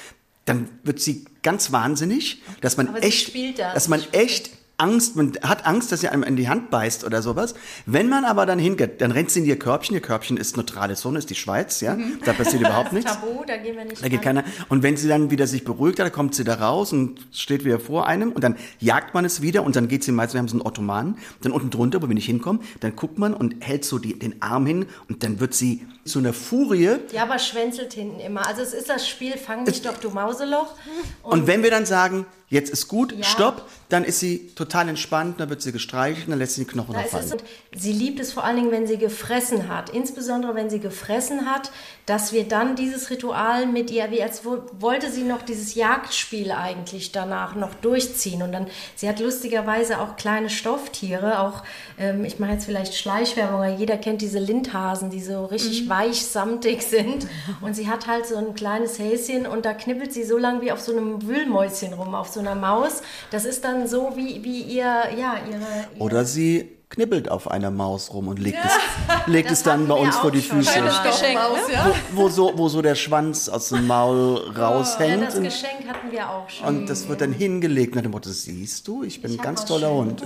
dann 0.44 0.68
wird 0.82 1.00
sie 1.00 1.24
ganz 1.42 1.70
wahnsinnig, 1.70 2.42
dass 2.60 2.76
man 2.76 2.88
Aber 2.88 3.02
echt, 3.02 3.28
spielt 3.28 3.58
das. 3.58 3.74
dass 3.74 3.88
man 3.88 4.02
echt 4.12 4.50
Angst, 4.82 5.16
man 5.16 5.32
hat 5.42 5.64
Angst, 5.66 5.92
dass 5.92 6.00
sie 6.00 6.08
einem 6.08 6.22
in 6.24 6.36
die 6.36 6.48
Hand 6.48 6.70
beißt 6.70 7.04
oder 7.04 7.22
sowas. 7.22 7.54
Wenn 7.86 8.08
man 8.08 8.24
aber 8.24 8.44
dann 8.46 8.58
hingeht, 8.58 9.00
dann 9.00 9.12
rennt 9.12 9.30
sie 9.30 9.40
in 9.40 9.46
ihr 9.46 9.58
Körbchen. 9.58 9.94
Ihr 9.94 10.02
Körbchen 10.02 10.36
ist 10.36 10.56
neutrale 10.56 10.94
Zone, 10.96 11.18
ist 11.18 11.30
die 11.30 11.34
Schweiz, 11.34 11.80
ja. 11.80 11.96
Da 12.24 12.32
passiert 12.32 12.60
überhaupt 12.62 12.92
Mhm. 12.92 12.98
Nichts. 12.98 13.12
Tabu, 13.12 13.44
da 13.46 13.56
gehen 13.56 13.76
wir 13.76 13.84
nicht 13.84 14.02
Da 14.04 14.08
geht 14.08 14.18
ran. 14.18 14.24
keiner. 14.36 14.44
Und 14.68 14.82
wenn 14.82 14.96
sie 14.96 15.08
dann 15.08 15.30
wieder 15.30 15.46
sich 15.46 15.64
beruhigt 15.64 15.98
hat, 15.98 16.06
dann 16.06 16.12
kommt 16.12 16.34
sie 16.34 16.44
da 16.44 16.54
raus 16.54 16.92
und 16.92 17.20
steht 17.32 17.64
wieder 17.64 17.78
vor 17.80 18.06
einem 18.06 18.32
und 18.32 18.42
dann 18.44 18.56
jagt 18.80 19.14
man 19.14 19.24
es 19.24 19.40
wieder 19.40 19.62
und 19.62 19.76
dann 19.76 19.88
geht 19.88 20.04
sie 20.04 20.12
meistens, 20.12 20.34
wir 20.34 20.38
haben 20.40 20.48
so 20.48 20.56
einen 20.56 20.66
Ottoman, 20.66 21.16
dann 21.42 21.52
unten 21.52 21.70
drunter, 21.70 22.02
wo 22.02 22.08
wir 22.08 22.14
nicht 22.14 22.26
hinkommen, 22.26 22.60
dann 22.80 22.96
guckt 22.96 23.18
man 23.18 23.34
und 23.34 23.56
hält 23.64 23.84
so 23.84 23.98
die, 23.98 24.18
den 24.18 24.42
Arm 24.42 24.66
hin 24.66 24.86
und 25.08 25.22
dann 25.22 25.38
wird 25.40 25.54
sie 25.54 25.86
zu 26.04 26.18
einer 26.18 26.32
Furie. 26.32 26.96
Ja, 27.12 27.22
aber 27.22 27.38
schwänzelt 27.38 27.92
hinten 27.92 28.18
immer. 28.20 28.46
Also 28.48 28.62
es 28.62 28.74
ist 28.74 28.88
das 28.88 29.08
Spiel, 29.08 29.36
fang 29.36 29.64
mich 29.64 29.82
doch, 29.82 29.96
du 29.98 30.10
Mauseloch. 30.10 30.74
Und 31.22 31.46
wenn 31.46 31.62
wir 31.62 31.70
dann 31.70 31.86
sagen, 31.86 32.26
jetzt 32.52 32.70
ist 32.70 32.86
gut, 32.88 33.12
Ja. 33.16 33.24
stopp, 33.24 33.66
dann 33.88 34.04
ist 34.04 34.20
sie 34.20 34.48
total 34.54 34.88
entspannt, 34.88 35.38
dann 35.40 35.50
wird 35.50 35.60
sie 35.60 35.72
gestreichelt 35.72 36.24
und 36.26 36.30
dann 36.30 36.38
lässt 36.38 36.54
sie 36.54 36.64
den 36.64 36.70
Knochen 36.70 36.94
Da 36.94 37.00
fallen. 37.00 37.30
sie 37.76 37.92
liebt 37.92 38.20
es 38.20 38.32
vor 38.32 38.44
allen 38.44 38.56
Dingen, 38.56 38.70
wenn 38.70 38.86
sie 38.86 38.96
gefressen 38.96 39.68
hat. 39.68 39.90
Insbesondere, 39.90 40.54
wenn 40.54 40.70
sie 40.70 40.78
gefressen 40.80 41.50
hat, 41.50 41.70
dass 42.06 42.32
wir 42.32 42.44
dann 42.48 42.74
dieses 42.74 43.10
Ritual 43.10 43.66
mit 43.66 43.90
ihr, 43.90 44.10
wie 44.10 44.22
als 44.22 44.44
wo- 44.46 44.62
wollte 44.78 45.10
sie 45.10 45.22
noch 45.24 45.42
dieses 45.42 45.74
Jagdspiel 45.74 46.52
eigentlich 46.52 47.12
danach 47.12 47.54
noch 47.54 47.74
durchziehen. 47.74 48.42
Und 48.42 48.52
dann, 48.52 48.66
sie 48.96 49.08
hat 49.08 49.20
lustigerweise 49.20 50.00
auch 50.00 50.16
kleine 50.16 50.48
Stofftiere, 50.48 51.40
auch, 51.40 51.62
ähm, 51.98 52.24
ich 52.24 52.38
mache 52.38 52.52
jetzt 52.52 52.64
vielleicht 52.64 52.94
Schleichwerbung, 52.94 53.56
aber 53.56 53.68
jeder 53.74 53.98
kennt 53.98 54.22
diese 54.22 54.38
Lindhasen, 54.38 55.10
die 55.10 55.20
so 55.22 55.44
richtig 55.46 55.88
weich, 55.90 56.24
samtig 56.24 56.82
sind. 56.82 57.26
Und 57.60 57.76
sie 57.76 57.88
hat 57.88 58.06
halt 58.06 58.26
so 58.26 58.36
ein 58.36 58.54
kleines 58.54 58.98
Häschen 58.98 59.46
und 59.46 59.64
da 59.66 59.74
knippelt 59.74 60.12
sie 60.14 60.24
so 60.24 60.38
lang 60.38 60.62
wie 60.62 60.72
auf 60.72 60.80
so 60.80 60.92
einem 60.92 61.26
Wühlmäuschen 61.28 61.92
rum, 61.92 62.14
auf 62.14 62.28
so 62.28 62.40
einer 62.46 62.54
Maus. 62.54 63.02
Das 63.30 63.44
ist 63.44 63.64
dann 63.64 63.86
so 63.88 64.12
wie, 64.16 64.42
wie 64.44 64.62
ihr, 64.62 64.84
ja, 64.84 65.36
ihre... 65.50 65.60
ihre 65.96 66.02
Oder 66.02 66.24
sie 66.24 66.68
knibbelt 66.88 67.30
auf 67.30 67.50
einer 67.50 67.70
Maus 67.70 68.12
rum 68.12 68.28
und 68.28 68.38
legt 68.38 68.58
es, 68.62 68.70
legt 69.26 69.50
Das 69.50 69.58
es 69.60 69.64
dann 69.64 69.88
bei 69.88 69.94
wir 69.94 70.00
uns 70.02 70.14
vor 70.16 70.30
die 70.30 70.42
schon. 70.42 70.58
Füße. 70.58 70.78
Geschenk, 70.78 71.34
ne? 71.38 71.72
ja. 71.72 71.90
Wo 72.12 72.28
so, 72.28 72.52
wo 72.56 72.68
so 72.68 72.82
der 72.82 72.96
Schwanz 72.96 73.48
aus 73.48 73.70
dem 73.70 73.86
Maul 73.86 74.52
Ja, 74.54 74.68
raushängt. 74.68 75.22
das 75.26 75.36
und- 75.36 75.44
Geschenk 75.44 75.88
hatten 75.88 76.10
wir 76.12 76.28
auch 76.28 76.50
schon. 76.50 76.66
Und 76.68 76.90
das 76.90 77.08
wird 77.08 77.22
dann 77.22 77.32
hingelegt 77.32 77.94
nach 77.94 78.02
dem 78.02 78.10
Motto, 78.10 78.28
siehst 78.28 78.86
du, 78.86 79.04
ich 79.04 79.22
bin 79.22 79.32
Ich 79.32 79.38
ein 79.40 79.42
ganz 79.42 79.64
toller. 79.64 79.90
Hund. 79.90 80.22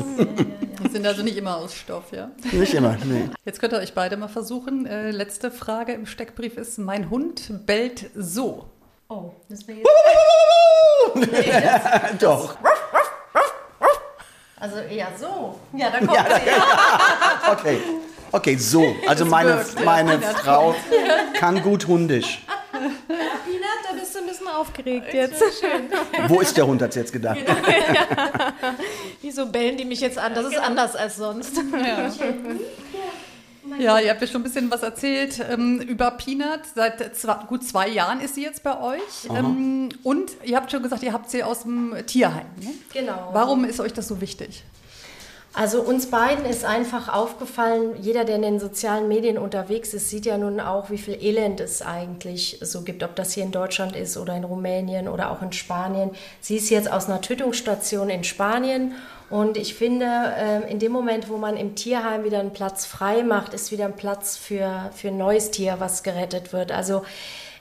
Die 0.85 0.89
sind 0.93 1.07
also 1.07 1.23
nicht 1.23 1.37
immer 1.37 1.57
aus 1.57 1.73
Stoff, 1.73 2.11
ja. 2.11 2.33
Nicht 2.51 2.75
immer, 2.75 2.97
nee. 3.05 3.31
Jetzt 3.45 3.61
könnt 3.61 3.73
ihr 3.73 3.79
euch 3.79 3.95
beide 3.95 4.17
mal 4.17 4.27
versuchen. 4.27 4.87
Äh, 4.87 5.13
letzte 5.13 5.53
Frage 5.53 5.93
im 5.93 6.05
Steckbrief 6.05 6.57
ist: 6.57 6.79
Mein 6.79 7.11
Hund 7.11 7.65
bellt 7.67 8.11
so. 8.17 8.67
Oh, 9.09 9.31
das 9.49 9.67
wäre 9.69 9.79
jetzt. 9.79 9.89
Doch. 12.23 12.57
Also 14.59 14.79
eher 14.79 15.09
so. 15.19 15.59
Ja, 15.75 15.91
da 15.91 15.99
kommt 15.99 16.13
sie. 16.13 16.17
Okay. 17.53 17.81
Okay, 18.33 18.57
so. 18.57 18.97
Also 19.07 19.25
meine, 19.25 19.65
meine 19.85 20.21
Frau 20.21 20.75
kann 21.35 21.63
gut 21.63 21.87
hundisch. 21.87 22.43
Peanut, 22.73 23.79
da 23.89 23.95
bist 23.99 24.15
du 24.15 24.19
ein 24.19 24.27
bisschen 24.27 24.49
aufgeregt 24.49 25.15
jetzt. 25.15 25.43
Wo 26.27 26.41
ist 26.41 26.57
der 26.57 26.67
Hund, 26.67 26.83
hat 26.83 26.97
jetzt 26.97 27.13
gedacht. 27.13 27.39
Wieso 29.23 29.47
bellen 29.47 29.77
die 29.77 29.85
mich 29.85 30.01
jetzt 30.01 30.19
an? 30.19 30.35
Das 30.35 30.47
ist 30.47 30.59
anders 30.59 30.97
als 30.97 31.17
sonst. 31.17 31.57
Ja, 31.57 32.11
ihr 33.79 34.11
habt 34.11 34.21
ja 34.21 34.27
schon 34.27 34.41
ein 34.41 34.45
bisschen 34.45 34.71
was 34.71 34.83
erzählt 34.83 35.45
ähm, 35.51 35.81
über 35.81 36.11
Peanut. 36.13 36.61
Seit 36.75 37.17
zwei, 37.17 37.35
gut 37.47 37.65
zwei 37.65 37.89
Jahren 37.89 38.21
ist 38.21 38.35
sie 38.35 38.43
jetzt 38.43 38.63
bei 38.63 38.81
euch. 38.81 39.29
Ähm, 39.35 39.89
und 40.03 40.33
ihr 40.45 40.57
habt 40.57 40.71
schon 40.71 40.83
gesagt, 40.83 41.03
ihr 41.03 41.13
habt 41.13 41.31
sie 41.31 41.43
aus 41.43 41.63
dem 41.63 41.95
Tierheim. 42.07 42.47
Ne? 42.61 42.71
Genau. 42.93 43.31
Warum 43.33 43.65
ist 43.65 43.81
euch 43.81 43.93
das 43.93 44.09
so 44.09 44.21
wichtig? 44.21 44.65
Also 45.59 45.81
uns 45.81 46.11
beiden 46.11 46.45
ist 46.45 46.67
einfach 46.67 47.09
aufgefallen, 47.09 47.95
jeder, 47.99 48.27
der 48.27 48.37
in 48.37 48.43
den 48.43 48.61
sozialen 48.61 49.09
Medien 49.09 49.39
unterwegs 49.39 49.95
ist, 49.95 50.11
sieht 50.11 50.27
ja 50.27 50.37
nun 50.37 50.61
auch, 50.61 50.91
wie 50.91 50.99
viel 50.99 51.15
Elend 51.15 51.61
es 51.61 51.81
eigentlich 51.81 52.59
so 52.61 52.83
gibt, 52.83 53.03
ob 53.03 53.17
das 53.17 53.33
hier 53.33 53.43
in 53.43 53.53
Deutschland 53.53 53.97
ist 53.97 54.19
oder 54.19 54.37
in 54.37 54.45
Rumänien 54.45 55.09
oder 55.09 55.31
auch 55.31 55.41
in 55.41 55.55
Spanien. 55.55 56.11
Sie 56.43 56.57
ist 56.57 56.69
jetzt 56.69 56.93
aus 56.93 57.07
einer 57.07 57.23
Tötungsstation 57.23 58.11
in 58.11 58.23
Spanien 58.23 58.93
und 59.29 59.57
ich 59.57 59.75
finde, 59.75 60.07
ähm, 60.39 60.63
in 60.69 60.79
dem 60.79 60.93
Moment, 60.93 61.29
wo 61.29 61.37
man 61.37 61.57
im 61.57 61.75
Tierheim 61.75 62.25
wieder 62.25 62.39
einen 62.39 62.53
Platz 62.53 62.87
frei 62.87 63.23
macht, 63.25 63.55
ist 63.55 63.73
wieder 63.73 63.87
ein 63.87 63.97
Platz 63.97 64.37
für, 64.37 64.91
für 64.95 65.09
ein 65.09 65.19
neues 65.19 65.51
Tier, 65.51 65.77
was 65.79 66.05
gerettet 66.05 66.53
wird. 66.53 66.71
Also 66.71 67.03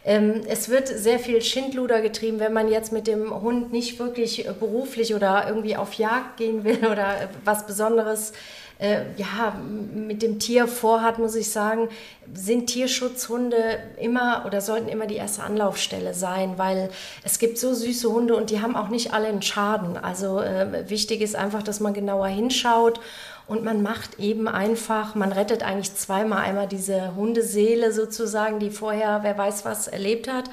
ähm, 0.05 0.41
es 0.47 0.69
wird 0.69 0.87
sehr 0.87 1.17
viel 1.17 1.41
Schindluder 1.41 1.99
getrieben, 2.01 2.39
wenn 2.39 2.53
man 2.53 2.69
jetzt 2.69 2.91
mit 2.91 3.07
dem 3.07 3.41
Hund 3.41 3.73
nicht 3.73 3.97
wirklich 3.97 4.47
äh, 4.47 4.53
beruflich 4.57 5.15
oder 5.15 5.45
irgendwie 5.47 5.75
auf 5.75 5.93
Jagd 5.93 6.37
gehen 6.37 6.63
will 6.63 6.77
oder 6.91 7.21
äh, 7.21 7.27
was 7.43 7.65
Besonderes 7.65 8.31
äh, 8.77 9.03
ja, 9.17 9.55
mit 9.95 10.21
dem 10.21 10.37
Tier 10.37 10.67
vorhat, 10.67 11.17
muss 11.17 11.35
ich 11.35 11.49
sagen, 11.49 11.89
sind 12.33 12.67
Tierschutzhunde 12.67 13.79
immer 13.99 14.43
oder 14.45 14.61
sollten 14.61 14.89
immer 14.89 15.07
die 15.07 15.15
erste 15.15 15.43
Anlaufstelle 15.43 16.13
sein, 16.13 16.57
weil 16.57 16.89
es 17.23 17.39
gibt 17.39 17.57
so 17.57 17.73
süße 17.73 18.11
Hunde 18.11 18.35
und 18.35 18.51
die 18.51 18.61
haben 18.61 18.75
auch 18.75 18.89
nicht 18.89 19.13
alle 19.13 19.27
einen 19.27 19.41
Schaden. 19.41 19.97
Also 19.97 20.39
äh, 20.39 20.87
wichtig 20.89 21.21
ist 21.21 21.35
einfach, 21.35 21.63
dass 21.63 21.79
man 21.79 21.93
genauer 21.93 22.27
hinschaut 22.27 22.99
und 23.47 23.63
man 23.63 23.81
macht 23.83 24.19
eben 24.19 24.47
einfach, 24.47 25.15
man 25.15 25.31
rettet 25.31 25.63
eigentlich 25.63 25.95
zweimal 25.95 26.39
einmal 26.39 26.67
diese 26.67 27.15
Hundeseele 27.15 27.91
sozusagen, 27.91 28.59
die 28.59 28.71
vorher 28.71 29.19
wer 29.21 29.37
weiß 29.37 29.65
was 29.65 29.87
erlebt 29.87 30.27
hat. 30.27 30.49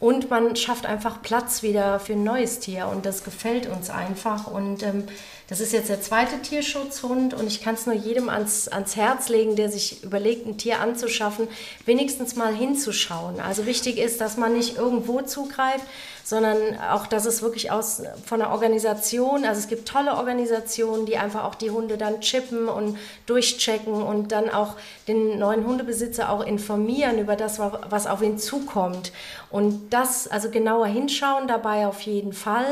Und 0.00 0.30
man 0.30 0.56
schafft 0.56 0.84
einfach 0.84 1.22
Platz 1.22 1.62
wieder 1.62 2.00
für 2.00 2.14
ein 2.14 2.24
neues 2.24 2.58
Tier 2.58 2.88
und 2.88 3.06
das 3.06 3.22
gefällt 3.22 3.68
uns 3.68 3.88
einfach. 3.88 4.48
Und 4.48 4.82
ähm, 4.82 5.04
das 5.48 5.60
ist 5.60 5.72
jetzt 5.72 5.90
der 5.90 6.00
zweite 6.00 6.42
Tierschutzhund 6.42 7.34
und 7.34 7.46
ich 7.46 7.62
kann 7.62 7.76
es 7.76 7.86
nur 7.86 7.94
jedem 7.94 8.28
ans, 8.28 8.66
ans 8.66 8.96
Herz 8.96 9.28
legen, 9.28 9.54
der 9.54 9.70
sich 9.70 10.02
überlegt, 10.02 10.44
ein 10.44 10.58
Tier 10.58 10.80
anzuschaffen, 10.80 11.46
wenigstens 11.86 12.34
mal 12.34 12.52
hinzuschauen. 12.52 13.38
Also 13.38 13.64
wichtig 13.64 13.98
ist, 13.98 14.20
dass 14.20 14.36
man 14.36 14.54
nicht 14.54 14.76
irgendwo 14.76 15.22
zugreift, 15.22 15.84
sondern 16.24 16.58
auch, 16.90 17.06
dass 17.06 17.26
es 17.26 17.42
wirklich 17.42 17.70
aus 17.70 18.02
von 18.24 18.40
der 18.40 18.50
Organisation, 18.50 19.44
also 19.44 19.60
es 19.60 19.68
gibt 19.68 19.88
tolle 19.88 20.14
Organisationen, 20.16 21.06
die 21.06 21.16
einfach 21.16 21.44
auch 21.44 21.54
die 21.54 21.70
Hunde 21.70 21.96
dann 21.96 22.20
chippen 22.20 22.68
und 22.68 22.96
durchchecken 23.26 23.92
und 23.92 24.32
dann 24.32 24.48
auch 24.50 24.76
den 25.08 25.38
neuen 25.38 25.66
Hundebesitzer 25.66 26.30
auch 26.30 26.44
informieren 26.44 27.18
über 27.18 27.36
das, 27.36 27.58
was 27.58 28.06
auf 28.06 28.22
ihn 28.22 28.38
zukommt. 28.38 29.12
Und 29.50 29.92
das, 29.92 30.28
also 30.28 30.48
genauer 30.48 30.86
hinschauen 30.86 31.46
dabei 31.46 31.86
auf 31.86 32.00
jeden 32.00 32.32
Fall. 32.32 32.64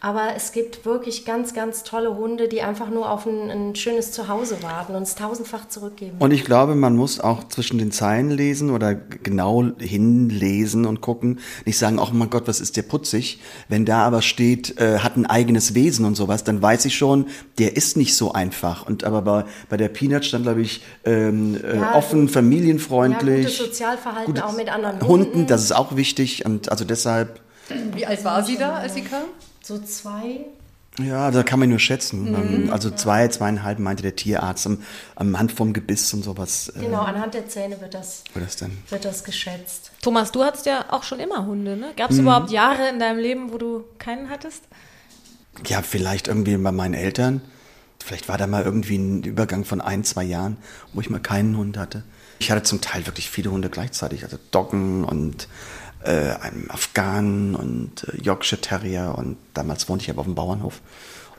Aber 0.00 0.34
es 0.36 0.52
gibt 0.52 0.86
wirklich 0.86 1.24
ganz, 1.24 1.52
ganz 1.52 1.82
tolle 1.82 2.16
Hunde, 2.16 2.46
die 2.46 2.62
einfach 2.62 2.88
nur 2.90 3.10
auf 3.10 3.26
ein, 3.26 3.50
ein 3.50 3.74
schönes 3.74 4.12
Zuhause 4.12 4.62
warten 4.62 4.94
und 4.94 5.02
es 5.02 5.16
tausendfach 5.16 5.66
zurückgeben. 5.68 6.16
Und 6.20 6.30
ich 6.30 6.44
glaube, 6.44 6.76
man 6.76 6.94
muss 6.94 7.18
auch 7.18 7.48
zwischen 7.48 7.78
den 7.78 7.90
Zeilen 7.90 8.30
lesen 8.30 8.70
oder 8.70 8.94
genau 8.94 9.64
hinlesen 9.78 10.86
und 10.86 11.00
gucken. 11.00 11.40
Nicht 11.64 11.78
sagen, 11.78 11.98
oh 11.98 12.08
mein 12.12 12.30
Gott, 12.30 12.46
was 12.46 12.60
ist 12.60 12.76
der 12.76 12.82
putzig. 12.98 13.38
Wenn 13.68 13.84
da 13.84 14.02
aber 14.04 14.22
steht, 14.22 14.78
äh, 14.80 14.98
hat 14.98 15.16
ein 15.16 15.26
eigenes 15.26 15.74
Wesen 15.74 16.04
und 16.04 16.14
sowas, 16.16 16.44
dann 16.44 16.60
weiß 16.60 16.84
ich 16.84 16.96
schon, 16.96 17.26
der 17.58 17.76
ist 17.76 17.96
nicht 17.96 18.16
so 18.16 18.32
einfach. 18.32 18.86
Und 18.86 19.04
aber 19.04 19.22
bei, 19.22 19.44
bei 19.68 19.76
der 19.76 19.88
Peanut 19.88 20.24
stand, 20.24 20.44
glaube 20.44 20.62
ich, 20.62 20.82
ähm, 21.04 21.56
äh, 21.62 21.76
Ja, 21.76 21.94
offen, 21.94 22.22
gut. 22.22 22.30
familienfreundlich. 22.32 23.36
Ja, 23.44 23.48
gutes 23.50 23.58
Sozialverhalten 23.58 24.34
Gutes- 24.34 24.42
auch 24.42 24.56
mit 24.56 24.68
anderen 24.68 25.00
Hunden, 25.00 25.32
Hunden. 25.34 25.46
das 25.46 25.62
ist 25.62 25.72
auch 25.72 25.96
wichtig. 25.96 26.44
Und 26.44 26.70
also 26.70 26.84
deshalb, 26.84 27.40
Wie 27.94 28.06
alt 28.06 28.24
war 28.24 28.42
sie 28.42 28.56
da, 28.56 28.76
als 28.76 28.94
sie 28.94 29.02
kam? 29.02 29.24
So 29.62 29.78
zwei. 29.78 30.46
Ja, 30.98 31.30
da 31.30 31.42
kann 31.42 31.58
man 31.60 31.68
nur 31.68 31.78
schätzen. 31.78 32.30
Mhm. 32.30 32.34
Ähm, 32.66 32.70
Also 32.72 32.90
zwei, 32.90 33.28
zweieinhalb 33.28 33.78
meinte 33.78 34.02
der 34.02 34.16
Tierarzt 34.16 34.66
am, 34.66 34.82
am 35.16 35.38
Hand 35.38 35.52
vom 35.52 35.72
Gebiss 35.72 36.12
und 36.14 36.22
sowas. 36.24 36.68
Äh, 36.76 36.80
Genau, 36.80 37.00
anhand 37.02 37.34
der 37.34 37.48
Zähne 37.48 37.80
wird 37.80 37.94
das, 37.94 38.24
wo 38.34 38.40
das 38.40 38.56
dann. 38.56 38.76
wird 38.90 39.04
das 39.04 39.24
geschätzt. 39.24 39.90
Thomas, 40.02 40.32
du 40.32 40.44
hattest 40.44 40.66
ja 40.66 40.86
auch 40.90 41.02
schon 41.02 41.20
immer 41.20 41.46
Hunde, 41.46 41.76
ne? 41.76 41.92
Gab 41.96 42.10
es 42.10 42.18
überhaupt 42.18 42.50
Jahre 42.50 42.88
in 42.88 42.98
deinem 42.98 43.18
Leben, 43.18 43.52
wo 43.52 43.58
du 43.58 43.84
keinen 43.98 44.28
hattest? 44.30 44.64
Ja, 45.66 45.82
vielleicht 45.82 46.28
irgendwie 46.28 46.56
bei 46.56 46.72
meinen 46.72 46.94
Eltern. 46.94 47.40
Vielleicht 48.04 48.28
war 48.28 48.38
da 48.38 48.46
mal 48.46 48.62
irgendwie 48.62 48.96
ein 48.96 49.22
Übergang 49.24 49.64
von 49.64 49.80
ein, 49.80 50.04
zwei 50.04 50.22
Jahren, 50.24 50.56
wo 50.92 51.00
ich 51.00 51.10
mal 51.10 51.18
keinen 51.20 51.56
Hund 51.56 51.76
hatte. 51.76 52.04
Ich 52.38 52.50
hatte 52.52 52.62
zum 52.62 52.80
Teil 52.80 53.06
wirklich 53.06 53.28
viele 53.28 53.50
Hunde 53.50 53.68
gleichzeitig. 53.68 54.22
Also 54.22 54.38
Doggen 54.52 55.04
und 55.04 55.48
äh, 56.04 56.10
einen 56.10 56.70
Afghanen 56.70 57.54
und 57.54 58.04
äh, 58.04 58.22
Yorkshire 58.22 58.60
Terrier. 58.60 59.14
Und 59.16 59.36
damals 59.54 59.88
wohnte 59.88 60.04
ich 60.04 60.10
aber 60.10 60.20
auf 60.20 60.26
dem 60.26 60.34
Bauernhof. 60.34 60.80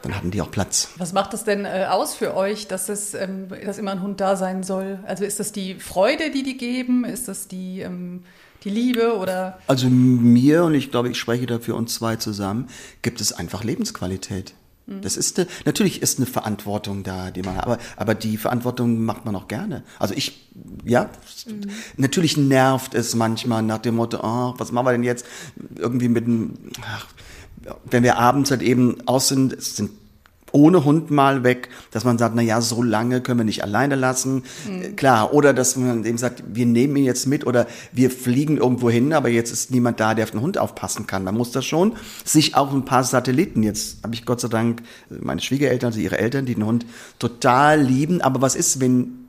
Dann 0.02 0.16
hatten 0.16 0.32
die 0.32 0.42
auch 0.42 0.52
Platz. 0.52 0.90
Was 0.98 1.12
macht 1.12 1.34
es 1.34 1.44
denn 1.44 1.66
äh, 1.66 1.88
aus 1.90 2.16
für 2.16 2.36
euch, 2.36 2.68
dass 2.68 2.88
es, 2.88 3.14
ähm, 3.14 3.48
dass 3.66 3.78
immer 3.78 3.92
ein 3.92 4.02
Hund 4.02 4.22
da 4.22 4.36
sein 4.36 4.64
soll? 4.64 5.00
Also 5.06 5.26
ist 5.26 5.40
das 5.40 5.52
die 5.52 5.76
Freude, 5.76 6.32
die 6.32 6.44
die 6.44 6.58
geben? 6.58 7.04
Ist 7.04 7.28
das 7.28 7.48
die, 7.48 7.82
ähm, 7.82 8.24
die 8.64 8.70
Liebe 8.70 9.18
oder? 9.18 9.60
Also 9.68 9.90
mir, 9.90 10.64
und 10.64 10.74
ich 10.74 10.92
glaube, 10.92 11.10
ich 11.10 11.18
spreche 11.18 11.46
da 11.46 11.60
für 11.60 11.76
uns 11.76 11.96
zwei 11.96 12.16
zusammen, 12.16 12.70
gibt 13.02 13.20
es 13.20 13.34
einfach 13.34 13.64
Lebensqualität. 13.64 14.54
Das 15.02 15.18
ist 15.18 15.40
eine, 15.40 15.48
natürlich 15.66 16.02
ist 16.02 16.18
eine 16.18 16.26
Verantwortung 16.26 17.04
da, 17.04 17.32
die 17.32 17.42
man 17.42 17.56
hat, 17.58 17.66
aber, 17.66 17.78
aber 17.96 18.16
die 18.16 18.38
Verantwortung 18.38 19.04
macht 19.04 19.26
man 19.26 19.36
auch 19.36 19.48
gerne. 19.48 19.84
Also 20.00 20.14
ich, 20.16 20.50
ja, 20.84 21.10
natürlich 21.98 22.38
nervt 22.38 22.96
es 22.96 23.16
manchmal 23.16 23.62
nach 23.62 23.80
dem 23.80 23.96
Motto, 23.96 24.20
oh, 24.22 24.54
was 24.58 24.72
machen 24.72 24.88
wir 24.88 24.92
denn 24.94 25.04
jetzt? 25.04 25.26
Irgendwie 25.76 26.10
mit 26.10 26.26
dem, 26.26 26.54
ach, 26.82 27.08
wenn 27.90 28.04
wir 28.04 28.18
abends 28.18 28.52
halt 28.52 28.62
eben 28.62 28.98
aus 29.08 29.28
sind, 29.28 29.54
es 29.54 29.76
sind 29.76 29.92
ohne 30.52 30.86
Hund 30.86 31.12
mal 31.12 31.44
weg, 31.44 31.70
dass 31.92 32.04
man 32.04 32.18
sagt, 32.18 32.36
na 32.36 32.42
ja, 32.42 32.62
so 32.62 32.84
lange 32.84 33.22
können 33.22 33.40
wir 33.40 33.46
nicht 33.46 33.64
alleine 33.64 33.96
lassen. 33.96 34.44
Äh, 34.70 34.90
Klar, 34.90 35.34
oder 35.34 35.54
dass 35.54 35.76
man 35.76 36.06
eben 36.06 36.18
sagt, 36.18 36.44
wir 36.48 36.66
nehmen 36.66 36.96
ihn 36.96 37.06
jetzt 37.06 37.28
mit 37.28 37.46
oder 37.46 37.68
wir 37.92 38.12
fliegen 38.12 38.58
irgendwo 38.58 38.90
hin, 38.90 39.14
aber 39.14 39.30
jetzt 39.30 39.52
ist 39.52 39.72
niemand 39.72 40.00
da, 40.00 40.14
der 40.14 40.26
auf 40.26 40.32
den 40.32 40.42
Hund 40.42 40.58
aufpassen 40.58 41.08
kann. 41.08 41.24
Man 41.24 41.36
muss 41.36 41.52
das 41.52 41.66
schon 41.66 41.96
sich 42.24 42.56
auch 42.56 42.74
ein 42.74 42.86
paar 42.86 43.04
Satelliten, 43.04 43.64
jetzt 43.64 44.04
habe 44.04 44.14
ich 44.14 44.26
Gott 44.26 44.42
sei 44.42 44.48
Dank 44.48 44.82
meine 45.10 45.42
Schwiegereltern, 45.42 45.88
also 45.88 46.00
ihre 46.00 46.18
Eltern, 46.18 46.46
die 46.46 46.56
den 46.56 46.66
Hund 46.66 46.86
total 47.20 47.82
lieben, 47.82 48.22
aber 48.22 48.42
was 48.42 48.56
ist, 48.56 48.80
wenn 48.80 49.20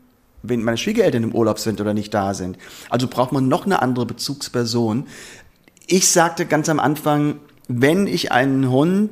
wenn 0.43 0.63
meine 0.63 0.79
Schwiegereltern 0.79 1.23
im 1.23 1.35
Urlaub 1.35 1.59
sind 1.59 1.81
oder 1.81 1.95
nicht 1.95 2.15
da 2.15 2.35
sind. 2.35 2.57
Also 2.89 3.09
braucht 3.09 3.33
man 3.33 3.49
noch 3.49 3.67
eine 3.67 3.83
andere 3.83 4.07
Bezugsperson. 4.07 5.07
Ich 5.87 6.09
sagte 6.09 6.47
ganz 6.47 6.69
am 6.69 6.81
Anfang, 6.81 7.37
wenn 7.69 8.07
ich 8.07 8.33
einen 8.33 8.71
Hund, 8.71 9.11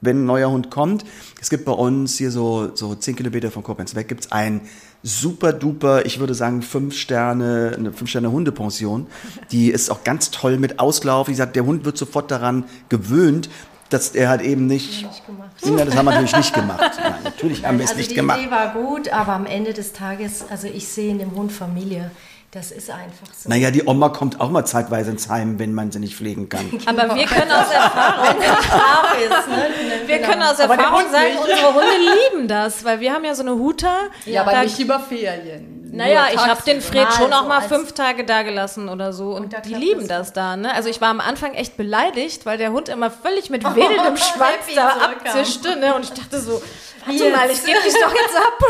wenn 0.00 0.22
ein 0.22 0.26
neuer 0.26 0.50
Hund 0.50 0.70
kommt, 0.70 1.04
es 1.40 1.50
gibt 1.50 1.64
bei 1.64 1.72
uns 1.72 2.16
hier 2.16 2.30
so, 2.30 2.70
so 2.74 2.94
zehn 2.94 3.16
Kilometer 3.16 3.50
von 3.50 3.62
Koblenz 3.62 3.94
weg, 3.94 4.08
gibt's 4.08 4.32
ein 4.32 4.62
super 5.02 5.52
duper, 5.52 6.04
ich 6.04 6.20
würde 6.20 6.34
sagen 6.34 6.62
fünf 6.62 6.96
Sterne, 6.96 7.74
eine 7.76 7.92
fünf 7.92 8.10
Sterne 8.10 8.30
Hundepension. 8.30 9.06
Die 9.50 9.70
ist 9.70 9.90
auch 9.90 10.04
ganz 10.04 10.30
toll 10.30 10.58
mit 10.58 10.78
Auslauf. 10.78 11.28
Wie 11.28 11.32
gesagt, 11.32 11.56
der 11.56 11.64
Hund 11.64 11.84
wird 11.84 11.96
sofort 11.96 12.30
daran 12.30 12.64
gewöhnt, 12.88 13.48
dass 13.88 14.10
er 14.10 14.28
halt 14.28 14.42
eben 14.42 14.66
nicht. 14.66 15.06
Nicht 15.06 15.26
gemacht. 15.26 15.50
Ja, 15.62 15.84
das 15.84 15.96
haben 15.96 16.04
wir 16.04 16.12
natürlich 16.12 16.36
nicht 16.36 16.54
gemacht. 16.54 16.92
Nein, 17.02 17.14
natürlich 17.24 17.64
haben 17.64 17.78
wir 17.78 17.84
es 17.84 17.90
also 17.90 17.98
nicht 17.98 18.10
die 18.12 18.14
gemacht. 18.14 18.40
Idee 18.40 18.50
war 18.50 18.72
gut, 18.72 19.08
aber 19.12 19.32
am 19.32 19.46
Ende 19.46 19.72
des 19.72 19.92
Tages, 19.92 20.44
also 20.48 20.66
ich 20.68 20.86
sehe 20.86 21.10
in 21.10 21.18
dem 21.18 21.34
Hund 21.34 21.50
Familie. 21.50 22.10
Das 22.52 22.72
ist 22.72 22.90
einfach 22.90 23.32
so. 23.32 23.48
Naja, 23.48 23.70
die 23.70 23.86
Oma 23.86 24.08
kommt 24.08 24.40
auch 24.40 24.50
mal 24.50 24.64
zeitweise 24.64 25.12
ins 25.12 25.28
Heim, 25.28 25.60
wenn 25.60 25.72
man 25.72 25.92
sie 25.92 26.00
nicht 26.00 26.16
pflegen 26.16 26.48
kann. 26.48 26.68
Aber 26.86 27.14
wir 27.14 27.24
können 27.26 27.52
aus 27.52 27.70
Erfahrung, 27.72 28.36
ist, 28.40 29.48
ne? 29.48 30.08
wir 30.08 30.18
können 30.18 30.42
aus 30.42 30.58
Erfahrung 30.58 31.10
sagen, 31.12 31.36
unsere 31.40 31.74
Hunde 31.74 32.32
lieben 32.32 32.48
das, 32.48 32.84
weil 32.84 32.98
wir 32.98 33.12
haben 33.12 33.24
ja 33.24 33.36
so 33.36 33.42
eine 33.42 33.52
Huta. 33.52 33.94
Ja, 34.26 34.42
aber 34.42 34.62
nicht 34.64 34.80
über 34.80 34.98
Ferien. 34.98 35.80
Naja, 35.92 36.26
ich 36.32 36.38
habe 36.38 36.62
den. 36.62 36.80
Fred 36.80 37.12
schon 37.12 37.30
Mal 37.30 37.40
auch 37.40 37.48
mal 37.48 37.60
so 37.62 37.66
als- 37.66 37.76
fünf 37.76 37.92
Tage 37.92 38.24
da 38.24 38.42
gelassen 38.42 38.88
oder 38.88 39.12
so 39.12 39.30
und 39.34 39.52
da 39.52 39.60
die 39.60 39.74
lieben 39.74 40.08
das 40.08 40.28
das 40.28 40.32
da. 40.32 40.56
Ne? 40.56 40.72
Also 40.74 40.88
ich 40.88 41.00
war 41.00 41.08
am 41.08 41.20
Anfang 41.20 41.54
echt 41.54 41.76
beleidigt, 41.76 42.46
weil 42.46 42.58
der 42.58 42.72
Hund 42.72 42.88
immer 42.88 43.10
völlig 43.10 43.50
mit 43.50 43.64
wedelndem 43.76 44.16
Schwanz 44.16 44.66
happy 44.66 44.74
da 44.74 44.88
abzischte 44.88 45.76
ne? 45.76 45.94
und 45.94 46.04
ich 46.04 46.12
dachte 46.12 46.40
so, 46.40 46.62
Warte 47.06 47.30
mal, 47.30 47.50
ich 47.50 47.64
gebe 47.64 47.78
dich 47.84 47.94
doch 47.94 48.14
jetzt 48.14 48.36
ab. 48.36 48.58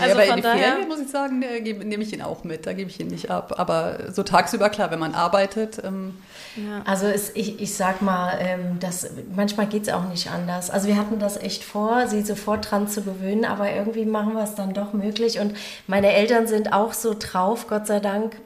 Also 0.00 0.18
ja, 0.18 0.24
aber 0.24 0.24
in 0.24 0.36
die 0.36 0.42
Ferien 0.42 0.88
muss 0.88 1.00
ich 1.00 1.08
sagen, 1.08 1.38
ne, 1.38 1.60
nehme 1.60 2.02
ich 2.02 2.12
ihn 2.12 2.22
auch 2.22 2.44
mit, 2.44 2.66
da 2.66 2.72
gebe 2.72 2.90
ich 2.90 2.98
ihn 2.98 3.08
nicht 3.08 3.30
ab. 3.30 3.54
Aber 3.58 4.10
so 4.10 4.22
tagsüber, 4.22 4.70
klar, 4.70 4.90
wenn 4.90 4.98
man 4.98 5.14
arbeitet. 5.14 5.82
Ähm, 5.84 6.16
ja. 6.56 6.82
Also 6.84 7.06
es, 7.06 7.30
ich, 7.34 7.60
ich 7.60 7.74
sag 7.74 8.02
mal, 8.02 8.38
ähm, 8.40 8.78
das, 8.80 9.10
manchmal 9.34 9.66
geht 9.66 9.82
es 9.82 9.88
auch 9.92 10.08
nicht 10.08 10.30
anders. 10.30 10.70
Also 10.70 10.88
wir 10.88 10.96
hatten 10.96 11.18
das 11.18 11.36
echt 11.36 11.62
vor, 11.62 12.08
sie 12.08 12.22
sofort 12.22 12.70
dran 12.70 12.88
zu 12.88 13.02
gewöhnen, 13.02 13.44
aber 13.44 13.70
irgendwie 13.70 14.06
machen 14.06 14.34
wir 14.34 14.42
es 14.42 14.54
dann 14.54 14.72
doch 14.74 14.92
möglich. 14.92 15.38
Und 15.38 15.56
meine 15.86 16.12
Eltern 16.12 16.46
sind 16.46 16.72
auch 16.72 16.92
so 16.92 17.14
drauf, 17.18 17.66
Gott 17.68 17.86
sei 17.86 18.00
Dank, 18.00 18.36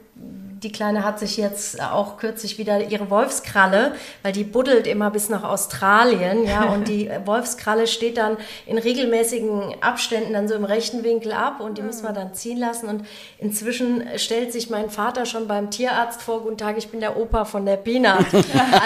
die 0.63 0.71
Kleine 0.71 1.03
hat 1.03 1.19
sich 1.19 1.37
jetzt 1.37 1.81
auch 1.81 2.17
kürzlich 2.17 2.57
wieder 2.57 2.89
ihre 2.89 3.09
Wolfskralle, 3.09 3.93
weil 4.23 4.31
die 4.31 4.43
buddelt 4.43 4.87
immer 4.87 5.11
bis 5.11 5.29
nach 5.29 5.43
Australien, 5.43 6.45
ja, 6.45 6.63
und 6.65 6.87
die 6.87 7.09
Wolfskralle 7.25 7.85
steht 7.85 8.17
dann 8.17 8.37
in 8.65 8.77
regelmäßigen 8.77 9.75
Abständen 9.81 10.33
dann 10.33 10.47
so 10.47 10.55
im 10.55 10.63
rechten 10.63 11.03
Winkel 11.03 11.31
ab 11.31 11.59
und 11.59 11.77
die 11.77 11.83
müssen 11.83 12.03
wir 12.03 12.13
dann 12.13 12.33
ziehen 12.33 12.57
lassen. 12.57 12.87
Und 12.87 13.05
inzwischen 13.37 14.03
stellt 14.17 14.51
sich 14.51 14.69
mein 14.69 14.89
Vater 14.89 15.25
schon 15.25 15.47
beim 15.47 15.69
Tierarzt 15.69 16.21
vor, 16.21 16.41
guten 16.41 16.57
Tag, 16.57 16.77
ich 16.77 16.89
bin 16.89 17.01
der 17.01 17.17
Opa 17.17 17.45
von 17.45 17.65
der 17.65 17.77
Peanut. 17.77 18.25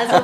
Also 0.02 0.24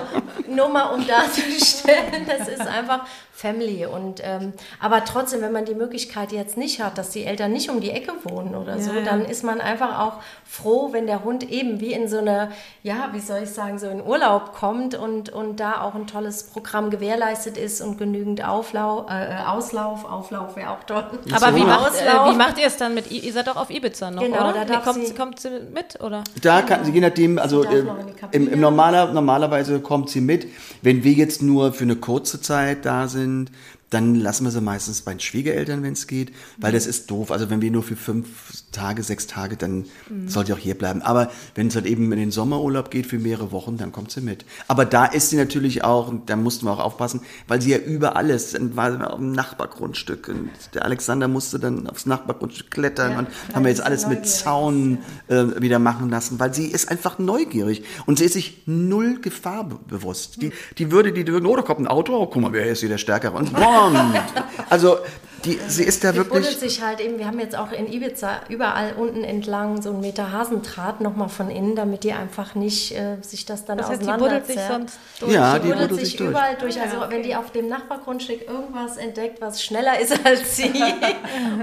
nur 0.49 0.69
mal 0.69 0.93
um 0.93 1.05
darzustellen, 1.05 2.25
das 2.27 2.47
ist 2.47 2.65
einfach 2.65 3.05
Family. 3.38 3.85
Und 3.85 4.19
ähm, 4.23 4.53
aber 4.79 5.05
trotzdem, 5.05 5.41
wenn 5.41 5.51
man 5.51 5.65
die 5.65 5.75
Möglichkeit 5.75 6.31
jetzt 6.31 6.57
nicht 6.57 6.81
hat, 6.81 6.97
dass 6.97 7.11
die 7.11 7.23
Eltern 7.23 7.51
nicht 7.51 7.69
um 7.69 7.81
die 7.81 7.91
Ecke 7.91 8.13
wohnen 8.23 8.55
oder 8.55 8.79
so, 8.79 8.91
ja, 8.91 9.01
dann 9.01 9.25
ist 9.25 9.43
man 9.43 9.61
einfach 9.61 9.99
auch 9.99 10.13
froh, 10.43 10.89
wenn 10.91 11.05
der 11.05 11.23
Hund 11.23 11.47
eben 11.47 11.79
wie 11.79 11.93
in 11.93 12.09
so 12.09 12.17
eine, 12.17 12.49
ja, 12.81 13.09
wie 13.13 13.19
soll 13.19 13.41
ich 13.43 13.51
sagen, 13.51 13.77
so 13.77 13.88
in 13.88 14.03
Urlaub 14.03 14.53
kommt 14.53 14.95
und, 14.95 15.29
und 15.29 15.59
da 15.59 15.81
auch 15.81 15.93
ein 15.93 16.07
tolles 16.07 16.45
Programm 16.45 16.89
gewährleistet 16.89 17.57
ist 17.57 17.79
und 17.79 17.99
genügend 17.99 18.43
Auflau 18.43 19.05
äh, 19.07 19.45
Auslauf, 19.45 20.03
Auflauf 20.05 20.55
wäre 20.55 20.71
auch 20.71 20.83
toll. 20.85 21.05
Aber 21.31 21.55
wie 21.55 21.63
macht, 21.63 21.93
äh, 21.93 22.31
wie 22.31 22.35
macht 22.35 22.57
ihr 22.57 22.65
es 22.65 22.77
dann 22.77 22.95
mit, 22.95 23.11
ihr 23.11 23.31
seid 23.31 23.47
doch 23.47 23.55
auf 23.55 23.69
Ibiza 23.69 24.09
noch, 24.09 24.23
genau, 24.23 24.49
oder? 24.49 24.65
Da 24.65 24.77
nee, 24.77 24.83
kommt, 24.83 25.05
sie, 25.05 25.13
kommt 25.13 25.39
sie 25.39 25.49
mit, 25.71 26.01
oder? 26.01 26.23
Da 26.41 26.63
kann 26.63 26.85
sie, 26.85 26.91
je 26.91 27.01
nachdem, 27.01 27.38
also 27.38 27.63
äh, 27.63 27.85
im, 28.31 28.51
im 28.51 28.59
normaler, 28.59 29.13
normalerweise 29.13 29.79
kommt 29.79 30.09
sie 30.09 30.21
mit. 30.21 30.47
Wenn 30.81 31.03
wir 31.03 31.11
jetzt 31.11 31.43
nur 31.43 31.71
für 31.71 31.83
eine 31.83 31.97
kurze 31.97 32.41
Zeit 32.41 32.83
da 32.83 33.07
sind, 33.07 33.26
sind, 33.28 33.51
dann 33.89 34.15
lassen 34.15 34.43
wir 34.43 34.51
sie 34.51 34.59
meistens 34.59 35.01
bei 35.01 35.13
den 35.13 35.21
Schwiegereltern, 35.21 35.81
wenn 35.81 35.93
es 35.93 36.07
geht, 36.07 36.33
weil 36.57 36.73
das 36.73 36.85
ist 36.85 37.09
doof. 37.09 37.31
Also 37.31 37.49
wenn 37.49 37.61
wir 37.61 37.71
nur 37.71 37.83
für 37.83 37.95
fünf 37.95 38.27
Tage, 38.73 39.01
sechs 39.01 39.27
Tage, 39.27 39.55
dann 39.55 39.85
mhm. 40.09 40.27
sollte 40.27 40.53
auch 40.53 40.57
hier 40.57 40.77
bleiben. 40.77 41.01
Aber 41.01 41.31
wenn 41.55 41.67
es 41.67 41.75
halt 41.75 41.85
eben 41.85 42.11
in 42.11 42.19
den 42.19 42.31
Sommerurlaub 42.31 42.91
geht 42.91 43.05
für 43.05 43.17
mehrere 43.17 43.51
Wochen, 43.53 43.77
dann 43.77 43.93
kommt 43.93 44.11
sie 44.11 44.19
mit. 44.19 44.45
Aber 44.67 44.83
da 44.83 45.05
ist 45.05 45.29
sie 45.29 45.38
natürlich 45.38 45.85
auch, 45.85 46.09
und 46.09 46.29
da 46.29 46.35
mussten 46.35 46.65
wir 46.65 46.73
auch 46.73 46.79
aufpassen, 46.79 47.21
weil 47.47 47.61
sie 47.61 47.71
ja 47.71 47.77
überall 47.77 48.29
ist. 48.29 48.55
Dann 48.55 48.75
war 48.75 48.91
sie 48.91 49.09
auf 49.09 49.19
dem 49.19 49.31
Nachbargrundstück 49.31 50.27
und 50.27 50.49
der 50.73 50.83
Alexander 50.83 51.29
musste 51.29 51.57
dann 51.57 51.88
aufs 51.88 52.05
Nachbargrundstück 52.05 52.69
klettern 52.69 53.11
ja, 53.13 53.19
und 53.19 53.27
haben 53.53 53.63
wir 53.63 53.69
jetzt 53.69 53.81
alles 53.81 54.05
mit 54.05 54.27
Zaun 54.27 54.97
äh, 55.27 55.45
wieder 55.61 55.79
machen 55.79 56.09
lassen, 56.09 56.39
weil 56.39 56.53
sie 56.53 56.67
ist 56.67 56.91
einfach 56.91 57.19
neugierig 57.19 57.83
und 58.05 58.19
sie 58.19 58.25
ist 58.25 58.33
sich 58.33 58.63
null 58.65 59.21
Gefahr 59.21 59.63
bewusst. 59.88 60.41
Die, 60.41 60.51
die 60.77 60.91
würde, 60.91 61.13
die 61.13 61.25
würden, 61.27 61.45
oh, 61.45 61.55
da 61.55 61.61
kommt 61.61 61.79
ein 61.79 61.88
Auto, 61.88 62.15
oh, 62.17 62.27
guck 62.27 62.41
mal, 62.41 62.51
wer 62.51 62.65
ist 62.65 62.81
hier 62.81 62.89
der 62.89 62.97
Stärkere? 62.97 63.35
Und 63.35 63.53
boah, 63.53 63.76
kommt. 63.78 64.21
Also 64.69 64.97
die, 65.45 65.59
sie 65.67 65.84
ist 65.84 66.03
da 66.03 66.15
wirklich. 66.15 66.43
buddelt 66.43 66.59
sich 66.59 66.82
halt 66.82 66.99
eben, 66.99 67.19
wir 67.19 67.28
haben 67.28 67.39
jetzt 67.39 67.55
auch 67.55 67.71
in 67.71 67.91
Ibiza 67.91 68.41
überall 68.49 68.93
unten 68.97 69.23
entlang 69.23 69.82
so 69.82 69.91
einen 69.91 70.01
Meter 70.01 70.32
Hasendraht 70.32 70.99
nochmal 70.99 71.30
von 71.30 71.49
innen, 71.49 71.75
damit 71.75 72.03
die 72.03 72.13
einfach 72.13 72.55
nicht 72.55 72.93
äh, 72.97 73.17
sich 73.21 73.45
das 73.45 73.63
dann 73.63 73.78
das 73.78 73.89
heißt, 73.89 74.01
Die 74.01 74.05
buddelt 74.05 74.47
sich 74.47 74.59
sonst 74.59 74.99
durch. 75.19 75.32
Ja, 75.32 75.59
die, 75.59 75.67
die 75.67 75.73
buddelt 75.73 75.95
sich, 75.95 76.15
durch. 76.15 76.30
überall 76.32 76.55
durch. 76.55 76.82
Also 76.82 76.97
ja, 76.97 77.05
okay. 77.05 77.15
wenn 77.15 77.23
die 77.23 77.36
auf 77.36 77.51
dem 77.51 77.69
Nachbargrundstück 77.69 78.47
irgendwas 78.47 78.97
entdeckt, 78.97 79.39
was 79.39 79.63
schneller 79.63 79.99
ist 79.99 80.13
als 80.25 80.57
sie 80.57 80.73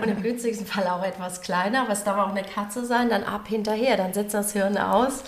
und 0.00 0.08
im 0.08 0.22
günstigsten 0.22 0.66
Fall 0.66 0.86
auch 0.86 1.04
etwas 1.04 1.40
kleiner, 1.40 1.86
es 1.90 2.04
darf 2.04 2.18
auch 2.18 2.30
eine 2.30 2.42
Katze 2.42 2.84
sein, 2.86 3.10
dann 3.10 3.24
ab 3.24 3.48
hinterher, 3.48 3.96
dann 3.96 4.14
setzt 4.14 4.34
das 4.34 4.52
Hirn 4.52 4.78
aus. 4.78 5.24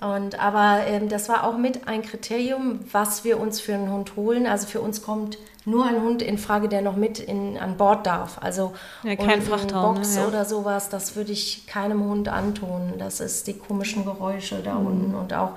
Und, 0.00 0.40
aber 0.40 0.86
ähm, 0.86 1.08
das 1.08 1.28
war 1.28 1.44
auch 1.44 1.58
mit 1.58 1.86
ein 1.86 2.02
Kriterium, 2.02 2.80
was 2.90 3.24
wir 3.24 3.38
uns 3.38 3.60
für 3.60 3.74
einen 3.74 3.92
Hund 3.92 4.16
holen. 4.16 4.46
Also 4.46 4.66
für 4.66 4.80
uns 4.80 5.02
kommt 5.02 5.36
nur 5.66 5.84
ein 5.84 6.00
Hund 6.02 6.22
in 6.22 6.38
Frage, 6.38 6.68
der 6.68 6.80
noch 6.80 6.96
mit 6.96 7.18
in, 7.18 7.58
an 7.58 7.76
Bord 7.76 8.06
darf. 8.06 8.38
Also 8.40 8.72
ja, 9.02 9.16
kein 9.16 9.42
Frachtraum, 9.42 9.96
Box 9.96 10.14
ne? 10.14 10.22
ja. 10.22 10.28
oder 10.28 10.44
sowas, 10.46 10.88
das 10.88 11.16
würde 11.16 11.32
ich 11.32 11.66
keinem 11.66 12.02
Hund 12.04 12.28
antun. 12.28 12.94
Das 12.98 13.20
ist 13.20 13.46
die 13.46 13.54
komischen 13.54 14.04
Geräusche 14.04 14.62
da 14.62 14.74
mhm. 14.74 14.86
unten 14.86 15.14
und 15.14 15.34
auch 15.34 15.52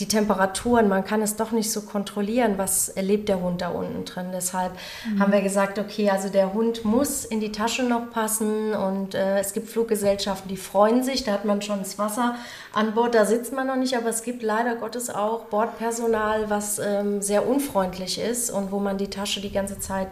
die 0.00 0.08
Temperaturen. 0.08 0.88
Man 0.88 1.04
kann 1.04 1.22
es 1.22 1.36
doch 1.36 1.52
nicht 1.52 1.70
so 1.70 1.82
kontrollieren, 1.82 2.54
was 2.56 2.88
erlebt 2.88 3.28
der 3.28 3.40
Hund 3.40 3.60
da 3.60 3.68
unten 3.68 4.04
drin. 4.04 4.26
Deshalb 4.32 4.72
mhm. 5.06 5.20
haben 5.20 5.32
wir 5.32 5.42
gesagt, 5.42 5.78
okay, 5.78 6.10
also 6.10 6.28
der 6.28 6.52
Hund 6.52 6.84
muss 6.84 7.24
in 7.24 7.40
die 7.40 7.52
Tasche 7.52 7.82
noch 7.82 8.10
passen 8.10 8.74
und 8.74 9.14
äh, 9.14 9.38
es 9.38 9.52
gibt 9.52 9.68
Fluggesellschaften, 9.68 10.48
die 10.48 10.56
freuen 10.56 11.02
sich, 11.02 11.24
da 11.24 11.32
hat 11.32 11.44
man 11.44 11.62
schon 11.62 11.80
das 11.80 11.98
Wasser 11.98 12.36
an 12.72 12.94
Bord, 12.94 13.14
da 13.14 13.24
sitzt 13.26 13.52
man 13.52 13.66
noch 13.66 13.76
nicht, 13.76 13.96
aber 13.96 14.08
es 14.08 14.22
gibt 14.22 14.42
leider 14.42 14.76
Gottes 14.76 15.10
auch 15.10 15.44
Bordpersonal, 15.46 16.48
was 16.48 16.78
ähm, 16.78 17.20
sehr 17.20 17.46
unfreundlich 17.46 18.18
ist 18.18 18.50
und 18.50 18.72
wo 18.72 18.78
man 18.78 18.98
die 18.98 19.10
Tasche 19.10 19.40
die 19.40 19.52
ganze 19.52 19.78
Zeit 19.78 20.08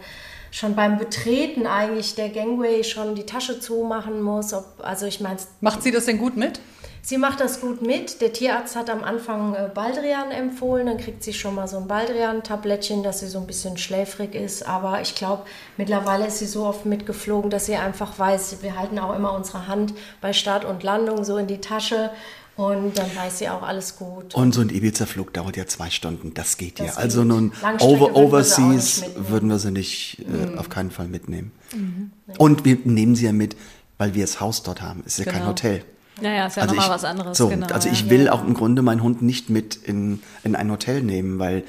schon 0.50 0.74
beim 0.74 0.98
Betreten 0.98 1.66
eigentlich 1.66 2.14
der 2.14 2.28
Gangway 2.28 2.82
schon 2.84 3.14
die 3.14 3.24
Tasche 3.24 3.60
zumachen 3.60 4.20
muss. 4.20 4.52
Ob, 4.52 4.64
also 4.78 5.06
ich 5.06 5.20
meine, 5.20 5.38
macht 5.60 5.82
sie 5.82 5.92
das 5.92 6.06
denn 6.06 6.18
gut 6.18 6.36
mit? 6.36 6.60
Sie 7.02 7.18
macht 7.18 7.40
das 7.40 7.60
gut 7.60 7.82
mit. 7.82 8.20
Der 8.20 8.32
Tierarzt 8.32 8.76
hat 8.76 8.90
am 8.90 9.02
Anfang 9.02 9.54
äh, 9.54 9.70
Baldrian 9.72 10.30
empfohlen. 10.30 10.86
Dann 10.86 10.98
kriegt 10.98 11.24
sie 11.24 11.32
schon 11.32 11.54
mal 11.54 11.66
so 11.66 11.78
ein 11.78 11.86
Baldrian-Tablettchen, 11.86 13.02
dass 13.02 13.20
sie 13.20 13.26
so 13.26 13.38
ein 13.38 13.46
bisschen 13.46 13.78
schläfrig 13.78 14.34
ist. 14.34 14.66
Aber 14.66 15.00
ich 15.00 15.14
glaube, 15.14 15.44
mittlerweile 15.76 16.26
ist 16.26 16.38
sie 16.38 16.46
so 16.46 16.66
oft 16.66 16.86
mitgeflogen, 16.86 17.50
dass 17.50 17.66
sie 17.66 17.76
einfach 17.76 18.18
weiß, 18.18 18.58
wir 18.62 18.78
halten 18.78 18.98
auch 18.98 19.16
immer 19.16 19.32
unsere 19.32 19.66
Hand 19.66 19.94
bei 20.20 20.32
Start 20.32 20.64
und 20.64 20.82
Landung 20.82 21.24
so 21.24 21.36
in 21.36 21.46
die 21.46 21.58
Tasche. 21.58 22.10
Und 22.56 22.98
dann 22.98 23.06
weiß 23.16 23.38
sie 23.38 23.48
auch 23.48 23.62
alles 23.62 23.96
gut. 23.96 24.34
Und 24.34 24.52
so 24.52 24.60
ein 24.60 24.68
Ibiza-Flug 24.68 25.32
dauert 25.32 25.56
ja 25.56 25.66
zwei 25.66 25.88
Stunden. 25.88 26.34
Das 26.34 26.58
geht 26.58 26.78
das 26.78 26.86
ja. 26.86 26.92
Geht. 26.92 27.00
Also 27.00 27.24
nun 27.24 27.52
over, 27.80 28.14
Overseas 28.14 29.04
würden 29.16 29.48
wir 29.48 29.58
sie 29.58 29.70
nicht 29.70 30.18
äh, 30.18 30.46
mhm. 30.46 30.58
auf 30.58 30.68
keinen 30.68 30.90
Fall 30.90 31.08
mitnehmen. 31.08 31.52
Mhm. 31.74 32.10
Und 32.36 32.66
wir 32.66 32.76
nehmen 32.84 33.14
sie 33.14 33.24
ja 33.24 33.32
mit, 33.32 33.56
weil 33.96 34.14
wir 34.14 34.24
das 34.24 34.40
Haus 34.40 34.62
dort 34.62 34.82
haben. 34.82 35.02
Es 35.06 35.18
ist 35.18 35.24
ja 35.24 35.32
genau. 35.32 35.38
kein 35.38 35.48
Hotel. 35.48 35.84
Naja, 36.20 36.46
ist 36.46 36.56
ja 36.56 36.62
also 36.62 36.74
nochmal 36.74 36.90
was 36.90 37.04
anderes. 37.04 37.38
So, 37.38 37.48
genau. 37.48 37.66
Also 37.68 37.88
ich 37.88 38.10
will 38.10 38.28
auch 38.28 38.44
im 38.44 38.54
Grunde 38.54 38.82
meinen 38.82 39.02
Hund 39.02 39.22
nicht 39.22 39.50
mit 39.50 39.76
in, 39.76 40.20
in 40.44 40.54
ein 40.54 40.70
Hotel 40.70 41.02
nehmen, 41.02 41.38
weil 41.38 41.64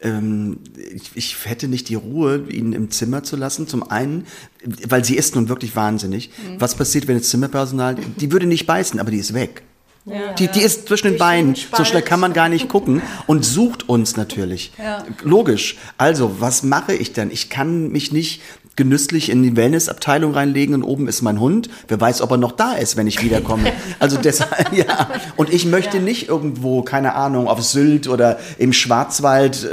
ähm, 0.00 0.58
ich, 0.76 1.10
ich 1.14 1.36
hätte 1.44 1.68
nicht 1.68 1.88
die 1.88 1.94
Ruhe, 1.94 2.44
ihn 2.48 2.72
im 2.72 2.90
Zimmer 2.90 3.22
zu 3.22 3.36
lassen. 3.36 3.68
Zum 3.68 3.88
einen, 3.88 4.26
weil 4.64 5.04
sie 5.04 5.16
ist 5.16 5.34
nun 5.34 5.48
wirklich 5.48 5.76
wahnsinnig. 5.76 6.30
Mhm. 6.30 6.60
Was 6.60 6.74
passiert, 6.74 7.08
wenn 7.08 7.18
das 7.18 7.28
Zimmerpersonal, 7.28 7.94
die 7.94 8.32
würde 8.32 8.46
nicht 8.46 8.66
beißen, 8.66 8.98
aber 8.98 9.10
die 9.10 9.18
ist 9.18 9.34
weg. 9.34 9.62
Ja, 10.04 10.32
die, 10.32 10.48
die 10.48 10.60
ist 10.60 10.88
zwischen 10.88 11.12
den 11.12 11.18
Beinen. 11.18 11.54
So 11.54 11.84
schnell 11.84 12.02
kann 12.02 12.18
man 12.18 12.32
gar 12.32 12.48
nicht 12.48 12.68
gucken 12.68 13.02
und 13.28 13.44
sucht 13.44 13.88
uns 13.88 14.16
natürlich. 14.16 14.72
Ja. 14.76 15.04
Logisch. 15.22 15.76
Also, 15.96 16.40
was 16.40 16.64
mache 16.64 16.92
ich 16.92 17.12
denn? 17.12 17.30
Ich 17.30 17.50
kann 17.50 17.88
mich 17.92 18.10
nicht 18.10 18.42
genüsslich 18.76 19.30
in 19.30 19.42
die 19.42 19.56
Wellnessabteilung 19.56 20.32
reinlegen 20.32 20.74
und 20.74 20.82
oben 20.82 21.08
ist 21.08 21.22
mein 21.22 21.40
Hund. 21.40 21.68
Wer 21.88 22.00
weiß, 22.00 22.22
ob 22.22 22.30
er 22.30 22.36
noch 22.36 22.52
da 22.52 22.72
ist, 22.72 22.96
wenn 22.96 23.06
ich 23.06 23.22
wiederkomme. 23.22 23.72
Also 23.98 24.16
deshalb, 24.16 24.72
ja. 24.76 25.10
Und 25.36 25.52
ich 25.52 25.66
möchte 25.66 25.98
ja. 25.98 26.02
nicht 26.02 26.28
irgendwo, 26.28 26.82
keine 26.82 27.14
Ahnung, 27.14 27.48
auf 27.48 27.62
Sylt 27.62 28.08
oder 28.08 28.38
im 28.58 28.72
Schwarzwald 28.72 29.68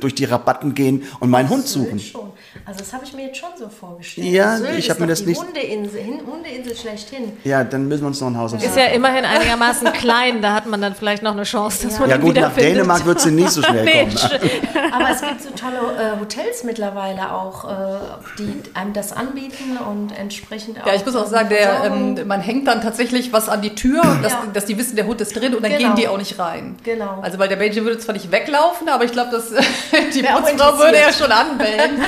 durch 0.00 0.14
die 0.14 0.24
Rabatten 0.24 0.74
gehen 0.74 1.04
und 1.20 1.30
meinen 1.30 1.48
Hund 1.48 1.66
suchen. 1.66 2.00
Schon. 2.00 2.33
Also 2.66 2.78
das 2.78 2.94
habe 2.94 3.04
ich 3.04 3.12
mir 3.12 3.26
jetzt 3.26 3.36
schon 3.36 3.50
so 3.58 3.68
vorgestellt. 3.68 4.26
Ja, 4.28 4.56
Sylt 4.56 4.78
ich 4.78 4.88
habe 4.88 5.00
mir 5.00 5.08
das 5.08 5.18
die 5.20 5.26
nicht. 5.26 5.38
Hundeinsel, 5.38 6.00
Hundeinsel 6.26 6.74
schlechthin. 6.74 7.32
Ja, 7.44 7.62
dann 7.62 7.88
müssen 7.88 8.02
wir 8.02 8.06
uns 8.06 8.20
noch 8.22 8.28
ein 8.28 8.38
Haus 8.38 8.54
aufsuchen. 8.54 8.74
Ist 8.74 8.78
ja 8.78 8.86
immerhin 8.86 9.26
einigermaßen 9.26 9.92
klein, 9.92 10.40
da 10.40 10.54
hat 10.54 10.64
man 10.64 10.80
dann 10.80 10.94
vielleicht 10.94 11.22
noch 11.22 11.32
eine 11.32 11.42
Chance, 11.42 11.86
dass 11.86 11.94
ja. 11.94 12.00
man 12.00 12.10
Ja 12.10 12.16
gut, 12.16 12.36
nach 12.36 12.54
Dänemark 12.54 13.04
wird 13.04 13.20
sie 13.20 13.32
nicht 13.32 13.50
so 13.50 13.62
schnell 13.62 13.84
nee, 13.84 14.04
kommen. 14.04 14.16
Aber 14.92 15.10
es 15.10 15.20
gibt 15.20 15.42
so 15.42 15.50
tolle 15.50 15.76
äh, 15.76 16.18
Hotels 16.18 16.64
mittlerweile 16.64 17.32
auch, 17.32 17.64
äh, 17.64 17.98
die 18.38 18.62
einem 18.72 18.94
das 18.94 19.12
anbieten 19.12 19.76
und 19.76 20.18
entsprechend 20.18 20.80
auch. 20.80 20.86
Ja, 20.86 20.94
ich 20.94 21.04
muss 21.04 21.16
auch 21.16 21.26
sagen, 21.26 21.50
der, 21.50 21.84
ähm, 21.84 22.26
man 22.26 22.40
hängt 22.40 22.66
dann 22.66 22.80
tatsächlich 22.80 23.30
was 23.32 23.50
an 23.50 23.60
die 23.60 23.74
Tür, 23.74 24.00
dass, 24.22 24.32
ja. 24.32 24.44
dass 24.54 24.64
die 24.64 24.78
wissen, 24.78 24.96
der 24.96 25.06
Hund 25.06 25.20
ist 25.20 25.36
drin 25.36 25.54
und 25.54 25.62
dann 25.62 25.72
genau. 25.72 25.88
gehen 25.88 25.96
die 25.96 26.08
auch 26.08 26.16
nicht 26.16 26.38
rein. 26.38 26.76
Genau. 26.82 27.18
Also 27.20 27.38
weil 27.38 27.48
der 27.48 27.56
Belgier 27.56 27.84
würde 27.84 27.98
zwar 27.98 28.14
nicht 28.14 28.30
weglaufen, 28.30 28.88
aber 28.88 29.04
ich 29.04 29.12
glaube, 29.12 29.30
dass 29.32 29.50
die 30.14 30.22
Putzfrau 30.22 30.78
würde 30.78 30.98
ja 30.98 31.12
schon 31.12 31.30
anbellen. 31.30 32.00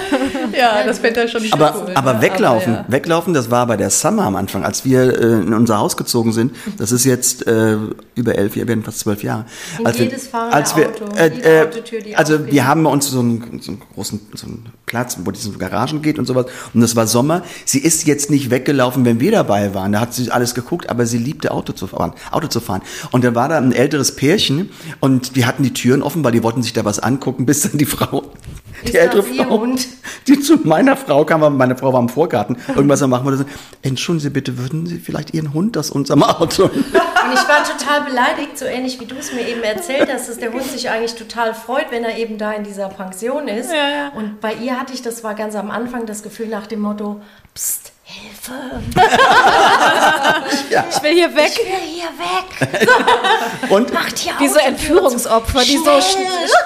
ja, 0.53 0.85
das 0.85 0.99
fände 0.99 1.21
er 1.21 1.29
schon 1.29 1.43
nicht 1.43 1.53
aber, 1.53 1.75
cool. 1.77 1.93
Aber 1.95 2.21
weglaufen, 2.21 2.75
aber 2.75 2.85
ja. 2.89 2.93
weglaufen, 2.93 3.35
das 3.35 3.51
war 3.51 3.67
bei 3.67 3.77
der 3.77 3.91
Summer 3.91 4.25
am 4.25 4.37
Anfang, 4.37 4.65
als 4.65 4.85
wir 4.85 5.19
äh, 5.19 5.41
in 5.41 5.53
unser 5.55 5.79
Haus 5.79 5.97
gezogen 5.97 6.33
sind. 6.33 6.55
Das 6.79 6.93
ist 6.93 7.05
jetzt 7.05 7.47
äh, 7.47 7.77
über 8.15 8.35
elf 8.37 8.57
Jahre, 8.57 8.69
werden 8.69 8.85
fast 8.85 9.01
zwölf 9.01 9.23
Jahre. 9.23 9.47
In 9.79 9.87
als 9.87 9.99
jedes 9.99 10.33
wir, 10.33 10.41
als 10.41 10.77
wir, 10.77 10.89
Auto, 10.89 11.05
äh, 11.17 11.27
äh, 11.27 11.67
Autotür, 11.67 12.01
Also 12.15 12.35
aufgeht. 12.35 12.53
wir 12.53 12.67
haben 12.67 12.85
bei 12.85 12.91
uns 12.91 13.09
so 13.09 13.21
einen, 13.21 13.61
so 13.61 13.73
einen 13.73 13.83
großen 13.95 14.21
so 14.35 14.47
einen 14.47 14.67
Platz, 14.87 15.19
wo 15.25 15.31
diese 15.31 15.51
Garagen 15.53 16.03
geht 16.03 16.19
und 16.19 16.27
sowas. 16.27 16.47
Und 16.75 16.81
das 16.81 16.97
war 16.97 17.07
Sommer. 17.07 17.43
Sie 17.65 17.79
ist 17.79 18.07
jetzt 18.07 18.31
nicht 18.31 18.51
weggelaufen, 18.51 19.05
wenn 19.05 19.21
wir 19.21 19.33
dabei 19.33 19.75
waren. 19.75 19.93
Da 19.93 20.01
hat 20.01 20.15
sie 20.15 20.31
alles 20.31 20.55
geguckt, 20.55 20.89
aber 20.91 21.07
sie 21.07 21.19
liebte 21.19 21.51
Auto 21.51 21.73
zu 21.73 21.87
fahren. 21.87 22.13
Auto 22.31 22.49
zu 22.49 22.61
fahren. 22.61 22.83
Und 23.11 23.25
da 23.25 23.35
war 23.35 23.49
da 23.49 23.59
ein 23.59 23.73
älteres 23.73 24.15
Pärchen 24.15 24.71
und 25.01 25.37
die 25.37 25.47
hatten 25.47 25.63
die 25.63 25.73
Türen 25.73 26.03
offen, 26.03 26.25
weil 26.25 26.33
die 26.33 26.43
wollten 26.43 26.63
sich 26.63 26.73
da 26.73 26.85
was 26.85 26.99
angucken, 26.99 27.47
bis 27.47 27.63
dann 27.63 27.79
die 27.79 27.87
Frau 27.87 28.23
die 28.87 28.97
ältere 28.97 29.23
Frau, 29.23 29.61
Hund? 29.61 29.87
die 30.27 30.41
zu 30.41 30.57
meiner 30.65 30.97
Frau 30.97 31.25
kam, 31.25 31.41
weil 31.41 31.51
meine 31.51 31.77
Frau 31.77 31.93
war 31.93 32.01
im 32.01 32.09
Vorgarten, 32.09 32.57
irgendwas 32.69 33.03
am 33.03 33.11
machen 33.11 33.25
wollte, 33.25 33.39
so, 33.39 33.45
entschuldigen 33.83 34.23
Sie 34.23 34.31
bitte, 34.31 34.59
würden 34.59 34.87
Sie 34.87 34.99
vielleicht 34.99 35.35
Ihren 35.35 35.55
Hund 35.55 35.77
aus 35.79 35.91
unserem 35.91 36.23
Auto? 36.23 36.65
Und 37.27 37.33
ich 37.33 37.49
war 37.49 37.65
total 37.65 38.03
beleidigt, 38.03 38.57
so 38.57 38.67
ähnlich 38.67 39.01
wie 39.01 39.07
du 39.07 39.17
es 39.17 39.33
mir 39.33 39.49
eben 39.49 39.63
erzählt 39.63 40.09
hast, 40.13 40.29
dass 40.29 40.39
der 40.39 40.53
Hund 40.53 40.63
sich 40.63 40.91
eigentlich 40.91 41.17
total 41.17 41.55
freut, 41.55 41.91
wenn 41.91 42.05
er 42.05 42.19
eben 42.19 42.39
da 42.39 42.53
in 42.53 42.63
dieser 42.63 42.89
Pension 42.89 43.49
ist. 43.49 43.73
Ja, 43.73 43.89
ja. 43.89 44.09
Und 44.15 44.41
bei 44.41 44.55
ihr 44.55 44.79
hatte 44.79 44.93
ich, 44.93 45.03
das 45.03 45.25
war 45.25 45.35
ganz 45.35 45.57
am 45.57 45.71
Anfang, 45.71 46.07
das 46.07 46.23
Gefühl 46.23 46.47
nach 46.47 46.69
dem 46.69 46.81
Motto, 46.81 47.21
Psst, 47.55 47.93
Hilfe, 48.09 48.53
Ich 50.91 51.03
will 51.03 51.13
hier 51.15 51.35
weg. 51.35 51.51
ich 51.53 51.59
will 51.59 51.89
hier 51.93 52.13
weg. 52.17 52.89
Und 53.71 53.93
Macht 53.93 54.17
hier 54.17 54.33
Wie 54.39 54.47
so 54.47 54.61
Entführungsopfer, 54.61 55.63
die 55.65 55.77
so 55.77 55.91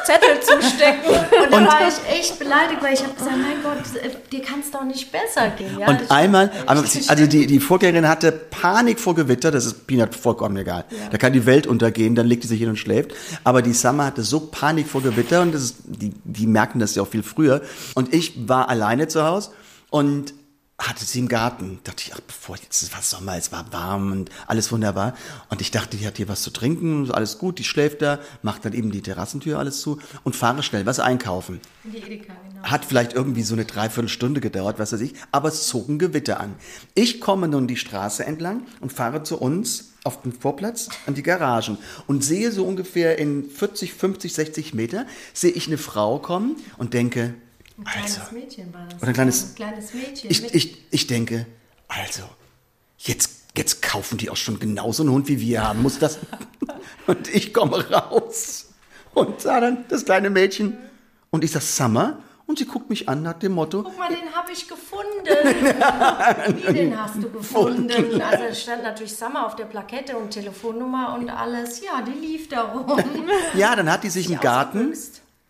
Zettel 0.04 0.38
zustecken. 0.42 1.10
Und 1.50 1.64
da 1.64 1.66
war 1.66 1.88
ich 1.88 2.14
echt 2.20 2.38
beleidigt, 2.38 2.82
weil 2.82 2.92
ich 2.92 3.02
habe 3.02 3.14
gesagt, 3.14 3.36
mein 3.38 3.62
Gott, 3.62 3.78
äh, 4.02 4.10
dir 4.30 4.42
kann 4.42 4.60
es 4.60 4.70
doch 4.70 4.84
nicht 4.84 5.10
besser 5.10 5.48
gehen. 5.56 5.78
Ja? 5.78 5.88
Und 5.88 6.02
Ich- 6.02 6.10
einmal, 6.10 6.52
aber 6.66 6.80
also 6.80 7.26
die, 7.26 7.46
die 7.46 7.58
Vorgängerin 7.60 8.06
hatte 8.06 8.32
Panik 8.32 9.00
vor 9.00 9.14
Gewitter, 9.14 9.50
das 9.50 9.64
ist 9.64 9.86
Peanut 9.86 10.14
vollkommen 10.14 10.58
egal. 10.58 10.84
Da 11.10 11.16
kann 11.16 11.32
die 11.32 11.46
Welt 11.46 11.66
untergehen, 11.66 12.14
dann 12.14 12.26
legt 12.26 12.42
sie 12.42 12.48
sich 12.48 12.58
hin 12.60 12.68
und 12.68 12.76
schläft. 12.76 13.12
Aber 13.44 13.62
die 13.62 13.72
Summer 13.72 14.04
hatte 14.04 14.22
so 14.24 14.40
Panik 14.40 14.88
vor 14.88 15.02
Gewitter 15.02 15.40
und 15.40 15.54
das 15.54 15.62
ist, 15.62 15.76
die, 15.86 16.12
die 16.22 16.46
merken 16.46 16.80
das 16.80 16.94
ja 16.96 17.02
auch 17.02 17.08
viel 17.08 17.22
früher. 17.22 17.62
Und 17.94 18.12
ich 18.12 18.46
war 18.46 18.68
alleine 18.68 19.08
zu 19.08 19.24
Hause 19.24 19.52
und 19.88 20.34
hatte 20.80 21.04
sie 21.04 21.18
im 21.18 21.28
Garten. 21.28 21.78
Dachte 21.84 22.04
ich, 22.06 22.14
ach, 22.14 22.20
bevor 22.20 22.56
jetzt 22.56 22.82
es 22.82 22.92
war 22.92 23.02
Sommer, 23.02 23.36
es 23.36 23.52
war 23.52 23.72
warm 23.72 24.12
und 24.12 24.30
alles 24.46 24.72
wunderbar. 24.72 25.14
Und 25.48 25.60
ich 25.60 25.70
dachte, 25.70 25.96
die 25.96 26.06
hat 26.06 26.16
hier 26.16 26.28
was 26.28 26.42
zu 26.42 26.50
trinken, 26.50 27.10
alles 27.10 27.38
gut, 27.38 27.58
die 27.58 27.64
schläft 27.64 28.02
da, 28.02 28.18
macht 28.42 28.64
dann 28.64 28.72
eben 28.72 28.90
die 28.90 29.02
Terrassentür 29.02 29.58
alles 29.58 29.80
zu 29.80 29.98
und 30.24 30.34
fahre 30.34 30.62
schnell 30.62 30.86
was 30.86 30.98
einkaufen. 30.98 31.60
Die 31.84 31.98
Edeka, 31.98 32.32
genau. 32.48 32.62
Hat 32.62 32.84
vielleicht 32.84 33.12
irgendwie 33.12 33.42
so 33.42 33.54
eine 33.54 33.66
Dreiviertelstunde 33.66 34.40
gedauert, 34.40 34.78
was 34.78 34.92
weiß 34.92 35.00
ich, 35.00 35.14
aber 35.32 35.48
es 35.48 35.66
zog 35.66 35.88
ein 35.88 35.98
Gewitter 35.98 36.40
an. 36.40 36.54
Ich 36.94 37.20
komme 37.20 37.48
nun 37.48 37.66
die 37.66 37.76
Straße 37.76 38.24
entlang 38.24 38.62
und 38.80 38.92
fahre 38.92 39.22
zu 39.22 39.38
uns 39.38 39.92
auf 40.04 40.22
den 40.22 40.32
Vorplatz 40.32 40.88
an 41.06 41.14
die 41.14 41.22
Garagen 41.22 41.76
und 42.06 42.24
sehe 42.24 42.52
so 42.52 42.64
ungefähr 42.64 43.18
in 43.18 43.48
40, 43.50 43.92
50, 43.92 44.32
60 44.32 44.74
Meter, 44.74 45.06
sehe 45.34 45.50
ich 45.50 45.66
eine 45.66 45.78
Frau 45.78 46.18
kommen 46.18 46.56
und 46.78 46.94
denke, 46.94 47.34
Ein 47.80 47.84
kleines 47.84 48.20
also, 48.20 48.34
Mädchen 48.34 48.74
war 48.74 48.86
das. 48.88 48.98
oder 49.00 49.08
ein 49.08 49.14
kleines- 49.14 49.50
ein 49.50 49.54
kleines 49.54 49.94
Mädchen. 49.94 50.30
ich, 50.30 50.54
ich, 50.54 50.84
ich 50.90 51.06
denke, 51.06 51.46
also, 51.88 52.22
jetzt, 52.98 53.30
jetzt 53.56 53.82
kaufen 53.82 54.18
die 54.18 54.30
auch 54.30 54.36
schon 54.36 54.58
genauso 54.58 55.02
einen 55.02 55.12
Hund 55.12 55.28
wie 55.28 55.40
wir 55.40 55.62
haben, 55.66 55.82
muss 55.82 55.98
das? 55.98 56.18
Und 57.06 57.28
ich 57.34 57.52
komme 57.52 57.88
raus 57.90 58.66
und 59.14 59.40
sah 59.40 59.58
dann 59.60 59.84
das 59.88 60.04
kleine 60.04 60.30
Mädchen 60.30 60.78
und 61.30 61.42
ich 61.42 61.50
sag, 61.50 61.62
Summer? 61.62 62.18
Und 62.46 62.58
sie 62.58 62.64
guckt 62.66 62.90
mich 62.90 63.08
an 63.08 63.22
nach 63.22 63.34
dem 63.34 63.52
Motto, 63.52 63.82
Guck 63.84 63.96
mal, 63.98 64.08
den 64.08 64.32
habe 64.34 64.50
ich 64.52 64.66
gefunden. 64.66 65.06
Wie, 66.66 66.72
den 66.72 67.00
hast 67.00 67.16
du 67.22 67.30
gefunden? 67.30 68.20
Also 68.20 68.44
es 68.44 68.62
stand 68.62 68.82
natürlich 68.82 69.16
Summer 69.16 69.46
auf 69.46 69.54
der 69.54 69.66
Plakette 69.66 70.16
und 70.16 70.30
Telefonnummer 70.30 71.16
und 71.16 71.30
alles. 71.30 71.80
Ja, 71.80 72.02
die 72.02 72.10
lief 72.10 72.48
da 72.48 72.62
rum. 72.62 73.00
Ja, 73.54 73.76
dann 73.76 73.90
hat 73.90 74.02
die 74.02 74.10
sich 74.10 74.28
im 74.28 74.40
Garten. 74.40 74.92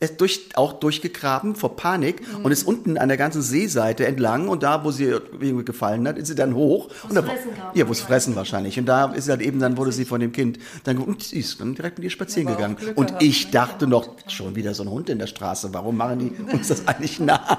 Ist 0.01 0.21
durch, 0.21 0.49
auch 0.55 0.73
durchgegraben 0.73 1.55
vor 1.55 1.77
Panik 1.77 2.21
Mhm. 2.21 2.45
und 2.45 2.53
ist 2.53 2.65
unten 2.67 2.97
an 2.99 3.09
der 3.09 3.19
ganzen 3.19 3.43
Seeseite 3.43 4.07
entlang 4.07 4.49
und 4.49 4.63
da, 4.63 4.83
wo 4.83 4.91
sie 4.91 5.05
irgendwie 5.05 5.63
gefallen 5.65 6.09
hat, 6.09 6.17
ist 6.17 6.29
sie 6.29 6.35
dann 6.35 6.55
hoch. 6.55 6.89
und 7.09 7.15
da, 7.15 7.23
Fressen 7.23 7.55
gab 7.55 7.77
ja, 7.77 7.87
wo 7.87 7.93
es 7.93 8.01
fressen 8.01 8.35
wahrscheinlich. 8.35 8.79
Und 8.79 8.87
da 8.87 9.13
ist 9.13 9.29
halt 9.29 9.43
eben, 9.43 9.61
dann 9.61 9.77
wurde 9.77 9.93
sie 9.93 10.07
von 10.07 10.21
dem 10.21 10.33
Kind 10.33 10.59
dann 10.85 10.99
und 10.99 11.23
sie 11.23 11.41
ist 11.41 11.61
dann 11.61 11.75
direkt 11.75 11.99
mit 11.99 12.05
ihr 12.05 12.11
spazieren 12.11 12.49
auch 12.49 12.57
gegangen. 12.57 12.77
Und 12.97 13.09
gehabt, 13.09 13.23
ich 13.23 13.47
ne? 13.47 13.51
dachte 13.53 13.87
noch, 13.87 14.09
schon 14.27 14.57
wieder 14.57 14.73
so 14.75 14.83
ein 14.83 14.91
Hund 14.91 15.11
in 15.11 15.19
der 15.19 15.27
Straße. 15.27 15.69
Warum 15.73 15.97
machen 15.99 16.19
die 16.19 16.53
uns 16.53 16.69
das 16.69 16.89
eigentlich 16.89 17.21
nach? 17.21 17.59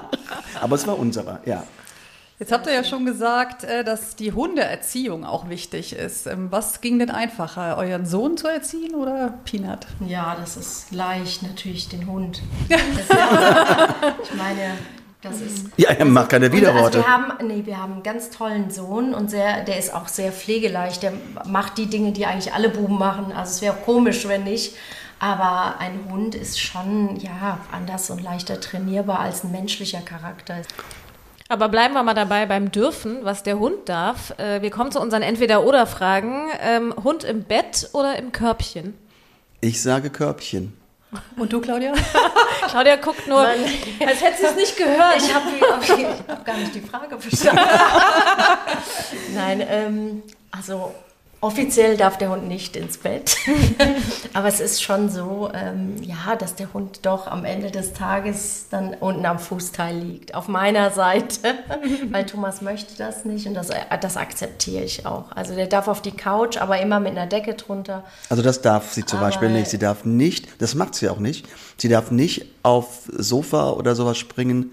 Aber 0.60 0.74
es 0.76 0.86
war 0.86 0.98
unserer, 0.98 1.40
ja. 1.46 1.64
Jetzt 2.42 2.50
habt 2.50 2.66
ihr 2.66 2.72
ja 2.72 2.82
schon 2.82 3.06
gesagt, 3.06 3.62
äh, 3.62 3.84
dass 3.84 4.16
die 4.16 4.32
Hundeerziehung 4.32 5.24
auch 5.24 5.48
wichtig 5.48 5.92
ist. 5.92 6.26
Ähm, 6.26 6.48
Was 6.50 6.80
ging 6.80 6.98
denn 6.98 7.08
einfacher, 7.08 7.76
euren 7.76 8.04
Sohn 8.04 8.36
zu 8.36 8.48
erziehen 8.48 8.96
oder 8.96 9.34
Peanut? 9.44 9.86
Ja, 10.04 10.34
das 10.40 10.56
ist 10.56 10.90
leicht, 10.90 11.44
natürlich 11.44 11.88
den 11.88 12.04
Hund. 12.08 12.42
Das 12.68 14.18
ich 14.24 14.34
meine, 14.34 14.72
das 15.20 15.40
ist. 15.40 15.66
Ja, 15.76 15.90
er 15.90 16.04
macht 16.04 16.30
keine 16.30 16.46
Also 16.46 16.56
Widerworte. 16.56 16.98
wir 16.98 17.06
haben, 17.06 17.46
nee, 17.46 17.62
wir 17.64 17.80
haben 17.80 17.92
einen 17.92 18.02
ganz 18.02 18.30
tollen 18.30 18.72
Sohn 18.72 19.14
und 19.14 19.30
sehr, 19.30 19.62
der 19.62 19.78
ist 19.78 19.94
auch 19.94 20.08
sehr 20.08 20.32
pflegeleicht. 20.32 21.04
Der 21.04 21.12
macht 21.46 21.78
die 21.78 21.86
Dinge, 21.86 22.10
die 22.10 22.26
eigentlich 22.26 22.52
alle 22.54 22.70
Buben 22.70 22.98
machen. 22.98 23.30
Also 23.30 23.52
es 23.52 23.62
wäre 23.62 23.74
auch 23.76 23.84
komisch, 23.84 24.26
wenn 24.26 24.42
nicht. 24.42 24.74
Aber 25.20 25.76
ein 25.78 26.00
Hund 26.10 26.34
ist 26.34 26.58
schon 26.60 27.14
ja 27.20 27.58
anders 27.70 28.10
und 28.10 28.20
leichter 28.20 28.60
trainierbar 28.60 29.20
als 29.20 29.44
ein 29.44 29.52
menschlicher 29.52 30.00
Charakter. 30.00 30.56
Aber 31.52 31.68
bleiben 31.68 31.92
wir 31.92 32.02
mal 32.02 32.14
dabei 32.14 32.46
beim 32.46 32.72
Dürfen, 32.72 33.18
was 33.24 33.42
der 33.42 33.58
Hund 33.58 33.86
darf. 33.86 34.32
Äh, 34.38 34.62
Wir 34.62 34.70
kommen 34.70 34.90
zu 34.90 34.98
unseren 34.98 35.20
Entweder-Oder-Fragen. 35.20 36.48
Ähm, 36.62 36.94
Hund 37.04 37.24
im 37.24 37.42
Bett 37.42 37.90
oder 37.92 38.18
im 38.18 38.32
Körbchen? 38.32 38.94
Ich 39.60 39.82
sage 39.82 40.08
Körbchen. 40.08 40.72
Und 41.36 41.52
du, 41.52 41.60
Claudia? 41.60 41.92
Claudia 42.68 42.96
guckt 42.96 43.28
nur, 43.28 43.40
als 43.40 44.22
hätte 44.22 44.38
sie 44.38 44.46
es 44.46 44.56
nicht 44.56 44.76
gehört. 44.78 45.16
Ich 45.18 45.34
habe 45.34 45.44
hab 46.26 46.42
gar 46.46 46.56
nicht 46.56 46.74
die 46.74 46.80
Frage 46.80 47.20
verstanden. 47.20 47.60
Nein, 49.34 49.62
ähm, 49.68 50.22
also 50.52 50.94
offiziell 51.42 51.96
darf 51.96 52.16
der 52.16 52.30
Hund 52.30 52.48
nicht 52.48 52.76
ins 52.76 52.96
Bett. 52.98 53.36
Aber 54.32 54.48
es 54.48 54.60
ist 54.60 54.82
schon 54.82 55.10
so, 55.10 55.50
ähm, 55.52 55.96
ja, 56.00 56.36
dass 56.36 56.54
der 56.54 56.72
Hund 56.72 57.00
doch 57.02 57.26
am 57.26 57.44
Ende 57.44 57.70
des 57.70 57.92
Tages 57.92 58.66
dann 58.70 58.94
unten 58.94 59.26
am 59.26 59.38
Fußteil 59.38 59.96
liegt. 59.98 60.34
Auf 60.34 60.48
meiner 60.48 60.90
Seite. 60.90 61.54
Weil 62.10 62.24
Thomas 62.24 62.62
möchte 62.62 62.96
das 62.96 63.24
nicht 63.24 63.46
und 63.46 63.54
das, 63.54 63.68
das 64.00 64.16
akzeptiere 64.16 64.84
ich 64.84 65.04
auch. 65.04 65.32
Also 65.32 65.54
der 65.54 65.66
darf 65.66 65.88
auf 65.88 66.00
die 66.00 66.12
Couch, 66.12 66.56
aber 66.56 66.80
immer 66.80 67.00
mit 67.00 67.12
einer 67.12 67.26
Decke 67.26 67.54
drunter. 67.54 68.04
Also 68.30 68.42
das 68.42 68.62
darf 68.62 68.92
sie 68.92 69.04
zum 69.04 69.18
Aber- 69.18 69.28
Beispiel 69.28 69.50
nicht. 69.50 69.68
Sie 69.68 69.78
darf 69.78 70.04
nicht, 70.04 70.48
das 70.62 70.74
macht 70.76 70.94
sie 70.94 71.08
auch 71.08 71.18
nicht, 71.18 71.46
sie 71.76 71.88
darf 71.88 72.10
nicht 72.12 72.46
auf 72.62 73.10
Sofa 73.12 73.70
oder 73.70 73.94
sowas 73.96 74.16
springen, 74.16 74.70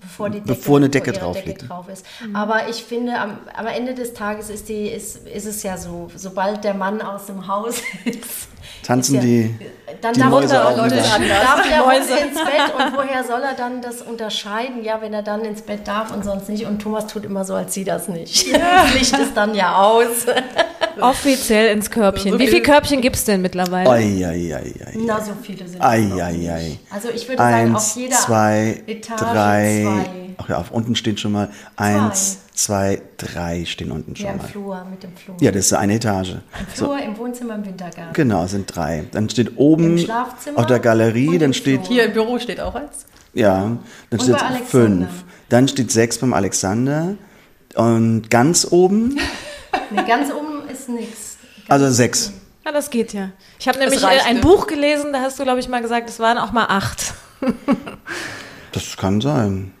bevor, 0.00 0.30
die 0.30 0.40
Decke, 0.40 0.48
Bevor 0.54 0.76
eine 0.78 0.88
Decke 0.88 1.12
drauf 1.12 1.36
Decke 1.36 1.48
liegt. 1.48 1.68
drauf 1.68 1.88
ist. 1.88 2.04
Aber 2.32 2.68
ich 2.68 2.82
finde, 2.84 3.18
am, 3.18 3.38
am 3.54 3.66
Ende 3.66 3.94
des 3.94 4.14
Tages 4.14 4.50
ist, 4.50 4.68
die, 4.68 4.88
ist, 4.88 5.26
ist 5.28 5.46
es 5.46 5.62
ja 5.62 5.76
so, 5.76 6.10
sobald 6.16 6.64
der 6.64 6.74
Mann 6.74 7.00
aus 7.02 7.26
dem 7.26 7.46
Haus 7.46 7.76
ist, 8.04 8.48
Tanzen 8.82 9.16
ist 9.16 9.24
ja, 9.24 9.28
die, 9.28 9.54
dann 10.00 10.14
die 10.14 10.20
darf, 10.20 10.30
Mäuse 10.30 10.54
er, 10.54 10.68
auch 10.68 10.76
Leute, 10.76 10.96
darf 10.96 11.68
der 11.68 11.78
Mäuse. 11.84 12.16
ins 12.18 12.34
Bett 12.38 12.74
und 12.74 12.96
woher 12.96 13.24
soll 13.24 13.42
er 13.42 13.54
dann 13.54 13.82
das 13.82 14.00
unterscheiden? 14.02 14.82
Ja, 14.84 15.00
wenn 15.02 15.12
er 15.12 15.22
dann 15.22 15.44
ins 15.44 15.62
Bett 15.62 15.86
darf 15.86 16.10
und 16.12 16.24
sonst 16.24 16.48
nicht. 16.48 16.66
Und 16.66 16.80
Thomas 16.80 17.06
tut 17.06 17.24
immer 17.24 17.44
so, 17.44 17.54
als 17.54 17.74
sie 17.74 17.84
das 17.84 18.08
nicht. 18.08 18.52
Das 18.54 18.94
Licht 18.98 19.18
ist 19.18 19.36
dann 19.36 19.54
ja 19.54 19.76
aus. 19.76 20.26
Offiziell 21.02 21.72
ins 21.74 21.90
Körbchen. 21.90 22.32
So 22.32 22.38
Wie 22.38 22.44
viel- 22.44 22.54
viele 22.56 22.62
Körbchen 22.62 23.00
gibt 23.00 23.16
es 23.16 23.24
denn 23.24 23.42
mittlerweile? 23.42 23.88
Ei, 23.90 24.26
ei, 24.26 24.54
ei. 24.56 24.74
Na, 25.04 25.20
so 25.20 25.32
viele 25.42 25.66
sind 25.68 25.82
Ei. 25.82 26.78
Also 26.90 27.08
ich 27.14 27.28
würde 27.28 27.38
sagen, 27.42 27.74
auf 27.76 27.96
jeder 27.96 28.16
zwei, 28.16 28.82
Etage 28.86 29.20
drei. 29.20 29.82
zwei. 29.84 30.10
Ach 30.38 30.48
ja, 30.48 30.58
auf 30.58 30.70
unten 30.70 30.96
steht 30.96 31.20
schon 31.20 31.32
mal 31.32 31.50
eins, 31.76 32.38
zwei, 32.54 33.02
drei 33.18 33.64
stehen 33.66 33.90
unten 33.92 34.16
schon 34.16 34.26
Ja, 34.26 34.32
im 34.32 34.38
mal. 34.38 34.46
Flur, 34.48 34.84
mit 34.90 35.02
dem 35.02 35.14
Flur. 35.16 35.36
Ja, 35.40 35.50
das 35.52 35.66
ist 35.66 35.72
eine 35.74 35.94
Etage. 35.96 36.30
Im 36.30 36.66
Flur, 36.74 36.98
im 36.98 37.16
Wohnzimmer, 37.18 37.56
im 37.56 37.66
Wintergarten. 37.66 38.12
Genau, 38.14 38.46
sind 38.46 38.74
drei. 38.74 39.04
Dann 39.12 39.28
steht 39.28 39.58
oben 39.58 40.02
auf 40.54 40.66
der 40.66 40.78
Galerie, 40.78 41.36
dann 41.38 41.52
steht. 41.52 41.86
Hier 41.86 42.04
im 42.04 42.12
Büro 42.14 42.38
steht 42.38 42.60
auch 42.60 42.74
eins. 42.74 43.04
ja, 43.34 43.58
dann 43.58 43.80
Und 44.10 44.22
steht 44.22 44.38
fünf. 44.66 45.08
Dann 45.50 45.68
steht 45.68 45.90
sechs 45.90 46.16
beim 46.18 46.32
Alexander 46.32 47.14
und 47.74 48.30
ganz 48.30 48.66
oben, 48.70 49.18
Nee, 49.90 50.02
ganz 50.06 50.30
oben 50.32 50.49
nichts. 50.94 51.36
also 51.68 51.90
sechs. 51.90 52.32
Ja, 52.64 52.72
das 52.72 52.90
geht 52.90 53.12
ja. 53.14 53.30
Ich 53.58 53.66
habe 53.68 53.78
nämlich 53.78 54.02
äh, 54.02 54.06
reicht, 54.06 54.26
ein 54.26 54.36
ne? 54.36 54.42
Buch 54.42 54.66
gelesen, 54.66 55.12
da 55.12 55.20
hast 55.22 55.38
du, 55.38 55.44
glaube 55.44 55.60
ich, 55.60 55.68
mal 55.68 55.80
gesagt, 55.82 56.08
es 56.10 56.18
waren 56.18 56.38
auch 56.38 56.52
mal 56.52 56.66
acht. 56.66 57.14
Das 58.72 58.96
kann 58.96 59.20
sein. 59.20 59.72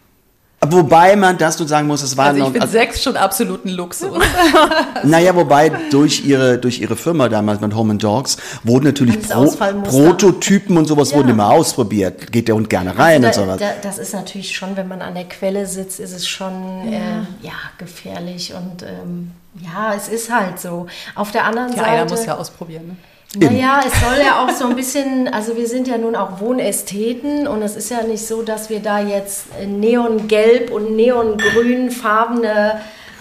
Wobei 0.62 1.16
man 1.16 1.38
das 1.38 1.56
du 1.56 1.64
sagen 1.64 1.86
muss, 1.86 2.02
es 2.02 2.16
war 2.18 2.26
Also 2.26 2.38
ich 2.38 2.44
noch, 2.44 2.52
finde 2.52 2.66
sechs 2.68 3.02
schon 3.02 3.16
absoluten 3.16 3.70
Luxus. 3.70 4.18
Naja, 5.04 5.34
wobei 5.34 5.70
durch 5.90 6.24
ihre, 6.26 6.58
durch 6.58 6.80
ihre 6.80 6.96
Firma 6.96 7.30
damals 7.30 7.60
mit 7.62 7.74
Home 7.74 7.92
and 7.92 8.02
Dogs 8.04 8.36
wurden 8.62 8.84
natürlich 8.84 9.22
Pro. 9.22 9.46
Prototypen 9.84 10.76
und 10.76 10.86
sowas 10.86 11.12
Ja. 11.12 11.16
wurden 11.16 11.30
immer 11.30 11.48
ausprobiert. 11.50 12.30
Geht 12.30 12.48
der 12.48 12.56
Hund 12.56 12.68
gerne 12.68 12.98
rein 12.98 13.24
Also 13.24 13.42
und 13.42 13.48
da, 13.48 13.54
sowas. 13.54 13.70
da, 13.82 13.88
das 13.88 13.98
ist 13.98 14.12
natürlich 14.12 14.54
schon, 14.54 14.76
wenn 14.76 14.88
man 14.88 15.00
an 15.00 15.14
der 15.14 15.24
Quelle 15.24 15.66
sitzt, 15.66 15.98
ist 15.98 16.12
es 16.12 16.28
schon 16.28 16.90
ja, 16.92 16.98
äh, 16.98 17.02
ja 17.46 17.52
gefährlich 17.78 18.52
und 18.52 18.82
ähm, 18.82 19.30
ja, 19.54 19.94
es 19.96 20.08
ist 20.08 20.30
halt 20.32 20.58
so. 20.60 20.86
Auf 21.14 21.30
der 21.32 21.44
anderen 21.44 21.72
Ja, 21.74 21.82
einer 21.84 22.00
Seite. 22.08 22.14
muss 22.14 22.26
ja 22.26 22.36
ausprobieren. 22.36 22.96
Ne? 23.36 23.46
Naja, 23.46 23.80
es 23.86 23.92
soll 24.00 24.24
ja 24.24 24.42
auch 24.44 24.50
so 24.50 24.66
ein 24.66 24.74
bisschen, 24.74 25.28
also 25.32 25.56
wir 25.56 25.68
sind 25.68 25.86
ja 25.86 25.98
nun 25.98 26.16
auch 26.16 26.40
Wohnästheten 26.40 27.46
und 27.46 27.62
es 27.62 27.76
ist 27.76 27.88
ja 27.90 28.02
nicht 28.02 28.26
so, 28.26 28.42
dass 28.42 28.70
wir 28.70 28.80
da 28.80 28.98
jetzt 29.00 29.44
neongelb 29.66 30.70
und 30.72 30.96
neongrün 30.96 31.90
farbene 31.90 32.80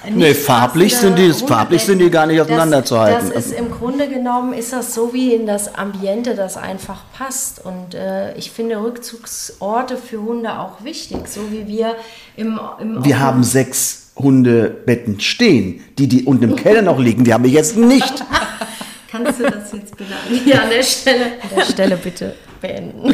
Nee, 0.10 0.34
farblich 0.34 0.96
sind 0.96 1.18
die- 1.20 1.34
farblich 1.34 1.84
sind 1.84 2.00
die 2.00 2.10
gar 2.10 2.26
nicht 2.26 2.40
auseinanderzuhalten. 2.40 3.26
Das, 3.28 3.34
das 3.34 3.46
ist 3.48 3.60
im 3.60 3.70
Grunde 3.70 4.08
genommen 4.08 4.54
ist 4.54 4.72
das 4.72 4.94
so 4.94 5.14
wie 5.14 5.34
in 5.34 5.46
das 5.46 5.76
Ambiente, 5.76 6.36
das 6.36 6.56
einfach 6.56 7.02
passt. 7.18 7.64
Und 7.66 7.96
äh, 7.96 8.34
ich 8.38 8.50
finde 8.52 8.82
Rückzugsorte 8.82 9.98
für 9.98 10.22
Hunde 10.22 10.58
auch 10.58 10.86
wichtig, 10.86 11.28
so 11.28 11.52
wie 11.52 11.68
wir 11.68 11.96
im, 12.38 12.58
im 12.80 13.04
Wir 13.04 13.20
haben 13.20 13.44
sechs 13.44 14.09
Hundebetten 14.20 15.20
stehen. 15.20 15.82
Die, 15.98 16.08
die 16.08 16.24
unten 16.26 16.44
im 16.44 16.56
Keller 16.56 16.82
noch 16.82 17.00
liegen, 17.00 17.24
die 17.24 17.34
haben 17.34 17.44
wir 17.44 17.52
jetzt 17.52 17.76
nicht. 17.78 18.24
Kannst 19.12 19.40
du 19.40 19.44
das 19.50 19.72
jetzt 19.74 19.98
bitte 19.98 20.14
hier 20.46 20.62
an 20.62 20.70
der 20.70 20.84
Stelle, 20.84 21.26
an 21.42 21.50
der 21.58 21.66
Stelle 21.66 21.98
bitte 21.98 22.36
beenden? 22.62 23.12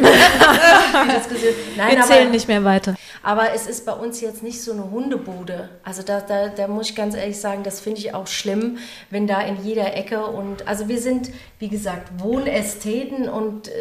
Nein, 1.76 1.90
Wir 1.90 1.98
aber- 1.98 2.06
zählen 2.06 2.30
nicht 2.30 2.48
mehr 2.48 2.64
weiter. 2.64 2.94
Aber 3.22 3.52
es 3.54 3.66
ist 3.66 3.86
bei 3.86 3.92
uns 3.92 4.20
jetzt 4.20 4.42
nicht 4.42 4.60
so 4.60 4.72
eine 4.72 4.90
Hundebude. 4.90 5.70
Also 5.82 6.02
da, 6.02 6.20
da, 6.20 6.48
da 6.48 6.68
muss 6.68 6.90
ich 6.90 6.96
ganz 6.96 7.14
ehrlich 7.16 7.38
sagen, 7.38 7.62
das 7.64 7.80
finde 7.80 8.00
ich 8.00 8.14
auch 8.14 8.26
schlimm, 8.26 8.76
wenn 9.10 9.26
da 9.26 9.40
in 9.40 9.56
jeder 9.64 9.96
Ecke 9.96 10.26
und 10.26 10.68
also 10.68 10.88
wir 10.88 11.00
sind, 11.00 11.30
wie 11.58 11.68
gesagt, 11.68 12.10
Wohnästheten 12.22 13.28
und 13.28 13.68
äh, 13.68 13.72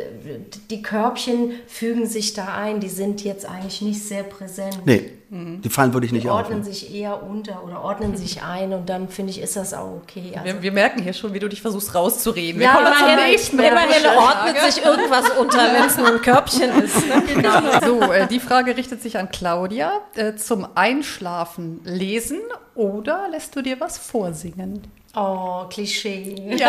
die 0.72 0.82
Körbchen 0.82 1.52
fügen 1.68 2.08
sich 2.08 2.34
da 2.34 2.56
ein. 2.56 2.80
Die 2.80 2.90
sind 2.90 3.24
jetzt 3.24 3.46
eigentlich 3.48 3.82
nicht 3.82 4.02
sehr 4.02 4.24
präsent. 4.24 4.80
Nee, 4.86 5.12
die 5.30 5.70
fallen 5.70 5.94
wirklich 5.94 6.12
nicht 6.12 6.24
Die 6.26 6.30
auf. 6.30 6.38
ordnen 6.44 6.64
sich 6.64 6.94
eher 6.94 7.24
unter 7.24 7.64
oder 7.64 7.82
ordnen 7.84 8.16
sich 8.18 8.44
ein 8.44 8.74
und 8.74 8.88
dann 8.90 9.10
finde 9.10 9.32
ich, 9.32 9.42
ist 9.42 9.56
das 9.56 9.74
auch 9.74 10.02
okay. 10.04 10.32
Also, 10.34 10.46
Wir, 10.46 10.62
wir 10.62 10.72
merken 10.72 11.02
hier 11.02 11.14
schon, 11.14 11.34
wie 11.34 11.40
du 11.40 11.48
dich 11.50 11.62
versuchst 11.62 11.94
rauszureden. 11.96 12.60
Wir 12.60 12.68
Ja, 12.68 12.80
immerhin- 12.80 13.30
nächsten 13.32 13.58
immerhin 13.60 14.04
Frage. 14.04 14.18
ordnet 14.18 14.74
sich 14.74 14.86
irgendwas 14.86 15.30
unter, 15.32 15.58
wenn 15.74 15.84
es 15.86 15.98
nur 15.98 16.08
ein 16.08 16.22
Körbchen 16.22 16.70
ist. 16.84 17.08
Ne? 17.08 17.82
So, 17.86 18.02
äh, 18.12 18.28
die 18.28 18.40
Frage 18.40 18.78
richtet 18.78 19.02
sich 19.02 19.18
an 19.18 19.30
Claudia. 19.32 19.92
Äh, 20.16 20.36
zum 20.36 20.68
Einschlafen 20.76 21.82
lesen 21.84 22.40
oder 22.76 23.28
lässt 23.32 23.56
du 23.56 23.62
dir 23.62 23.80
was 23.80 23.98
vorsingen? 23.98 24.82
Oh, 25.16 25.66
Klischee. 25.70 26.36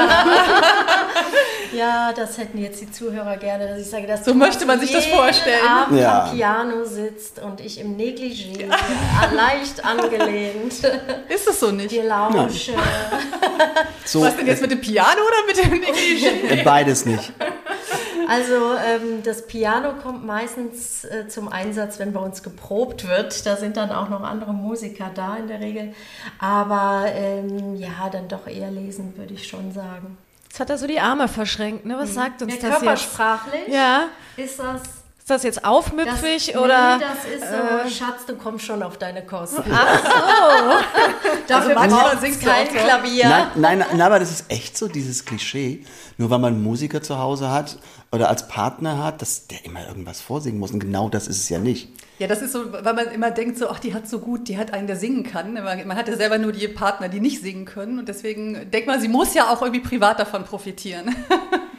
Ja. 1.73 2.13
das 2.17 2.39
hätten 2.39 2.59
jetzt 2.59 2.81
die 2.81 2.91
Zuhörer 2.91 3.37
gerne, 3.37 3.67
dass 3.69 3.81
ich 3.81 3.91
sage, 3.91 4.07
dass 4.07 4.25
So 4.25 4.31
Thomas 4.31 4.49
möchte 4.49 4.67
man 4.67 4.81
sich 4.81 4.93
das 4.93 5.05
vorstellen. 5.07 5.67
Abend 5.69 6.01
Ja. 6.01 6.25
am 6.25 6.35
Piano 6.37 6.85
sitzt 6.85 7.41
und 7.41 7.61
ich 7.61 7.81
im 7.81 7.97
Negligé 7.97 8.67
leicht 9.35 9.85
angelehnt 9.85 10.73
Ist 11.29 11.49
es 11.49 11.61
so 11.61 11.73
nicht? 11.73 11.91
dir 11.91 12.05
lausche. 12.05 12.73
So, 14.05 14.23
Was 14.23 14.37
denn 14.37 14.47
jetzt 14.47 14.63
mit 14.63 14.71
dem 14.71 14.81
Piano 14.81 15.21
oder 15.27 15.47
mit 15.47 15.57
dem 15.59 15.83
Negligé? 15.83 16.61
äh, 16.61 16.63
beides 16.63 17.05
nicht. 17.05 17.33
Also 18.29 18.55
ähm, 18.85 19.23
das 19.23 19.47
Piano 19.47 19.93
kommt 20.03 20.25
meistens 20.27 21.05
äh, 21.05 21.29
zum 21.29 21.49
Einsatz, 21.49 21.99
wenn 21.99 22.13
bei 22.13 22.21
uns 22.21 22.43
geprobt 22.43 23.07
wird. 23.07 23.47
Da 23.47 23.57
sind 23.57 23.77
dann 23.77 23.91
auch 23.93 24.09
noch 24.09 24.23
andere 24.23 24.53
Musiker 24.53 25.11
da 25.15 25.37
in 25.37 25.47
der 25.49 25.61
Regel. 25.61 25.95
Aber 26.39 27.05
ähm, 27.09 27.77
ja, 27.77 28.09
dann 28.11 28.29
doch 28.29 28.47
eher 28.47 28.71
lesen, 28.71 29.17
würde 29.17 29.35
ich 29.35 29.47
schon 29.47 29.73
sagen. 29.73 30.19
Jetzt 30.49 30.61
hat 30.61 30.71
er 30.71 30.79
so 30.79 30.87
die 30.87 31.01
Arme 31.01 31.29
verschränkt. 31.29 31.85
Ne? 31.85 31.97
Was 31.99 32.15
sagt 32.15 32.43
uns 32.43 32.55
Ja, 32.55 32.61
das 32.61 32.71
jetzt? 32.71 32.81
körpersprachlich 32.81 33.69
Ja. 33.69 34.05
ist 34.37 34.59
das 34.59 34.81
Ist 35.27 35.31
das 35.31 35.43
jetzt 35.43 35.57
Das, 35.57 35.65
aufmüpfig 35.65 36.57
oder? 36.57 36.99
Nee, 36.99 37.05
das 37.05 37.25
ist 37.25 37.51
so, 37.51 37.99
Schatz, 37.99 38.27
du 38.27 38.37
kommst 38.37 38.65
schon 38.65 38.81
auf 38.81 38.97
deine 38.97 39.27
Kosten. 39.27 39.65
Ach 39.73 40.05
so. 40.05 41.31
Dafür 41.49 41.75
manchmal 41.75 42.11
braucht 42.11 42.21
singst 42.21 42.43
es 42.43 42.49
kein. 42.49 42.69
Klavier. 42.69 43.29
Nein, 43.29 43.47
nein, 43.57 43.79
nein, 43.91 44.01
aber 44.03 44.21
das 44.21 44.31
ist 44.31 44.45
echt 44.53 44.79
so, 44.79 44.87
dieses 44.87 45.25
Klischee. 45.25 45.85
Nur 46.17 46.31
weil 46.31 46.39
man 46.39 46.55
einen 46.55 46.63
Musiker 46.63 47.03
zu 47.03 47.19
Hause 47.19 47.51
hat 47.51 47.77
oder 48.13 48.29
als 48.29 48.47
Partner 48.47 49.03
hat, 49.03 49.21
dass 49.21 49.49
der 49.49 49.65
immer 49.65 49.85
irgendwas 49.89 50.21
vorsingen 50.21 50.61
muss. 50.61 50.71
Und 50.71 50.79
genau 50.79 51.09
das 51.09 51.27
ist 51.27 51.41
es 51.41 51.49
ja 51.49 51.59
nicht. 51.59 51.89
Ja, 52.21 52.29
das 52.29 52.41
ist 52.41 52.53
so, 52.53 52.73
weil 52.73 52.95
man 52.95 53.09
immer 53.09 53.33
denkt 53.33 53.59
so, 53.59 53.69
ach, 53.69 53.81
die 53.81 53.95
hat 53.95 54.09
so 54.09 54.21
gut, 54.21 54.47
die 54.47 54.57
hat 54.57 54.73
einen, 54.73 54.87
der 54.87 54.95
singen 54.95 55.25
kann. 55.25 55.55
Man, 55.55 55.89
man 55.89 55.97
hat 55.97 56.07
ja 56.07 56.15
selber 56.15 56.39
nur 56.39 56.53
die 56.53 56.69
Partner, 56.69 57.09
die 57.09 57.19
nicht 57.19 57.43
singen 57.43 57.65
können. 57.65 57.99
Und 57.99 58.07
deswegen 58.07 58.71
denkt 58.71 58.87
man, 58.87 59.01
sie 59.01 59.09
muss 59.09 59.35
ja 59.35 59.53
auch 59.53 59.61
irgendwie 59.61 59.81
privat 59.81 60.21
davon 60.21 60.45
profitieren. 60.45 61.17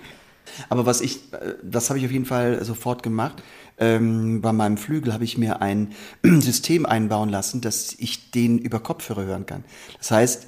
Aber 0.69 0.85
was 0.85 1.01
ich, 1.01 1.33
äh, 1.33 1.55
das 1.63 1.89
habe 1.89 1.99
ich 1.99 2.05
auf 2.05 2.11
jeden 2.11 2.25
Fall 2.25 2.63
sofort 2.63 3.03
gemacht. 3.03 3.43
Ähm, 3.79 4.41
bei 4.41 4.53
meinem 4.53 4.77
Flügel 4.77 5.13
habe 5.13 5.23
ich 5.23 5.37
mir 5.37 5.61
ein 5.61 5.93
System 6.23 6.85
einbauen 6.85 7.29
lassen, 7.29 7.61
dass 7.61 7.93
ich 7.97 8.31
den 8.31 8.57
über 8.57 8.79
Kopfhörer 8.79 9.25
hören 9.25 9.45
kann. 9.45 9.63
Das 9.99 10.11
heißt, 10.11 10.47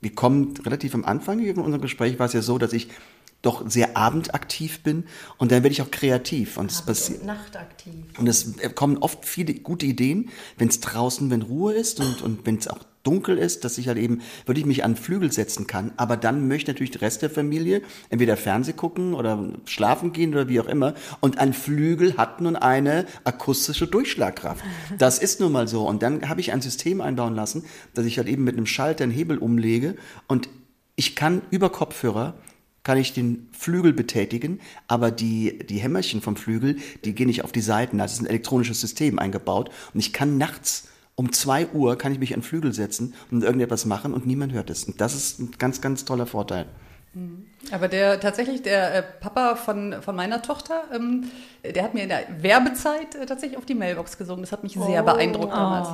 wir 0.00 0.14
kommen 0.14 0.54
relativ 0.64 0.94
am 0.94 1.04
Anfang 1.04 1.40
in 1.40 1.58
unserem 1.58 1.82
Gespräch 1.82 2.18
war 2.18 2.26
es 2.26 2.32
ja 2.32 2.42
so, 2.42 2.58
dass 2.58 2.72
ich 2.72 2.88
doch 3.42 3.68
sehr 3.70 3.96
abendaktiv 3.96 4.82
bin 4.82 5.04
und 5.38 5.50
dann 5.50 5.62
werde 5.62 5.72
ich 5.72 5.82
auch 5.82 5.90
kreativ 5.90 6.56
und 6.56 6.70
es 6.70 6.82
passiert 6.82 7.20
Und 7.20 7.26
nachtaktiv. 7.26 7.94
und 8.18 8.26
es 8.26 8.54
kommen 8.74 8.98
oft 8.98 9.24
viele 9.24 9.54
gute 9.54 9.86
Ideen, 9.86 10.30
wenn 10.58 10.68
es 10.68 10.80
draußen, 10.80 11.30
wenn 11.30 11.42
Ruhe 11.42 11.72
ist 11.72 12.00
und, 12.00 12.22
und 12.22 12.46
wenn 12.46 12.56
es 12.56 12.68
auch 12.68 12.80
dunkel 13.02 13.38
ist, 13.38 13.64
dass 13.64 13.78
ich 13.78 13.88
halt 13.88 13.98
eben 13.98 14.20
wirklich 14.46 14.66
mich 14.66 14.84
an 14.84 14.96
Flügel 14.96 15.32
setzen 15.32 15.66
kann. 15.66 15.92
Aber 15.96 16.16
dann 16.16 16.48
möchte 16.48 16.70
natürlich 16.70 16.90
der 16.90 17.00
Rest 17.00 17.22
der 17.22 17.30
Familie 17.30 17.82
entweder 18.10 18.36
Fernseh 18.36 18.72
gucken 18.74 19.14
oder 19.14 19.52
schlafen 19.64 20.12
gehen 20.12 20.32
oder 20.32 20.48
wie 20.48 20.60
auch 20.60 20.66
immer. 20.66 20.94
Und 21.20 21.38
ein 21.38 21.52
Flügel 21.52 22.16
hat 22.16 22.40
nun 22.40 22.56
eine 22.56 23.06
akustische 23.24 23.86
Durchschlagkraft. 23.86 24.62
Das 24.98 25.18
ist 25.18 25.40
nun 25.40 25.52
mal 25.52 25.66
so. 25.66 25.88
Und 25.88 26.02
dann 26.02 26.28
habe 26.28 26.40
ich 26.40 26.52
ein 26.52 26.60
System 26.60 27.00
einbauen 27.00 27.34
lassen, 27.34 27.64
dass 27.94 28.04
ich 28.04 28.18
halt 28.18 28.28
eben 28.28 28.44
mit 28.44 28.56
einem 28.56 28.66
Schalter 28.66 29.04
einen 29.04 29.12
Hebel 29.12 29.38
umlege 29.38 29.96
und 30.26 30.48
ich 30.96 31.16
kann 31.16 31.40
über 31.50 31.70
Kopfhörer 31.70 32.34
kann 32.82 32.98
ich 32.98 33.12
den 33.12 33.48
Flügel 33.52 33.92
betätigen, 33.92 34.60
aber 34.88 35.10
die, 35.10 35.58
die 35.58 35.78
Hämmerchen 35.78 36.20
vom 36.20 36.36
Flügel, 36.36 36.76
die 37.04 37.14
gehen 37.14 37.26
nicht 37.26 37.44
auf 37.44 37.52
die 37.52 37.60
Seiten. 37.60 37.98
Da 37.98 38.04
ist 38.04 38.20
ein 38.20 38.26
elektronisches 38.26 38.80
System 38.80 39.18
eingebaut 39.18 39.70
und 39.92 40.00
ich 40.00 40.12
kann 40.12 40.38
nachts 40.38 40.88
um 41.14 41.32
zwei 41.32 41.68
Uhr 41.68 41.98
kann 41.98 42.12
ich 42.12 42.18
mich 42.18 42.32
an 42.32 42.40
den 42.40 42.46
Flügel 42.46 42.72
setzen 42.72 43.12
und 43.30 43.42
irgendetwas 43.42 43.84
machen 43.84 44.14
und 44.14 44.26
niemand 44.26 44.54
hört 44.54 44.70
es. 44.70 44.84
Und 44.84 45.02
das 45.02 45.14
ist 45.14 45.38
ein 45.38 45.50
ganz, 45.58 45.82
ganz 45.82 46.06
toller 46.06 46.24
Vorteil. 46.24 46.66
Aber 47.72 47.88
der 47.88 48.18
tatsächlich, 48.20 48.62
der 48.62 48.94
äh, 48.94 49.02
Papa 49.02 49.54
von, 49.54 49.96
von 50.00 50.16
meiner 50.16 50.40
Tochter, 50.40 50.84
ähm, 50.94 51.30
der 51.62 51.84
hat 51.84 51.92
mir 51.92 52.02
in 52.04 52.08
der 52.08 52.22
Werbezeit 52.38 53.14
äh, 53.14 53.26
tatsächlich 53.26 53.58
auf 53.58 53.66
die 53.66 53.74
Mailbox 53.74 54.16
gesungen. 54.16 54.40
Das 54.42 54.50
hat 54.50 54.62
mich 54.62 54.72
sehr 54.72 55.02
beeindruckt 55.02 55.52
damals. 55.52 55.88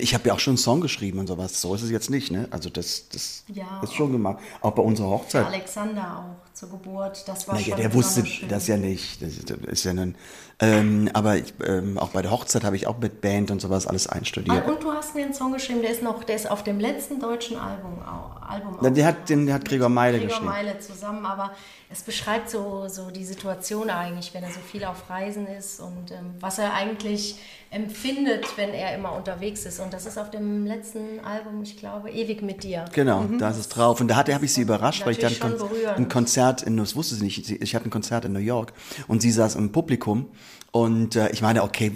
Ich 0.00 0.14
habe 0.14 0.26
ja 0.28 0.34
auch 0.34 0.40
schon 0.40 0.52
einen 0.52 0.58
Song 0.58 0.80
geschrieben 0.80 1.20
und 1.20 1.28
sowas. 1.28 1.60
So 1.60 1.74
ist 1.76 1.82
es 1.82 1.90
jetzt 1.90 2.10
nicht, 2.10 2.32
ne? 2.32 2.48
Also 2.50 2.70
das, 2.70 3.08
das 3.08 3.44
Ja. 3.46 3.80
ist 3.84 3.94
schon 3.94 4.10
gemacht. 4.10 4.38
Auch 4.62 4.72
bei 4.72 4.82
unserer 4.82 5.10
Hochzeit. 5.10 5.46
Alexander 5.46 6.24
auch 6.42 6.52
zur 6.54 6.70
Geburt. 6.70 7.22
Das 7.28 7.46
war 7.46 7.54
Naja, 7.54 7.68
schon 7.68 7.76
der 7.76 7.94
wusste 7.94 8.26
schön. 8.26 8.48
das 8.48 8.66
ja 8.66 8.76
nicht. 8.76 9.22
Das 9.22 9.28
ist- 9.30 9.48
das 9.48 9.58
ist 9.68 9.84
ja 9.84 9.94
nun, 9.94 10.16
ähm, 10.58 11.08
aber 11.14 11.36
ich, 11.36 11.54
ähm, 11.64 11.96
auch 11.98 12.08
bei 12.08 12.20
der 12.20 12.32
Hochzeit 12.32 12.64
habe 12.64 12.74
ich 12.76 12.86
auch 12.88 12.98
mit 12.98 13.20
Band 13.20 13.50
und 13.52 13.60
sowas 13.60 13.86
alles 13.86 14.08
einstudiert. 14.08 14.64
Ah, 14.66 14.70
Und 14.70 14.82
du 14.82 14.92
hast 14.92 15.14
mir 15.14 15.24
einen 15.24 15.32
Song 15.34 15.52
geschrieben, 15.52 15.82
der 15.82 15.92
ist 15.92 16.02
noch, 16.02 16.24
der 16.24 16.34
ist 16.36 16.50
auf 16.50 16.64
dem 16.64 16.80
letzten 16.80 17.20
deutschen 17.20 17.56
Album 17.56 17.98
auch. 18.02 18.42
Album 18.42 18.76
der 18.92 19.04
auch. 19.04 19.08
hat- 19.08 19.28
den 19.28 19.52
hat 19.52 19.64
Gregor 19.64 19.88
Meile 19.88 20.18
Gregor 20.18 20.28
geschrieben. 20.30 20.50
Meile 20.50 20.79
zusammen, 20.80 21.26
aber 21.26 21.52
es 21.90 22.02
beschreibt 22.02 22.50
so, 22.50 22.88
so 22.88 23.10
die 23.10 23.24
Situation 23.24 23.90
eigentlich, 23.90 24.34
wenn 24.34 24.42
er 24.42 24.50
so 24.50 24.60
viel 24.60 24.84
auf 24.84 25.08
Reisen 25.08 25.46
ist 25.46 25.80
und 25.80 26.10
ähm, 26.10 26.34
was 26.40 26.58
er 26.58 26.74
eigentlich 26.74 27.36
empfindet, 27.70 28.46
wenn 28.56 28.70
er 28.70 28.94
immer 28.96 29.12
unterwegs 29.14 29.64
ist. 29.64 29.78
Und 29.78 29.92
das 29.92 30.06
ist 30.06 30.18
auf 30.18 30.30
dem 30.30 30.66
letzten 30.66 31.20
Album, 31.20 31.62
ich 31.62 31.76
glaube, 31.76 32.10
Ewig 32.10 32.42
mit 32.42 32.64
dir. 32.64 32.84
Genau, 32.92 33.24
da 33.38 33.50
ist 33.50 33.58
es 33.58 33.68
drauf. 33.68 34.00
Und 34.00 34.08
da 34.08 34.16
hatte 34.16 34.34
habe 34.34 34.44
ich 34.44 34.52
sie 34.52 34.62
überrascht, 34.62 35.06
weil 35.06 35.12
ich 35.12 35.18
dann 35.18 35.36
berührend. 35.38 35.98
ein 35.98 36.08
Konzert 36.08 36.62
in, 36.62 36.76
das 36.76 36.96
wusste 36.96 37.14
sie 37.14 37.24
nicht, 37.24 37.50
ich 37.50 37.74
hatte 37.74 37.86
ein 37.86 37.90
Konzert 37.90 38.24
in 38.24 38.32
New 38.32 38.40
York 38.40 38.72
und 39.06 39.22
sie 39.22 39.30
saß 39.30 39.54
im 39.54 39.70
Publikum 39.72 40.28
und 40.72 41.16
äh, 41.16 41.30
ich 41.30 41.42
meine, 41.42 41.62
okay, 41.62 41.92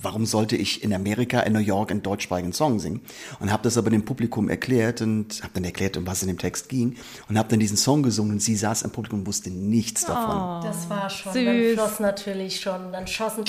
warum 0.00 0.26
sollte 0.26 0.56
ich 0.56 0.82
in 0.82 0.92
Amerika, 0.94 1.40
in 1.40 1.52
New 1.52 1.58
York, 1.58 1.90
einen 1.90 2.02
deutschsprachigen 2.02 2.52
Song 2.52 2.78
singen? 2.78 3.00
Und 3.40 3.52
habe 3.52 3.62
das 3.62 3.76
aber 3.76 3.90
dem 3.90 4.04
Publikum 4.04 4.48
erklärt 4.48 5.00
und 5.00 5.42
habe 5.42 5.54
dann 5.54 5.64
erklärt, 5.64 5.96
um 5.96 6.06
was 6.06 6.22
in 6.22 6.28
dem 6.28 6.38
Text 6.38 6.68
ging 6.68 6.96
und 7.28 7.38
habe 7.38 7.48
dann 7.48 7.60
diesen 7.60 7.76
Song 7.76 8.02
gesungen 8.02 8.32
und 8.32 8.40
sie 8.40 8.56
saß 8.56 8.82
im 8.82 8.90
Publikum 8.90 9.20
und 9.20 9.26
wusste 9.26 9.50
nichts 9.50 10.04
davon. 10.04 10.62
Das 10.62 10.88
war 10.88 11.10
schon, 11.10 11.32
Süß. 11.32 11.44
dann 11.44 11.74
floss 11.74 12.00
natürlich 12.00 12.60
schon, 12.60 12.92
dann 12.92 13.06
schossen 13.06 13.44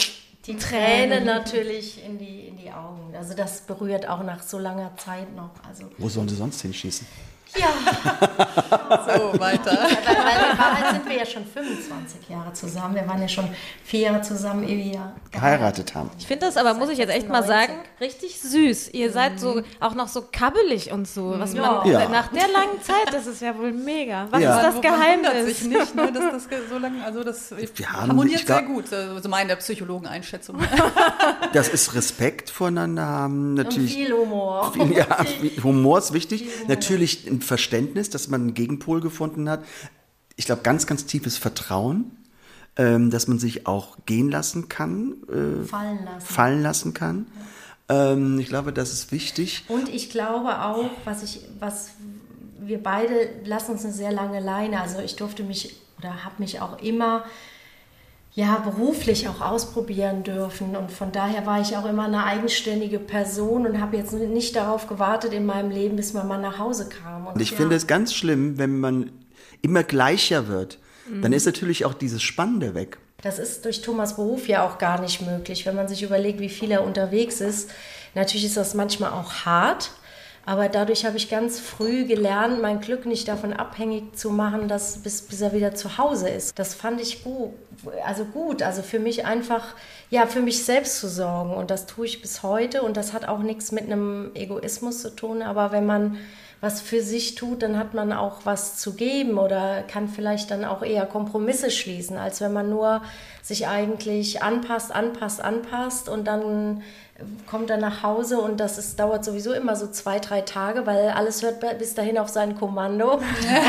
die 0.46 0.56
Tränen 0.56 1.26
natürlich 1.26 2.04
in 2.04 2.18
die, 2.18 2.48
in 2.48 2.58
die 2.58 2.72
Augen. 2.72 3.16
Also 3.16 3.34
das 3.34 3.62
berührt 3.62 4.08
auch 4.08 4.24
nach 4.24 4.42
so 4.42 4.58
langer 4.58 4.96
Zeit 4.98 5.36
noch. 5.36 5.52
Also 5.68 5.84
Wo 5.98 6.10
sollen 6.10 6.30
sie 6.30 6.36
sonst 6.36 6.62
hinschießen? 6.62 7.06
So, 8.90 9.40
weiter. 9.40 9.72
Weil, 9.72 10.16
weil 10.16 10.52
in 10.52 10.58
Wahrheit 10.58 10.94
sind 10.94 11.10
wir 11.10 11.18
ja 11.18 11.26
schon 11.26 11.46
25 11.46 12.30
Jahre 12.30 12.54
zusammen. 12.54 12.96
Wir 12.96 13.08
waren 13.08 13.22
ja 13.22 13.28
schon 13.28 13.48
vier 13.84 14.00
Jahre 14.02 14.22
zusammen, 14.22 14.68
ehe 14.68 14.92
wir 14.94 15.14
Geheiratet 15.32 15.94
haben. 15.96 16.10
Ich 16.18 16.26
finde 16.28 16.46
das 16.48 16.58
aber, 16.58 16.74
muss 16.74 16.90
ich 16.90 16.98
jetzt 16.98 17.12
echt 17.12 17.30
mal 17.30 17.44
sagen, 17.44 17.74
richtig 18.02 18.40
süß. 18.42 18.90
Ihr 18.90 19.12
seid 19.12 19.40
so 19.40 19.62
auch 19.80 19.94
noch 19.96 20.08
so 20.08 20.26
kabbelig 20.32 20.92
und 20.92 21.08
so. 21.08 21.36
Was 21.38 21.54
man 21.54 21.88
Ja. 21.88 22.10
nach 22.10 22.28
der 22.30 22.48
langen 22.48 22.82
Zeit, 22.82 23.14
das 23.14 23.28
ist 23.28 23.42
ja 23.42 23.56
wohl 23.58 23.72
mega. 23.72 24.28
Was 24.32 24.42
Ja. 24.42 24.58
ist 24.58 24.64
das 24.76 24.82
Geheimnis? 24.82 25.58
sich 25.58 25.68
nicht, 25.68 25.96
ne, 25.96 26.12
dass 26.12 26.48
das 26.48 26.70
so 26.70 26.78
lange, 26.78 27.04
also 27.04 27.24
das 27.24 27.52
Wir 27.76 27.92
haben- 27.92 28.10
harmoniert 28.10 28.46
glaub- 28.46 28.60
sehr 28.60 28.68
gut, 28.68 28.92
äh, 28.92 29.22
so 29.22 29.30
meine 29.30 29.56
Psychologeneinschätzung. 29.56 30.58
Das 31.54 31.68
ist 31.68 31.96
Respekt 31.96 32.50
voreinander 32.52 33.06
haben, 33.08 33.50
Und 33.50 33.56
natürlich. 33.56 33.94
viel 33.96 34.14
Humor. 34.14 34.72
Ja, 34.96 35.08
Humor 35.64 35.98
ist 35.98 36.14
wichtig. 36.14 36.46
Natürlich 36.68 37.26
Verständnis, 37.42 38.10
dass 38.10 38.28
man 38.28 38.42
einen 38.42 38.54
Gegenpol 38.54 39.02
gefunden 39.02 39.50
hat. 39.50 39.64
Ich 40.36 40.46
glaube, 40.46 40.62
ganz, 40.62 40.88
ganz 40.88 41.06
tiefes 41.06 41.38
Vertrauen, 41.38 42.12
ähm, 42.76 43.10
dass 43.10 43.28
man 43.28 43.40
sich 43.40 43.68
auch 43.68 43.98
gehen 44.06 44.30
lassen 44.30 44.70
kann, 44.70 45.16
äh, 45.28 45.66
Fallen 45.66 46.06
lassen. 46.06 46.26
fallen 46.26 46.64
lassen 46.64 46.94
kann. 46.94 47.28
Ähm, 47.90 48.40
ich 48.40 48.48
glaube, 48.48 48.72
das 48.72 48.94
ist 48.94 49.12
wichtig. 49.12 49.66
Und 49.68 49.90
ich 49.90 50.10
glaube 50.10 50.64
auch, 50.64 50.90
was 51.06 51.24
ich, 51.24 51.42
was 51.60 51.92
wir 52.60 52.82
beide 52.82 53.30
lassen 53.46 53.72
uns 53.72 53.84
eine 53.84 53.94
sehr 53.94 54.12
lange 54.12 54.40
Leine. 54.40 54.82
Also 54.82 55.00
ich 55.00 55.16
durfte 55.16 55.44
mich 55.44 55.76
oder 55.98 56.24
habe 56.24 56.36
mich 56.40 56.62
auch 56.62 56.82
immer 56.82 57.26
ja, 58.34 58.58
beruflich 58.58 59.28
auch 59.28 59.42
ausprobieren 59.42 60.24
dürfen. 60.24 60.76
Und 60.76 60.92
von 60.92 61.12
daher 61.12 61.46
war 61.46 61.62
ich 61.62 61.76
auch 61.76 61.86
immer 61.86 62.06
eine 62.06 62.24
eigenständige 62.24 63.00
Person 63.00 63.66
und 63.66 63.82
habe 63.82 63.98
jetzt 63.98 64.14
nicht 64.14 64.56
darauf 64.56 64.88
gewartet 64.88 65.34
in 65.34 65.46
meinem 65.46 65.72
Leben, 65.72 65.96
bis 65.96 66.14
man 66.14 66.28
mal 66.28 66.40
nach 66.40 66.60
Hause 66.60 66.90
kam. 66.90 67.28
Und 67.28 67.42
ich 67.42 67.52
ja. 67.52 67.58
finde 67.58 67.76
es 67.76 67.88
ganz 67.88 68.14
schlimm, 68.14 68.58
wenn 68.58 68.80
man 68.80 69.12
immer 69.62 69.84
gleicher 69.84 70.48
wird. 70.48 70.78
Mhm. 71.10 71.22
Dann 71.22 71.34
ist 71.34 71.46
natürlich 71.46 71.86
auch 71.86 71.94
dieses 71.94 72.22
Spannende 72.22 72.76
weg. 72.76 72.98
Das 73.22 73.40
ist 73.40 73.66
durch 73.66 73.82
Thomas 73.82 74.16
Beruf 74.16 74.48
ja 74.48 74.66
auch 74.66 74.78
gar 74.78 75.02
nicht 75.02 75.22
möglich, 75.22 75.66
wenn 75.66 75.76
man 75.76 75.88
sich 75.88 76.04
überlegt, 76.04 76.40
wie 76.40 76.50
viel 76.50 76.72
er 76.72 76.86
unterwegs 76.86 77.42
ist. 77.42 77.70
Natürlich 78.16 78.46
ist 78.46 78.58
das 78.58 78.74
manchmal 78.74 79.12
auch 79.12 79.46
hart, 79.46 79.92
aber 80.50 80.68
dadurch 80.68 81.06
habe 81.06 81.16
ich 81.16 81.30
ganz 81.30 81.60
früh 81.60 82.06
gelernt, 82.06 82.60
mein 82.60 82.80
Glück 82.80 83.06
nicht 83.06 83.28
davon 83.28 83.54
abhängig 83.54 84.18
zu 84.18 84.32
machen, 84.32 84.68
dass 84.68 84.98
bis, 84.98 85.22
bis 85.22 85.42
er 85.42 85.54
wieder 85.54 85.76
zu 85.76 86.00
Hause 86.00 86.28
ist. 86.28 86.58
Das 86.58 86.74
fand 86.74 87.00
ich 87.00 87.24
gut, 87.24 87.54
also 88.04 88.26
gut, 88.26 88.64
also 88.64 88.82
für 88.82 88.98
mich 88.98 89.28
einfach, 89.28 89.76
ja, 90.10 90.26
für 90.26 90.42
mich 90.42 90.66
selbst 90.66 91.00
zu 91.02 91.08
sorgen. 91.08 91.54
Und 91.54 91.70
das 91.70 91.86
tue 91.86 92.08
ich 92.08 92.24
bis 92.24 92.42
heute. 92.42 92.82
Und 92.82 92.98
das 92.98 93.14
hat 93.14 93.28
auch 93.28 93.44
nichts 93.44 93.72
mit 93.72 93.84
einem 93.84 94.32
Egoismus 94.34 95.04
zu 95.04 95.16
tun. 95.16 95.44
Aber 95.44 95.72
wenn 95.72 95.86
man 95.86 96.18
was 96.62 96.82
für 96.82 97.04
sich 97.04 97.36
tut, 97.36 97.62
dann 97.62 97.78
hat 97.78 97.94
man 97.94 98.12
auch 98.12 98.40
was 98.44 98.76
zu 98.78 98.96
geben 98.96 99.38
oder 99.38 99.84
kann 99.84 100.10
vielleicht 100.10 100.52
dann 100.52 100.66
auch 100.66 100.82
eher 100.82 101.06
Kompromisse 101.06 101.70
schließen, 101.72 102.18
als 102.18 102.42
wenn 102.42 102.52
man 102.52 102.70
nur 102.70 103.02
sich 103.42 103.68
eigentlich 103.68 104.42
anpasst, 104.42 104.92
anpasst, 104.92 105.42
anpasst 105.42 106.10
und 106.10 106.28
dann 106.28 106.82
kommt 107.48 107.70
er 107.70 107.78
nach 107.78 108.04
Hause 108.04 108.40
und 108.40 108.60
das 108.60 108.78
ist, 108.78 109.00
dauert 109.00 109.26
sowieso 109.26 109.54
immer 109.54 109.76
so 109.76 109.88
zwei, 109.88 110.20
drei 110.20 110.42
Tage, 110.42 110.86
weil 110.86 111.10
alles 111.10 111.42
hört 111.42 111.60
bis 111.80 111.96
dahin 111.96 112.18
auf 112.18 112.30
sein 112.30 112.56
Kommando. 112.56 113.20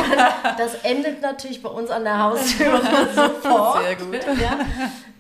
das 0.58 0.74
endet 0.82 1.22
natürlich 1.22 1.62
bei 1.62 1.70
uns 1.70 1.90
an 1.90 2.04
der 2.04 2.22
Haustür 2.22 2.80
sofort. 3.14 3.82
Sehr 3.82 3.96
gut. 3.96 4.40
Ja. 4.40 4.58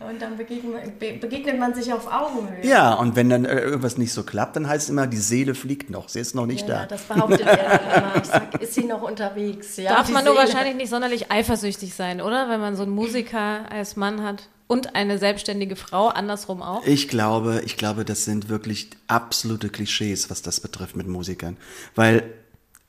Und 0.08 0.20
dann 0.22 0.36
begegnet, 0.36 0.98
begegnet, 0.98 1.58
man 1.58 1.74
sich 1.74 1.92
auf 1.92 2.10
Augenhöhe. 2.10 2.64
Ja, 2.64 2.94
und 2.94 3.16
wenn 3.16 3.28
dann 3.28 3.44
äh, 3.44 3.60
irgendwas 3.60 3.98
nicht 3.98 4.12
so 4.12 4.22
klappt, 4.22 4.56
dann 4.56 4.68
heißt 4.68 4.84
es 4.84 4.90
immer, 4.90 5.06
die 5.06 5.18
Seele 5.18 5.54
fliegt 5.54 5.90
noch, 5.90 6.08
sie 6.08 6.20
ist 6.20 6.34
noch 6.34 6.46
nicht 6.46 6.68
ja, 6.68 6.74
da. 6.74 6.80
Ja, 6.80 6.86
das 6.86 7.02
behauptet 7.02 7.40
er 7.42 7.56
dann 7.56 7.80
immer. 8.04 8.16
Ich 8.16 8.28
sag, 8.28 8.62
ist 8.62 8.74
sie 8.74 8.84
noch 8.84 9.02
unterwegs? 9.02 9.76
Ja, 9.76 9.96
Darf 9.96 10.08
man 10.08 10.22
Seele. 10.24 10.34
nur 10.34 10.42
wahrscheinlich 10.42 10.74
nicht 10.74 10.88
sonderlich 10.88 11.30
eifersüchtig 11.30 11.94
sein, 11.94 12.20
oder? 12.20 12.48
Wenn 12.48 12.60
man 12.60 12.76
so 12.76 12.82
einen 12.82 12.92
Musiker 12.92 13.70
als 13.70 13.96
Mann 13.96 14.22
hat. 14.22 14.48
Und 14.70 14.94
eine 14.94 15.18
selbstständige 15.18 15.74
Frau, 15.74 16.06
andersrum 16.06 16.62
auch? 16.62 16.86
Ich 16.86 17.08
glaube, 17.08 17.60
ich 17.66 17.76
glaube, 17.76 18.04
das 18.04 18.24
sind 18.24 18.48
wirklich 18.48 18.90
absolute 19.08 19.68
Klischees, 19.68 20.30
was 20.30 20.42
das 20.42 20.60
betrifft 20.60 20.94
mit 20.94 21.08
Musikern. 21.08 21.56
Weil 21.96 22.22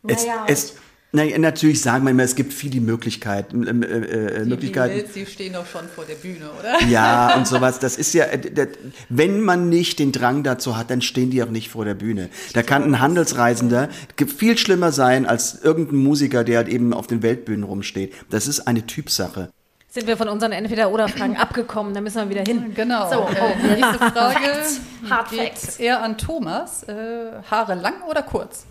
es, 0.08 0.24
naja, 0.24 0.46
es, 0.48 0.76
na, 1.12 1.26
natürlich 1.40 1.82
sagen 1.82 2.04
wir 2.04 2.12
immer, 2.12 2.22
es 2.22 2.36
gibt 2.36 2.54
viele 2.54 2.82
Möglichkeiten. 2.82 3.82
Äh, 3.82 3.98
äh, 3.98 4.44
die, 4.44 4.50
Möglichkeiten. 4.50 5.08
Die, 5.08 5.22
die 5.22 5.26
stehen 5.26 5.54
doch 5.54 5.66
schon 5.66 5.88
vor 5.88 6.06
der 6.06 6.14
Bühne, 6.14 6.52
oder? 6.60 6.88
Ja, 6.88 7.36
und 7.38 7.48
sowas. 7.48 7.80
Das 7.80 7.98
ist 7.98 8.14
ja, 8.14 8.26
äh, 8.26 8.68
wenn 9.10 9.42
man 9.42 9.70
nicht 9.70 9.98
den 9.98 10.12
Drang 10.12 10.44
dazu 10.44 10.78
hat, 10.78 10.92
dann 10.92 11.02
stehen 11.02 11.32
die 11.32 11.42
auch 11.42 11.50
nicht 11.50 11.72
vor 11.72 11.84
der 11.84 11.96
Bühne. 11.96 12.30
Da 12.54 12.62
kann 12.62 12.84
ein 12.84 13.00
Handelsreisender 13.00 13.90
viel 14.38 14.56
schlimmer 14.56 14.92
sein 14.92 15.26
als 15.26 15.64
irgendein 15.64 15.98
Musiker, 15.98 16.44
der 16.44 16.58
halt 16.58 16.68
eben 16.68 16.94
auf 16.94 17.08
den 17.08 17.24
Weltbühnen 17.24 17.64
rumsteht. 17.64 18.14
Das 18.30 18.48
ist 18.48 18.68
eine 18.68 18.86
Typsache 18.86 19.50
sind 19.92 20.08
wir 20.08 20.16
von 20.16 20.30
unseren 20.30 20.54
Entweder-Oder-Fragen 20.54 21.36
abgekommen. 21.38 21.94
Da 21.94 22.02
müssen 22.02 22.18
wir 22.18 22.30
wieder 22.30 22.44
hin. 22.44 22.74
Genau. 22.74 23.12
So, 23.12 23.28
oh. 23.28 23.30
äh, 23.30 23.76
nächste 23.76 23.98
Frage 24.12 24.64
Hard 25.10 25.30
geht 25.30 25.80
eher 25.80 26.02
an 26.02 26.18
Thomas. 26.18 26.84
Äh, 26.84 27.32
Haare 27.50 27.76
lang 27.76 28.02
oder 28.10 28.24
kurz? 28.24 28.66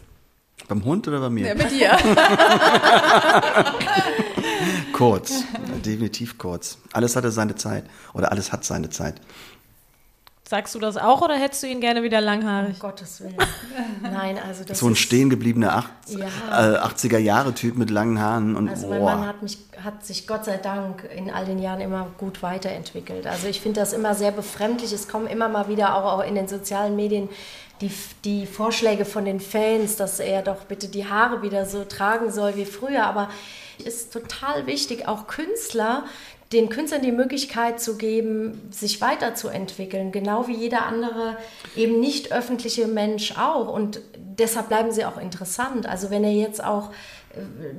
Beim 0.66 0.85
Hund 0.85 1.07
oder 1.09 1.21
bei 1.21 1.31
mir? 1.31 1.49
Ja, 1.49 1.55
mit 1.55 1.71
dir. 1.71 1.91
kurz, 4.93 5.45
definitiv 5.85 6.39
kurz. 6.39 6.79
Alles 6.93 7.16
hatte 7.16 7.31
seine 7.31 7.55
Zeit 7.57 7.85
oder 8.14 8.31
alles 8.31 8.53
hat 8.53 8.64
seine 8.64 8.89
Zeit. 8.89 9.14
Sagst 10.51 10.74
du 10.74 10.80
das 10.80 10.96
auch 10.96 11.22
oder 11.22 11.36
hättest 11.36 11.62
du 11.62 11.68
ihn 11.68 11.80
gerne 11.80 12.03
wieder 12.03 12.20
langhaarig? 12.20 12.74
Um 12.74 12.78
Gottes 12.80 13.20
Willen. 13.20 13.36
Nein, 14.03 14.36
also 14.36 14.64
das 14.64 14.80
So 14.80 14.88
ein 14.88 14.96
stehen 14.96 15.30
gebliebener 15.30 15.84
ja. 16.09 16.74
äh, 16.74 16.78
80er-Jahre-Typ 16.78 17.76
mit 17.76 17.88
langen 17.88 18.20
Haaren. 18.20 18.57
Und, 18.57 18.68
also 18.68 18.88
mein 18.88 19.01
Mann 19.01 19.28
hat, 19.28 19.42
mich, 19.42 19.59
hat 19.80 20.05
sich 20.05 20.26
Gott 20.26 20.44
sei 20.44 20.57
Dank 20.57 21.09
in 21.16 21.30
all 21.30 21.44
den 21.44 21.61
Jahren 21.61 21.80
immer 21.80 22.09
gut 22.18 22.42
weiterentwickelt. 22.42 23.28
Also 23.28 23.46
ich 23.46 23.61
finde 23.61 23.78
das 23.78 23.92
immer 23.92 24.16
sehr 24.16 24.32
befremdlich. 24.32 24.92
Es 24.92 25.07
kommen 25.07 25.28
immer 25.28 25.48
mal 25.48 25.68
wieder 25.68 25.94
auch, 25.94 26.18
auch 26.18 26.26
in 26.26 26.34
den 26.34 26.48
sozialen 26.48 26.96
Medien 26.96 27.28
die, 27.80 27.92
die 28.24 28.44
Vorschläge 28.44 29.05
von 29.05 29.24
den 29.24 29.38
Fans, 29.38 29.94
dass 29.94 30.18
er 30.18 30.42
doch 30.42 30.64
bitte 30.64 30.88
die 30.88 31.07
Haare 31.07 31.42
wieder 31.42 31.64
so 31.64 31.84
tragen 31.84 32.32
soll 32.32 32.57
wie 32.57 32.64
früher. 32.64 33.05
Aber 33.07 33.28
es 33.78 33.86
ist 33.86 34.12
total 34.12 34.66
wichtig, 34.66 35.07
auch 35.07 35.28
Künstler, 35.28 36.03
den 36.53 36.68
Künstlern 36.68 37.03
die 37.03 37.12
Möglichkeit 37.12 37.80
zu 37.80 37.96
geben, 37.96 38.68
sich 38.72 39.01
weiterzuentwickeln, 39.01 40.11
genau 40.11 40.48
wie 40.48 40.57
jeder 40.57 40.86
andere 40.86 41.36
eben 41.76 42.01
nicht 42.01 42.32
öffentliche 42.32 42.88
Mensch 42.88 43.36
auch. 43.38 43.72
Und 43.72 44.01
deshalb 44.16 44.68
bleiben 44.68 44.90
sie 44.90 45.05
auch 45.05 45.16
interessant. 45.16 45.86
Also 45.86 46.11
wenn 46.11 46.24
er 46.24 46.32
jetzt 46.32 46.62
auch 46.62 46.90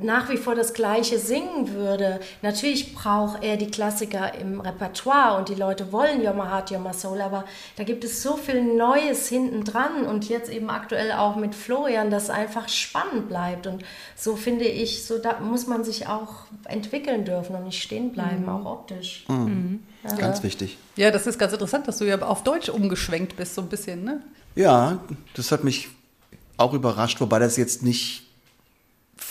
nach 0.02 0.30
wie 0.30 0.38
vor 0.38 0.56
das 0.56 0.74
Gleiche 0.74 1.20
singen 1.20 1.74
würde. 1.74 2.22
Natürlich 2.41 2.95
braucht 2.95 3.43
er 3.43 3.58
die 3.58 3.70
Klassiker 3.70 4.34
im 4.36 4.62
Repertoire 4.62 5.38
und 5.38 5.49
die 5.49 5.56
Leute 5.56 5.91
wollen 5.91 6.26
Your 6.26 6.34
My 6.34 6.49
Heart, 6.49 6.72
Your 6.72 6.80
My 6.80 6.93
Soul, 6.93 7.22
aber 7.22 7.43
da 7.76 7.84
gibt 7.84 8.04
es 8.06 8.24
so 8.24 8.38
viel 8.38 8.62
Neues 8.64 9.28
hinten 9.28 9.66
dran 9.66 10.06
und 10.06 10.30
jetzt 10.30 10.49
eben 10.49 10.70
aktuell 10.70 11.12
auch 11.12 11.36
mit 11.36 11.54
Florian, 11.54 12.10
das 12.10 12.30
einfach 12.30 12.70
spannend 12.70 13.28
bleibt. 13.28 13.68
Und 13.68 13.84
so 14.16 14.38
finde 14.38 14.66
ich, 14.66 15.06
so 15.06 15.18
da 15.18 15.39
muss 15.41 15.68
man 15.68 15.84
sich 15.84 16.08
auch 16.08 16.45
entwickeln 16.66 17.26
dürfen 17.26 17.56
und 17.56 17.66
nicht 17.66 17.84
stehen 17.84 18.14
bleiben, 18.14 18.43
mhm. 18.43 18.49
auch 18.49 18.66
optisch. 18.66 19.26
Mhm. 19.28 19.36
Mhm. 19.36 19.84
Ja. 20.04 20.16
Ganz 20.16 20.43
wichtig. 20.43 20.78
Ja, 20.95 21.12
das 21.12 21.28
ist 21.28 21.38
ganz 21.38 21.52
interessant, 21.52 21.88
dass 21.88 21.97
du 21.97 22.06
ja 22.06 22.20
auf 22.22 22.43
Deutsch 22.43 22.70
umgeschwenkt 22.70 23.36
bist, 23.36 23.56
so 23.56 23.62
ein 23.62 23.68
bisschen, 23.68 24.04
ne? 24.04 24.22
Ja, 24.56 24.99
das 25.36 25.52
hat 25.52 25.64
mich 25.64 25.89
auch 26.58 26.74
überrascht, 26.74 27.22
wobei 27.22 27.39
das 27.39 27.58
jetzt 27.58 27.84
nicht 27.84 28.30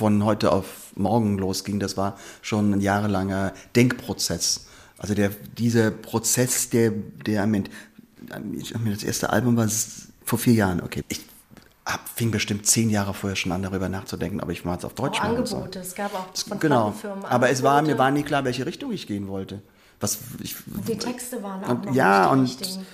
von 0.01 0.25
heute 0.25 0.51
auf 0.51 0.93
morgen 0.97 1.37
losging. 1.37 1.79
Das 1.79 1.99
war 1.99 2.17
schon 2.41 2.73
ein 2.73 2.81
jahrelanger 2.81 3.53
Denkprozess. 3.77 4.65
Also 4.97 5.13
der, 5.13 5.31
dieser 5.59 5.91
Prozess, 5.91 6.71
der, 6.71 6.91
der, 7.27 7.47
das 7.47 9.03
erste 9.03 9.29
Album 9.29 9.59
war 9.59 9.69
vor 10.25 10.39
vier 10.39 10.55
Jahren, 10.55 10.81
okay. 10.81 11.05
Ich 11.09 11.21
hab, 11.85 12.09
fing 12.09 12.31
bestimmt 12.31 12.65
zehn 12.65 12.89
Jahre 12.89 13.13
vorher 13.13 13.37
schon 13.37 13.53
an, 13.53 13.63
darüber 13.63 13.91
nachzudenken, 13.91 14.41
aber 14.41 14.53
ich 14.53 14.65
mal 14.65 14.79
auf 14.83 14.95
Deutsch 14.95 15.21
auch 15.21 15.25
Angebote, 15.25 15.81
es 15.81 15.95
gab 15.95 16.15
auch 16.15 16.35
von 16.35 16.59
genau. 16.59 16.95
Aber 17.25 17.51
es 17.51 17.63
war, 17.63 17.83
mir 17.83 17.99
war 17.99 18.11
nie 18.11 18.23
klar, 18.23 18.45
welche 18.45 18.65
Richtung 18.65 18.93
ich 18.93 19.07
gehen 19.07 19.29
wollte. 19.29 19.61
Was 20.01 20.17
ich, 20.43 20.57
und 20.75 20.89
die 20.89 20.97
Texte 20.97 21.43
waren 21.43 21.63
auch 21.63 21.85
noch 21.85 21.95
Ja, 21.95 22.31
und 22.31 22.43
richtigen 22.43 22.87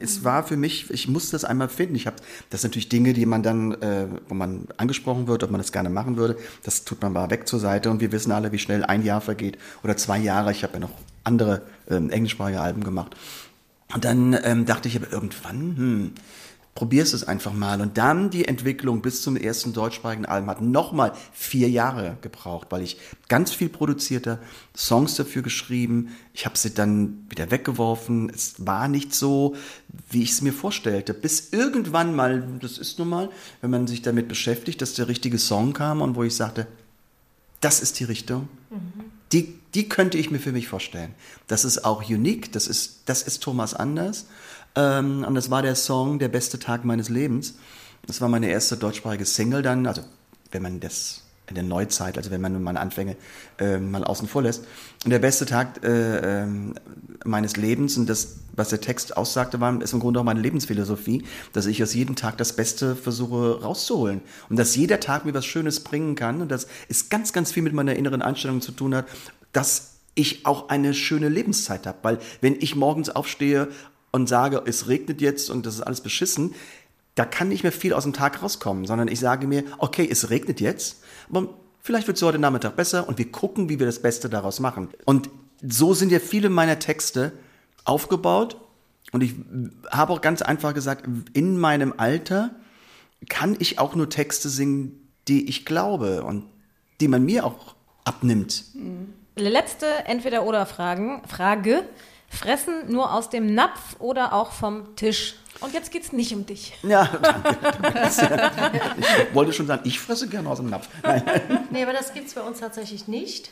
es 0.00 0.24
war 0.24 0.42
für 0.42 0.56
mich, 0.56 0.90
ich 0.90 1.08
musste 1.08 1.32
das 1.32 1.44
einmal 1.44 1.68
finden. 1.68 1.94
Ich 1.94 2.06
habe, 2.06 2.16
das 2.50 2.62
sind 2.62 2.70
natürlich 2.70 2.88
Dinge, 2.88 3.12
die 3.12 3.26
man 3.26 3.42
dann, 3.42 3.72
äh, 3.80 4.06
wo 4.28 4.34
man 4.34 4.66
angesprochen 4.76 5.28
wird, 5.28 5.44
ob 5.44 5.50
man 5.50 5.60
das 5.60 5.72
gerne 5.72 5.90
machen 5.90 6.16
würde. 6.16 6.36
Das 6.64 6.84
tut 6.84 7.00
man 7.00 7.12
mal 7.12 7.30
weg 7.30 7.46
zur 7.46 7.60
Seite 7.60 7.90
und 7.90 8.00
wir 8.00 8.10
wissen 8.10 8.32
alle, 8.32 8.50
wie 8.52 8.58
schnell 8.58 8.84
ein 8.84 9.04
Jahr 9.04 9.20
vergeht 9.20 9.58
oder 9.84 9.96
zwei 9.96 10.18
Jahre. 10.18 10.50
Ich 10.50 10.64
habe 10.64 10.74
ja 10.74 10.80
noch 10.80 10.90
andere 11.22 11.62
ähm, 11.88 12.10
englischsprachige 12.10 12.60
Alben 12.60 12.82
gemacht. 12.82 13.16
Und 13.94 14.04
dann 14.04 14.36
ähm, 14.42 14.66
dachte 14.66 14.88
ich 14.88 14.96
aber 14.96 15.12
irgendwann, 15.12 15.76
hm, 15.76 16.12
probierst 16.78 17.12
es 17.12 17.24
einfach 17.24 17.52
mal. 17.52 17.80
Und 17.80 17.98
dann 17.98 18.30
die 18.30 18.44
Entwicklung 18.44 19.02
bis 19.02 19.20
zum 19.20 19.36
ersten 19.36 19.72
deutschsprachigen 19.72 20.26
Album 20.26 20.48
hat 20.48 20.60
nochmal 20.60 21.12
vier 21.32 21.68
Jahre 21.68 22.16
gebraucht, 22.20 22.68
weil 22.70 22.82
ich 22.82 23.00
ganz 23.26 23.52
viel 23.52 23.68
produzierte, 23.68 24.38
Songs 24.76 25.16
dafür 25.16 25.42
geschrieben. 25.42 26.10
Ich 26.34 26.46
habe 26.46 26.56
sie 26.56 26.72
dann 26.72 27.26
wieder 27.30 27.50
weggeworfen. 27.50 28.30
Es 28.30 28.64
war 28.64 28.86
nicht 28.86 29.12
so, 29.12 29.56
wie 30.08 30.22
ich 30.22 30.30
es 30.30 30.40
mir 30.40 30.52
vorstellte. 30.52 31.14
Bis 31.14 31.48
irgendwann 31.50 32.14
mal, 32.14 32.46
das 32.60 32.78
ist 32.78 33.00
nun 33.00 33.08
mal, 33.08 33.28
wenn 33.60 33.70
man 33.70 33.88
sich 33.88 34.02
damit 34.02 34.28
beschäftigt, 34.28 34.80
dass 34.80 34.94
der 34.94 35.08
richtige 35.08 35.38
Song 35.40 35.72
kam 35.72 36.00
und 36.00 36.14
wo 36.14 36.22
ich 36.22 36.36
sagte, 36.36 36.68
das 37.60 37.80
ist 37.80 37.98
die 37.98 38.04
Richtung. 38.04 38.48
Mhm. 38.70 39.04
Die, 39.32 39.58
die 39.74 39.88
könnte 39.88 40.16
ich 40.16 40.30
mir 40.30 40.38
für 40.38 40.52
mich 40.52 40.68
vorstellen. 40.68 41.12
Das 41.48 41.64
ist 41.64 41.84
auch 41.84 42.08
unique, 42.08 42.52
das 42.52 42.68
ist, 42.68 43.00
das 43.06 43.22
ist 43.22 43.42
Thomas 43.42 43.74
Anders. 43.74 44.26
Ähm, 44.78 45.24
und 45.24 45.34
das 45.34 45.50
war 45.50 45.62
der 45.62 45.74
Song 45.74 46.18
Der 46.18 46.28
beste 46.28 46.58
Tag 46.58 46.84
meines 46.84 47.08
Lebens. 47.08 47.54
Das 48.06 48.20
war 48.20 48.28
meine 48.28 48.48
erste 48.48 48.76
deutschsprachige 48.76 49.26
Single 49.26 49.62
dann, 49.62 49.86
also 49.86 50.02
wenn 50.52 50.62
man 50.62 50.80
das 50.80 51.24
in 51.48 51.54
der 51.54 51.64
Neuzeit, 51.64 52.16
also 52.16 52.30
wenn 52.30 52.40
man 52.40 52.52
nun 52.52 52.62
meine 52.62 52.78
Anfänge 52.78 53.16
äh, 53.58 53.78
mal 53.78 54.04
außen 54.04 54.28
vor 54.28 54.42
lässt. 54.42 54.64
Und 55.04 55.10
der 55.10 55.18
beste 55.18 55.46
Tag 55.46 55.82
äh, 55.82 56.42
äh, 56.42 56.46
meines 57.24 57.56
Lebens 57.56 57.96
und 57.96 58.08
das, 58.08 58.36
was 58.54 58.68
der 58.68 58.80
Text 58.80 59.16
aussagte, 59.16 59.58
war, 59.60 59.80
ist 59.80 59.94
im 59.94 60.00
Grunde 60.00 60.20
auch 60.20 60.24
meine 60.24 60.40
Lebensphilosophie, 60.40 61.24
dass 61.54 61.66
ich 61.66 61.82
aus 61.82 61.94
jedem 61.94 62.16
Tag 62.16 62.36
das 62.36 62.54
Beste 62.54 62.94
versuche 62.94 63.62
rauszuholen 63.62 64.20
und 64.48 64.58
dass 64.58 64.76
jeder 64.76 65.00
Tag 65.00 65.24
mir 65.24 65.34
was 65.34 65.46
Schönes 65.46 65.80
bringen 65.80 66.14
kann 66.14 66.42
und 66.42 66.50
das 66.50 66.66
ist 66.88 67.10
ganz, 67.10 67.32
ganz 67.32 67.50
viel 67.50 67.62
mit 67.62 67.72
meiner 67.72 67.96
inneren 67.96 68.22
Einstellung 68.22 68.60
zu 68.60 68.72
tun 68.72 68.94
hat, 68.94 69.06
dass 69.52 69.94
ich 70.14 70.44
auch 70.44 70.68
eine 70.68 70.92
schöne 70.94 71.28
Lebenszeit 71.28 71.86
habe, 71.86 71.98
weil 72.02 72.18
wenn 72.40 72.56
ich 72.60 72.76
morgens 72.76 73.08
aufstehe, 73.08 73.68
und 74.10 74.28
sage, 74.28 74.62
es 74.66 74.88
regnet 74.88 75.20
jetzt 75.20 75.50
und 75.50 75.66
das 75.66 75.76
ist 75.76 75.82
alles 75.82 76.00
beschissen, 76.00 76.54
da 77.14 77.24
kann 77.24 77.48
nicht 77.48 77.62
mehr 77.62 77.72
viel 77.72 77.92
aus 77.92 78.04
dem 78.04 78.12
Tag 78.12 78.42
rauskommen, 78.42 78.84
sondern 78.86 79.08
ich 79.08 79.18
sage 79.18 79.46
mir, 79.46 79.64
okay, 79.78 80.08
es 80.10 80.30
regnet 80.30 80.60
jetzt, 80.60 81.02
aber 81.28 81.48
vielleicht 81.80 82.06
wird 82.06 82.16
es 82.16 82.22
heute 82.22 82.38
Nachmittag 82.38 82.76
besser 82.76 83.08
und 83.08 83.18
wir 83.18 83.30
gucken, 83.30 83.68
wie 83.68 83.78
wir 83.78 83.86
das 83.86 84.00
Beste 84.00 84.28
daraus 84.28 84.60
machen. 84.60 84.88
Und 85.04 85.28
so 85.60 85.94
sind 85.94 86.12
ja 86.12 86.20
viele 86.20 86.48
meiner 86.48 86.78
Texte 86.78 87.32
aufgebaut 87.84 88.56
und 89.12 89.22
ich 89.22 89.34
habe 89.90 90.12
auch 90.12 90.20
ganz 90.20 90.42
einfach 90.42 90.74
gesagt, 90.74 91.08
in 91.32 91.58
meinem 91.58 91.94
Alter 91.96 92.50
kann 93.28 93.56
ich 93.58 93.78
auch 93.78 93.94
nur 93.94 94.08
Texte 94.08 94.48
singen, 94.48 95.08
die 95.26 95.48
ich 95.48 95.64
glaube 95.64 96.22
und 96.22 96.44
die 97.00 97.08
man 97.08 97.24
mir 97.24 97.44
auch 97.44 97.74
abnimmt. 98.04 98.64
Letzte 99.36 99.86
Entweder-Oder-Fragen. 100.06 101.22
Frage. 101.26 101.84
Fressen 102.28 102.90
nur 102.92 103.12
aus 103.12 103.30
dem 103.30 103.54
Napf 103.54 103.96
oder 103.98 104.32
auch 104.32 104.52
vom 104.52 104.94
Tisch? 104.96 105.34
Und 105.60 105.74
jetzt 105.74 105.90
geht's 105.90 106.12
nicht 106.12 106.32
um 106.34 106.46
dich. 106.46 106.74
Ja, 106.82 107.08
danke. 107.20 107.56
ich 108.98 109.34
wollte 109.34 109.52
schon 109.52 109.66
sagen, 109.66 109.82
ich 109.84 109.98
fresse 109.98 110.28
gerne 110.28 110.48
aus 110.48 110.58
dem 110.58 110.70
Napf. 110.70 110.88
Nein. 111.02 111.22
Nee, 111.70 111.82
aber 111.82 111.92
das 111.92 112.12
gibt 112.14 112.28
es 112.28 112.34
bei 112.34 112.42
uns 112.42 112.60
tatsächlich 112.60 113.08
nicht. 113.08 113.50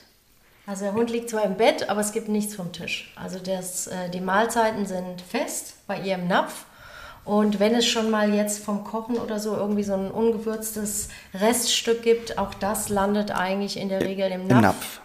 Also 0.66 0.84
der 0.84 0.94
Hund 0.94 1.10
liegt 1.10 1.30
zwar 1.30 1.44
im 1.44 1.56
Bett, 1.56 1.88
aber 1.88 2.00
es 2.00 2.12
gibt 2.12 2.28
nichts 2.28 2.54
vom 2.54 2.72
Tisch. 2.72 3.12
Also 3.16 3.38
das, 3.38 3.86
äh, 3.86 4.10
die 4.10 4.20
Mahlzeiten 4.20 4.86
sind 4.86 5.20
fest 5.20 5.74
bei 5.86 6.00
ihr 6.00 6.14
im 6.14 6.28
Napf. 6.28 6.64
Und 7.24 7.58
wenn 7.58 7.74
es 7.74 7.86
schon 7.86 8.10
mal 8.10 8.32
jetzt 8.32 8.64
vom 8.64 8.84
Kochen 8.84 9.16
oder 9.16 9.40
so 9.40 9.56
irgendwie 9.56 9.82
so 9.82 9.94
ein 9.94 10.10
ungewürztes 10.10 11.08
Reststück 11.34 12.02
gibt, 12.02 12.38
auch 12.38 12.54
das 12.54 12.88
landet 12.88 13.32
eigentlich 13.32 13.78
in 13.78 13.88
der 13.88 14.02
Regel 14.02 14.30
im 14.30 14.46
Napf. 14.46 14.50
Im 14.50 14.60
Napf. 14.60 15.00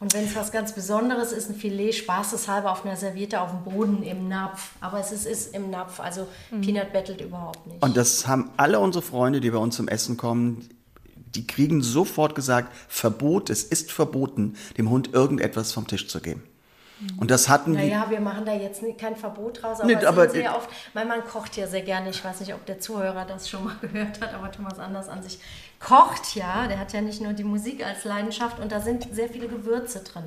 Und 0.00 0.14
wenn 0.14 0.24
es 0.24 0.34
was 0.34 0.50
ganz 0.50 0.72
Besonderes 0.72 1.30
ist, 1.30 1.50
ein 1.50 1.54
Filet, 1.54 1.92
spaßeshalber 1.92 2.72
auf 2.72 2.86
einer 2.86 2.96
Serviette 2.96 3.38
auf 3.40 3.50
dem 3.50 3.64
Boden 3.64 4.02
im 4.02 4.28
Napf. 4.28 4.70
Aber 4.80 4.98
es 4.98 5.12
ist, 5.12 5.26
ist 5.26 5.54
im 5.54 5.70
Napf, 5.70 6.00
also 6.00 6.26
Peanut 6.62 6.92
bettelt 6.92 7.20
überhaupt 7.20 7.66
nicht. 7.66 7.82
Und 7.82 7.96
das 7.98 8.26
haben 8.26 8.50
alle 8.56 8.80
unsere 8.80 9.02
Freunde, 9.02 9.40
die 9.40 9.50
bei 9.50 9.58
uns 9.58 9.76
zum 9.76 9.88
Essen 9.88 10.16
kommen, 10.16 10.66
die 11.34 11.46
kriegen 11.46 11.82
sofort 11.82 12.34
gesagt, 12.34 12.74
Verbot, 12.88 13.50
es 13.50 13.62
ist 13.62 13.92
verboten, 13.92 14.56
dem 14.78 14.88
Hund 14.88 15.12
irgendetwas 15.12 15.72
vom 15.72 15.86
Tisch 15.86 16.08
zu 16.08 16.20
geben. 16.20 16.42
Und 17.18 17.30
das 17.30 17.48
hatten 17.48 17.72
wir. 17.76 17.84
Naja, 17.84 18.06
wir 18.10 18.20
machen 18.20 18.44
da 18.44 18.52
jetzt 18.52 18.82
nicht, 18.82 18.98
kein 18.98 19.16
Verbot 19.16 19.62
draus, 19.62 19.80
aber, 19.80 19.90
es 19.92 20.04
aber- 20.04 20.28
sehr 20.28 20.56
oft, 20.56 20.68
mein 20.92 21.08
Mann 21.08 21.24
kocht 21.24 21.56
ja 21.56 21.66
sehr 21.66 21.82
gerne, 21.82 22.10
ich 22.10 22.22
weiß 22.24 22.40
nicht, 22.40 22.52
ob 22.52 22.66
der 22.66 22.78
Zuhörer 22.80 23.24
das 23.24 23.48
schon 23.48 23.64
mal 23.64 23.74
gehört 23.80 24.20
hat, 24.20 24.34
aber 24.34 24.50
Thomas 24.50 24.78
Anders 24.78 25.08
an 25.08 25.22
sich 25.22 25.38
kocht 25.80 26.36
ja, 26.36 26.68
der 26.68 26.78
hat 26.78 26.92
ja 26.92 27.00
nicht 27.00 27.22
nur 27.22 27.32
die 27.32 27.42
Musik 27.42 27.84
als 27.84 28.04
Leidenschaft 28.04 28.60
und 28.60 28.70
da 28.70 28.80
sind 28.80 29.08
sehr 29.12 29.28
viele 29.28 29.48
Gewürze 29.48 30.00
drin. 30.00 30.24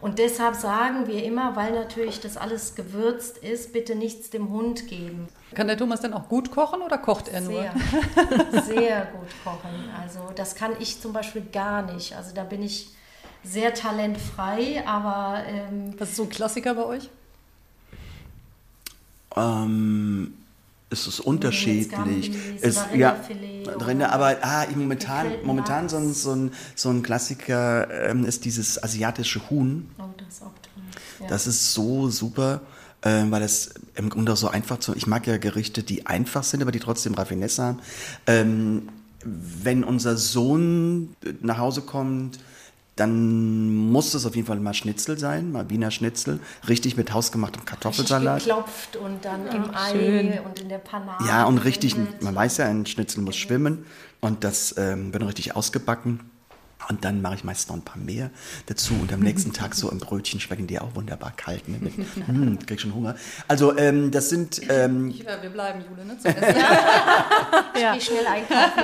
Und 0.00 0.18
deshalb 0.18 0.56
sagen 0.56 1.06
wir 1.06 1.24
immer, 1.24 1.56
weil 1.56 1.72
natürlich 1.72 2.20
das 2.20 2.36
alles 2.36 2.74
gewürzt 2.74 3.38
ist, 3.38 3.72
bitte 3.72 3.94
nichts 3.94 4.30
dem 4.30 4.48
Hund 4.50 4.88
geben. 4.88 5.28
Kann 5.54 5.68
der 5.68 5.76
Thomas 5.76 6.00
denn 6.00 6.12
auch 6.12 6.28
gut 6.28 6.50
kochen 6.50 6.82
oder 6.82 6.98
kocht 6.98 7.28
er 7.28 7.40
nur? 7.40 7.62
Sehr, 7.62 8.62
sehr 8.62 9.06
gut 9.06 9.28
kochen. 9.44 9.88
Also 10.00 10.20
das 10.34 10.54
kann 10.56 10.72
ich 10.80 11.00
zum 11.00 11.12
Beispiel 11.12 11.42
gar 11.52 11.82
nicht. 11.82 12.16
Also 12.16 12.34
da 12.34 12.42
bin 12.42 12.62
ich 12.62 12.90
sehr 13.44 13.74
talentfrei, 13.74 14.84
aber 14.86 15.44
ähm, 15.46 15.94
Was 15.98 16.10
ist 16.10 16.16
so 16.16 16.24
ein 16.24 16.28
Klassiker 16.28 16.74
bei 16.74 16.84
euch? 16.84 17.10
Ähm, 19.36 20.34
es 20.90 21.06
ist 21.06 21.20
unterschiedlich. 21.20 22.32
Es, 22.60 22.80
ja, 22.94 23.10
Rinderfilet 23.10 23.48
drin, 23.78 24.02
aber 24.02 24.36
ah, 24.42 24.66
momentan, 24.74 25.26
momentan 25.44 25.88
so 25.88 25.96
ein, 25.96 26.14
so, 26.14 26.32
ein, 26.32 26.52
so 26.74 26.90
ein 26.90 27.02
Klassiker 27.02 28.08
ähm, 28.08 28.24
ist 28.24 28.44
dieses 28.44 28.82
asiatische 28.82 29.50
Huhn. 29.50 29.90
oh, 29.98 30.04
das 30.16 30.28
ist 30.28 30.42
auch 30.42 30.52
drin. 30.62 30.84
Ja. 31.20 31.26
Das 31.28 31.46
ist 31.46 31.74
so 31.74 32.08
super, 32.08 32.60
ähm, 33.02 33.30
weil 33.30 33.42
es 33.42 33.74
im 33.94 34.08
Grunde 34.08 34.32
auch 34.32 34.36
so 34.36 34.48
einfach 34.48 34.78
zu. 34.78 34.94
Ich 34.94 35.06
mag 35.06 35.26
ja 35.26 35.36
Gerichte, 35.36 35.82
die 35.82 36.06
einfach 36.06 36.44
sind, 36.44 36.62
aber 36.62 36.72
die 36.72 36.80
trotzdem 36.80 37.14
Raffinesse 37.14 37.62
haben. 37.62 37.78
Ähm, 38.26 38.88
wenn 39.24 39.84
unser 39.84 40.16
Sohn 40.16 41.16
nach 41.40 41.58
Hause 41.58 41.82
kommt, 41.82 42.38
dann 42.98 43.74
muss 43.74 44.14
es 44.14 44.26
auf 44.26 44.34
jeden 44.34 44.46
Fall 44.46 44.58
mal 44.60 44.74
Schnitzel 44.74 45.18
sein, 45.18 45.52
mal 45.52 45.70
Wiener 45.70 45.90
Schnitzel, 45.90 46.40
richtig 46.68 46.96
mit 46.96 47.12
hausgemachtem 47.12 47.64
Kartoffelsalat. 47.64 48.40
geklopft 48.40 48.96
und 48.96 49.24
dann 49.24 49.46
im 49.48 49.70
Ei 49.74 49.90
schön. 49.92 50.32
und 50.44 50.60
in 50.60 50.68
der 50.68 50.78
Panade. 50.78 51.24
Ja, 51.26 51.44
und 51.44 51.58
richtig, 51.58 51.96
man 52.20 52.34
weiß 52.34 52.58
ja, 52.58 52.66
ein 52.66 52.86
Schnitzel 52.86 53.22
muss 53.22 53.36
schwimmen 53.36 53.84
und 54.20 54.44
das 54.44 54.74
ähm, 54.78 55.12
wird 55.12 55.22
noch 55.22 55.28
richtig 55.28 55.54
ausgebacken. 55.54 56.20
Und 56.88 57.04
dann 57.04 57.20
mache 57.20 57.34
ich 57.34 57.44
meist 57.44 57.68
noch 57.68 57.76
ein 57.76 57.82
paar 57.82 57.98
mehr 57.98 58.30
dazu 58.66 58.94
und 58.94 59.12
am 59.12 59.20
nächsten 59.20 59.52
Tag 59.52 59.74
so 59.74 59.90
im 59.90 59.98
Brötchen 59.98 60.40
schmecken 60.40 60.66
die 60.66 60.78
auch 60.78 60.94
wunderbar 60.94 61.32
kalt. 61.36 61.68
Ne? 61.68 61.76
Mit, 61.80 61.98
mm, 62.28 62.58
krieg 62.66 62.80
schon 62.80 62.94
Hunger. 62.94 63.14
Also 63.46 63.76
ähm, 63.76 64.10
das 64.10 64.30
sind 64.30 64.60
ähm, 64.70 65.10
Ja, 65.10 65.42
wir 65.42 65.50
bleiben, 65.50 65.84
Jule, 65.86 66.06
ne? 66.06 66.16
Zum 66.22 66.30
Essen. 66.30 66.60
Ja. 67.80 67.94
Wie 67.94 68.00
schnell 68.00 68.26
einkaufen. 68.26 68.82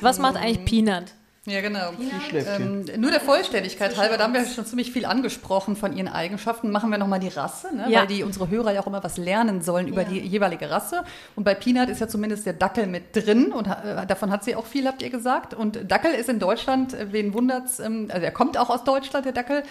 Was 0.00 0.18
macht 0.18 0.36
eigentlich 0.36 0.64
Peanut? 0.64 1.12
Ja, 1.46 1.60
genau. 1.60 1.92
Ähm, 2.34 2.84
nur 2.98 3.12
der 3.12 3.20
Vollständigkeit 3.20 3.96
halber, 3.96 4.16
da 4.16 4.24
haben 4.24 4.34
wir 4.34 4.44
schon 4.46 4.66
ziemlich 4.66 4.90
viel 4.90 5.06
angesprochen 5.06 5.76
von 5.76 5.96
ihren 5.96 6.08
Eigenschaften. 6.08 6.72
Machen 6.72 6.90
wir 6.90 6.98
nochmal 6.98 7.20
die 7.20 7.28
Rasse, 7.28 7.74
ne? 7.74 7.86
Ja. 7.88 8.00
weil 8.00 8.08
die 8.08 8.24
unsere 8.24 8.48
Hörer 8.50 8.72
ja 8.72 8.80
auch 8.80 8.88
immer 8.88 9.02
was 9.04 9.16
lernen 9.16 9.62
sollen 9.62 9.86
über 9.86 10.02
Ja. 10.02 10.08
die 10.08 10.18
jeweilige 10.20 10.68
Rasse. 10.70 11.04
Und 11.36 11.44
bei 11.44 11.54
Peanut 11.54 11.88
ist 11.88 12.00
ja 12.00 12.08
zumindest 12.08 12.46
der 12.46 12.52
Dackel 12.54 12.88
mit 12.88 13.14
drin 13.14 13.52
und 13.52 13.68
äh, 13.68 14.06
davon 14.08 14.32
hat 14.32 14.42
sie 14.42 14.56
auch 14.56 14.66
viel, 14.66 14.88
habt 14.88 15.02
ihr 15.02 15.10
gesagt. 15.10 15.54
Und 15.54 15.88
Dackel 15.88 16.12
ist 16.12 16.28
in 16.28 16.40
Deutschland, 16.40 16.94
äh, 16.94 17.12
wen 17.12 17.32
wundert's, 17.32 17.78
ähm, 17.78 18.08
also 18.12 18.24
er 18.24 18.32
kommt 18.32 18.58
auch 18.58 18.68
aus 18.68 18.82
Deutschland, 18.82 19.24
der 19.24 19.32
Dackel. 19.32 19.62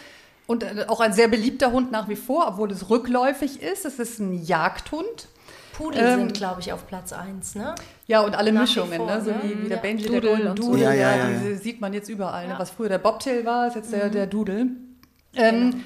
Und 0.47 0.63
äh, 0.63 0.85
auch 0.87 1.01
ein 1.01 1.11
sehr 1.11 1.27
beliebter 1.27 1.73
Hund 1.73 1.91
nach 1.91 2.07
wie 2.07 2.15
vor, 2.15 2.45
obwohl 2.47 2.71
es 2.71 2.89
rückläufig 2.89 3.61
ist. 3.61 3.83
Es 3.83 3.99
ist 3.99 4.19
ein 4.19 4.45
Jagdhund. 4.45 5.27
Pudel 5.77 6.01
Ähm, 6.01 6.19
sind, 6.19 6.33
glaube 6.35 6.61
ich, 6.61 6.71
auf 6.73 6.87
Platz 6.87 7.11
1, 7.13 7.55
ne? 7.55 7.75
Ja, 8.07 8.21
und 8.21 8.35
alle 8.35 8.51
Nach 8.51 8.61
wie 8.61 8.63
Mischungen, 8.63 8.97
vor, 8.97 9.07
ne? 9.07 9.21
so 9.21 9.31
ne? 9.31 9.39
wie, 9.43 9.63
wie 9.63 9.67
der 9.67 9.77
Ja. 9.77 9.81
Benji, 9.81 10.05
Doodle 10.05 10.21
der 10.21 10.29
Golden 10.31 10.47
und 10.49 10.57
so. 10.63 10.69
Doodle, 10.71 10.83
Ja, 10.83 10.93
ja, 10.93 11.15
ja, 11.15 11.29
ja, 11.29 11.39
diese 11.39 11.57
sieht 11.57 11.81
man 11.81 11.93
jetzt 11.93 12.09
überall. 12.09 12.47
Ne? 12.47 12.55
Was 12.57 12.69
früher 12.69 12.89
der 12.89 12.99
Bobtail 12.99 13.45
war, 13.45 13.67
ist 13.67 13.75
jetzt 13.75 13.91
der, 13.91 14.09
der 14.09 14.27
Doodle. 14.27 14.67
Ähm, 15.35 15.83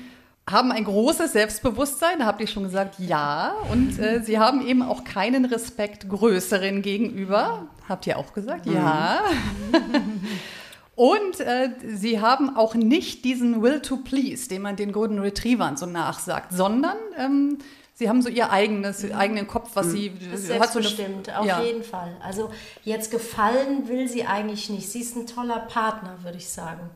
Haben 0.49 0.71
ein 0.71 0.83
großes 0.83 1.33
Selbstbewusstsein, 1.33 2.19
da 2.19 2.25
habt 2.25 2.41
ihr 2.41 2.47
schon 2.47 2.63
gesagt, 2.63 2.95
ja. 2.99 3.53
Und 3.71 3.99
äh, 3.99 4.21
sie 4.23 4.39
haben 4.39 4.65
eben 4.65 4.81
auch 4.81 5.03
keinen 5.03 5.45
Respekt 5.45 6.09
Größeren 6.09 6.81
gegenüber. 6.81 7.67
Habt 7.87 8.07
ihr 8.07 8.17
auch 8.17 8.33
gesagt, 8.33 8.65
ja. 8.65 9.19
Und 10.95 11.39
äh, 11.39 11.69
sie 11.87 12.19
haben 12.19 12.57
auch 12.57 12.75
nicht 12.75 13.23
diesen 13.23 13.61
Will 13.61 13.79
to 13.81 13.97
Please, 13.97 14.49
den 14.49 14.61
man 14.61 14.75
den 14.75 14.91
Golden 14.91 15.19
Retrievern 15.19 15.77
so 15.77 15.85
nachsagt, 15.85 16.51
sondern 16.51 16.97
ähm, 17.17 17.57
sie 17.99 18.07
haben 18.07 18.21
so 18.21 18.29
ihr 18.29 18.49
eigenes, 18.49 19.11
eigenen 19.11 19.45
Kopf, 19.45 19.71
was 19.73 19.91
sie 19.91 20.13
Das 20.31 20.39
ist 20.43 20.57
hat 20.57 20.71
so 20.71 20.79
eine- 20.79 21.37
auf 21.37 21.45
ja. 21.45 21.61
jeden 21.61 21.83
Fall. 21.83 22.15
Also 22.23 22.49
jetzt 22.85 23.11
gefallen 23.11 23.89
will 23.89 24.07
sie 24.07 24.25
eigentlich 24.25 24.69
nicht. 24.69 24.89
Sie 24.89 25.01
ist 25.01 25.17
ein 25.17 25.27
toller 25.27 25.59
Partner, 25.59 26.15
würde 26.23 26.37
ich 26.37 26.47
sagen. 26.49 26.89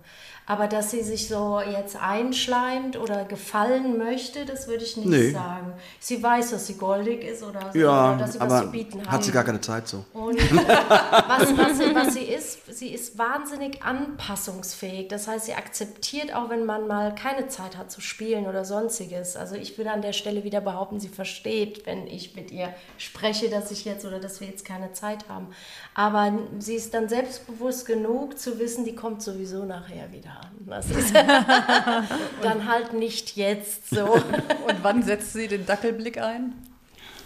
Aber 0.46 0.68
dass 0.68 0.91
sie 0.91 1.02
sich 1.04 1.30
so 1.30 1.62
jetzt 1.62 1.96
einschleimt 1.96 2.98
oder 2.98 3.24
gefallen 3.24 3.98
möchte, 3.98 4.46
das 4.46 4.68
würde 4.68 4.84
ich 4.84 4.98
nicht 4.98 5.08
Nee. 5.08 5.32
sagen. 5.32 5.72
Sie 6.02 6.22
weiß, 6.22 6.52
dass 6.52 6.68
sie 6.68 6.74
goldig 6.78 7.24
ist 7.24 7.44
oder, 7.44 7.72
so, 7.72 7.80
ja, 7.80 8.10
oder 8.10 8.20
dass 8.20 8.34
sie 8.34 8.39
was 8.41 8.62
zu 8.64 8.72
bieten 8.72 9.02
hat. 9.02 9.10
hat 9.12 9.24
sie 9.24 9.32
gar 9.32 9.46
keine 9.46 9.62
Zeit 9.62 9.88
so. 9.88 10.04
Und 10.12 10.38
was, 10.68 11.58
was, 11.58 11.78
sie, 11.78 11.96
was 11.96 12.14
sie 12.14 12.24
ist, 12.26 12.60
sie 12.76 12.89
ist 12.94 13.18
wahnsinnig 13.18 13.82
anpassungsfähig. 13.84 15.08
Das 15.08 15.28
heißt, 15.28 15.46
sie 15.46 15.54
akzeptiert 15.54 16.34
auch, 16.36 16.50
wenn 16.50 16.66
man 16.66 16.88
mal 16.88 17.16
keine 17.16 17.48
Zeit 17.48 17.78
hat 17.78 17.91
zu 17.91 18.02
spielen 18.02 18.46
oder 18.46 18.66
sonstiges. 18.66 19.38
Also 19.38 19.56
ich 19.56 19.78
würde 19.78 19.91
an 19.91 20.02
der 20.02 20.14
Stelle 20.14 20.44
wieder 20.44 20.60
behaupten, 20.62 21.00
sie 21.00 21.08
versteht, 21.10 21.86
wenn 21.86 22.08
ich 22.08 22.36
mit 22.36 22.52
ihr 22.52 22.74
spreche, 22.98 23.50
dass 23.50 23.72
ich 23.72 23.86
jetzt 23.86 24.06
oder 24.06 24.20
dass 24.20 24.41
wir 24.41 24.48
jetzt 24.48 24.66
keine 24.66 24.91
Zeit 24.94 25.30
haben. 25.30 25.48
Aber 25.94 26.34
sie 26.60 26.76
ist 26.76 26.94
dann 26.94 27.08
selbstbewusst 27.08 27.86
genug 27.86 28.38
zu 28.38 28.60
wissen, 28.60 28.84
die 28.84 28.96
kommt 28.96 29.22
sowieso 29.22 29.64
nachher 29.64 30.12
wieder 30.12 30.33
Das 30.66 30.90
ist 30.90 31.14
dann 32.42 32.68
halt 32.68 32.94
nicht 32.94 33.36
jetzt 33.36 33.90
so. 33.90 34.06
Und 34.14 34.78
wann 34.82 35.04
setzt 35.04 35.34
sie 35.34 35.48
den 35.48 35.66
Dackelblick 35.66 36.18
ein? 36.20 36.54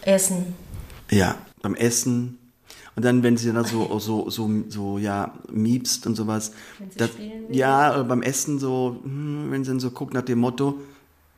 Essen. 0.02 0.54
Ja, 1.10 1.36
beim 1.62 1.74
Essen. 1.74 2.38
Und 2.96 3.04
dann, 3.04 3.22
wenn 3.22 3.36
sie 3.36 3.52
dann 3.52 3.64
so, 3.64 3.98
so, 4.00 4.28
so, 4.28 4.50
so, 4.68 4.98
ja, 4.98 5.32
miepst 5.50 6.06
und 6.06 6.16
sowas. 6.16 6.52
Wenn 6.78 6.90
sie 6.90 6.98
das, 6.98 7.10
spielen 7.10 7.48
will. 7.48 7.56
ja, 7.56 8.02
beim 8.02 8.22
Essen 8.22 8.58
so, 8.58 8.98
hm, 9.04 9.50
wenn 9.50 9.62
sie 9.62 9.70
dann 9.70 9.80
so 9.80 9.92
guckt 9.92 10.14
nach 10.14 10.22
dem 10.22 10.40
Motto, 10.40 10.80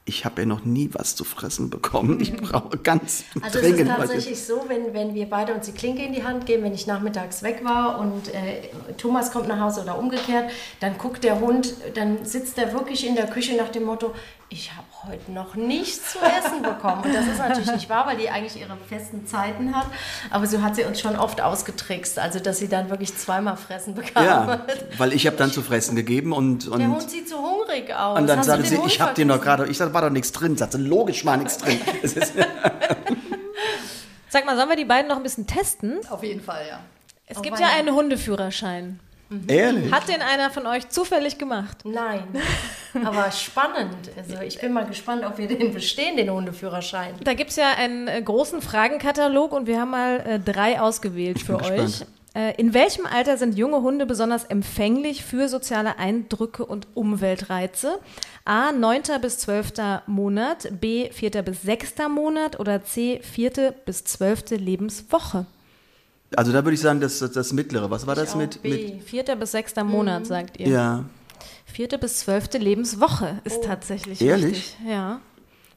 ich 0.07 0.24
habe 0.24 0.42
ja 0.42 0.46
noch 0.46 0.64
nie 0.64 0.90
was 0.92 1.14
zu 1.14 1.24
fressen 1.24 1.70
bekommen. 1.70 2.20
Ich 2.20 2.34
brauche 2.36 2.78
ganz 2.78 3.24
Also 3.34 3.59
es 3.59 3.64
ist 3.66 3.76
dringend 3.76 3.90
was. 3.90 3.98
tatsächlich 3.98 4.44
so, 4.44 4.64
wenn, 4.66 4.92
wenn 4.94 5.14
wir 5.14 5.28
beide 5.28 5.55
uns 5.55 5.66
die 5.66 5.72
Klinke 5.72 6.03
in 6.03 6.12
die 6.12 6.24
Hand 6.24 6.46
geben, 6.46 6.64
wenn 6.64 6.74
ich 6.74 6.86
nachmittags 6.86 7.42
weg 7.42 7.61
war 7.64 8.01
und 8.01 8.28
äh, 8.34 8.68
Thomas 8.96 9.30
kommt 9.30 9.48
nach 9.48 9.61
Hause 9.61 9.82
oder 9.82 9.98
umgekehrt, 9.98 10.51
dann 10.80 10.98
guckt 10.98 11.22
der 11.22 11.40
Hund, 11.40 11.74
dann 11.94 12.24
sitzt 12.24 12.59
er 12.59 12.72
wirklich 12.72 13.07
in 13.07 13.14
der 13.14 13.26
Küche 13.26 13.57
nach 13.57 13.68
dem 13.68 13.84
Motto, 13.84 14.14
ich 14.53 14.72
habe 14.72 14.86
heute 15.09 15.30
noch 15.30 15.55
nichts 15.55 16.12
zu 16.12 16.18
essen 16.18 16.62
bekommen. 16.62 17.05
Und 17.05 17.14
das 17.14 17.26
ist 17.28 17.38
natürlich 17.38 17.70
nicht 17.70 17.88
wahr, 17.88 18.07
weil 18.07 18.16
die 18.16 18.30
eigentlich 18.30 18.61
ihre 18.61 18.76
festen 18.88 19.24
Zeiten 19.24 19.76
hat. 19.76 19.86
Aber 20.30 20.46
so 20.48 20.61
hat 20.61 20.74
sie 20.74 20.82
uns 20.84 21.01
schon 21.01 21.16
oft 21.16 21.40
ausgetrickst, 21.40 22.18
also 22.18 22.40
dass 22.40 22.59
sie 22.59 22.68
dann 22.68 22.90
wirklich 22.90 23.16
zweimal 23.16 23.57
fressen 23.57 23.94
bekam. 23.94 24.24
Ja, 24.24 24.66
weil 24.98 25.12
ich 25.12 25.26
habe 25.28 25.36
dann 25.36 25.53
zu 25.53 25.62
fressen 25.62 25.94
gegeben 25.94 26.32
und, 26.32 26.66
und, 26.66 26.80
Der 26.80 26.88
Hund 26.88 27.09
sieht 27.09 27.28
so 27.28 27.36
hungrig 27.81 27.95
aus. 27.95 28.18
und 28.18 28.26
dann 28.26 28.43
sagte 28.43 28.66
sie, 28.66 28.76
Hund 28.78 28.91
ich 28.91 29.01
habe 29.01 29.14
dir 29.14 29.24
noch 29.24 29.41
gerade, 29.41 29.66
ich 29.66 29.78
sag, 29.78 29.93
war 29.93 30.03
doch 30.03 30.11
nichts 30.11 30.33
drin. 30.33 30.57
Sagte, 30.57 30.78
logisch 30.78 31.24
war 31.24 31.37
nichts 31.37 31.59
drin. 31.59 31.81
Sag 34.28 34.47
mal, 34.47 34.57
sollen 34.57 34.68
wir 34.68 34.76
die 34.76 34.85
beiden 34.85 35.09
noch 35.09 35.16
ein 35.16 35.24
bisschen 35.24 35.47
testen? 35.47 35.99
Auf 36.09 36.22
jeden 36.22 36.41
Fall, 36.41 36.64
ja. 36.68 36.78
Es 37.26 37.43
gibt 37.43 37.59
ja 37.59 37.66
einen 37.68 37.93
Hundeführerschein. 37.95 39.01
Ehrlich? 39.47 39.93
Hat 39.93 40.09
den 40.09 40.22
einer 40.22 40.51
von 40.51 40.66
euch 40.66 40.89
zufällig 40.89 41.39
gemacht? 41.39 41.78
Nein, 41.85 42.24
aber 43.05 43.31
spannend. 43.31 44.11
Also 44.16 44.41
ich 44.43 44.59
bin 44.61 44.72
mal 44.72 44.85
gespannt, 44.87 45.24
ob 45.24 45.39
wir 45.39 45.47
den 45.47 45.72
bestehen, 45.72 46.16
den 46.16 46.31
Hundeführerschein. 46.31 47.14
Da 47.22 47.35
gibt 47.35 47.51
es 47.51 47.57
ja 47.57 47.72
einen 47.76 48.09
äh, 48.09 48.20
großen 48.20 48.61
Fragenkatalog 48.61 49.53
und 49.53 49.68
wir 49.68 49.81
haben 49.81 49.91
mal 49.91 50.20
äh, 50.26 50.41
drei 50.41 50.81
ausgewählt 50.81 51.41
für 51.41 51.57
euch. 51.57 51.76
gespannt. 51.76 52.07
Äh, 52.33 52.55
in 52.61 52.74
welchem 52.74 53.07
Alter 53.07 53.37
sind 53.37 53.59
junge 53.59 53.83
Hunde 53.83 54.07
besonders 54.07 54.45
empfänglich 54.45 55.24
für 55.24 55.49
soziale 55.49 55.99
Eindrücke 55.99 56.64
und 56.64 56.87
Umweltreize? 56.95 57.99
A. 58.45 58.70
9. 58.72 59.03
bis 59.20 59.39
12. 59.39 59.72
Monat, 60.07 60.68
B. 60.81 61.11
4. 61.11 61.43
bis 61.43 61.62
6. 61.62 61.95
Monat 62.09 62.61
oder 62.61 62.85
C. 62.85 63.20
4. 63.22 63.74
bis 63.85 64.05
12. 64.05 64.51
Lebenswoche? 64.51 65.47
Also 66.37 66.53
da 66.53 66.64
würde 66.64 66.74
ich 66.74 66.81
sagen, 66.81 67.01
das, 67.01 67.18
das, 67.18 67.33
das 67.33 67.53
mittlere. 67.53 67.91
Was 67.91 68.07
war 68.07 68.14
das 68.14 68.33
auch 68.33 68.37
mit, 68.37 68.62
B. 68.62 68.93
mit? 68.95 69.05
4. 69.05 69.24
bis 69.35 69.51
6. 69.51 69.76
Monat, 69.85 70.26
sagt 70.26 70.61
ihr. 70.61 70.68
Ja. 70.68 71.05
4. 71.66 71.89
bis 71.99 72.20
12. 72.20 72.55
Lebenswoche 72.55 73.41
ist 73.45 73.64
tatsächlich 73.64 74.20
Ehrlich? 74.20 74.57
richtig. 74.57 74.76
Ja. 74.87 75.20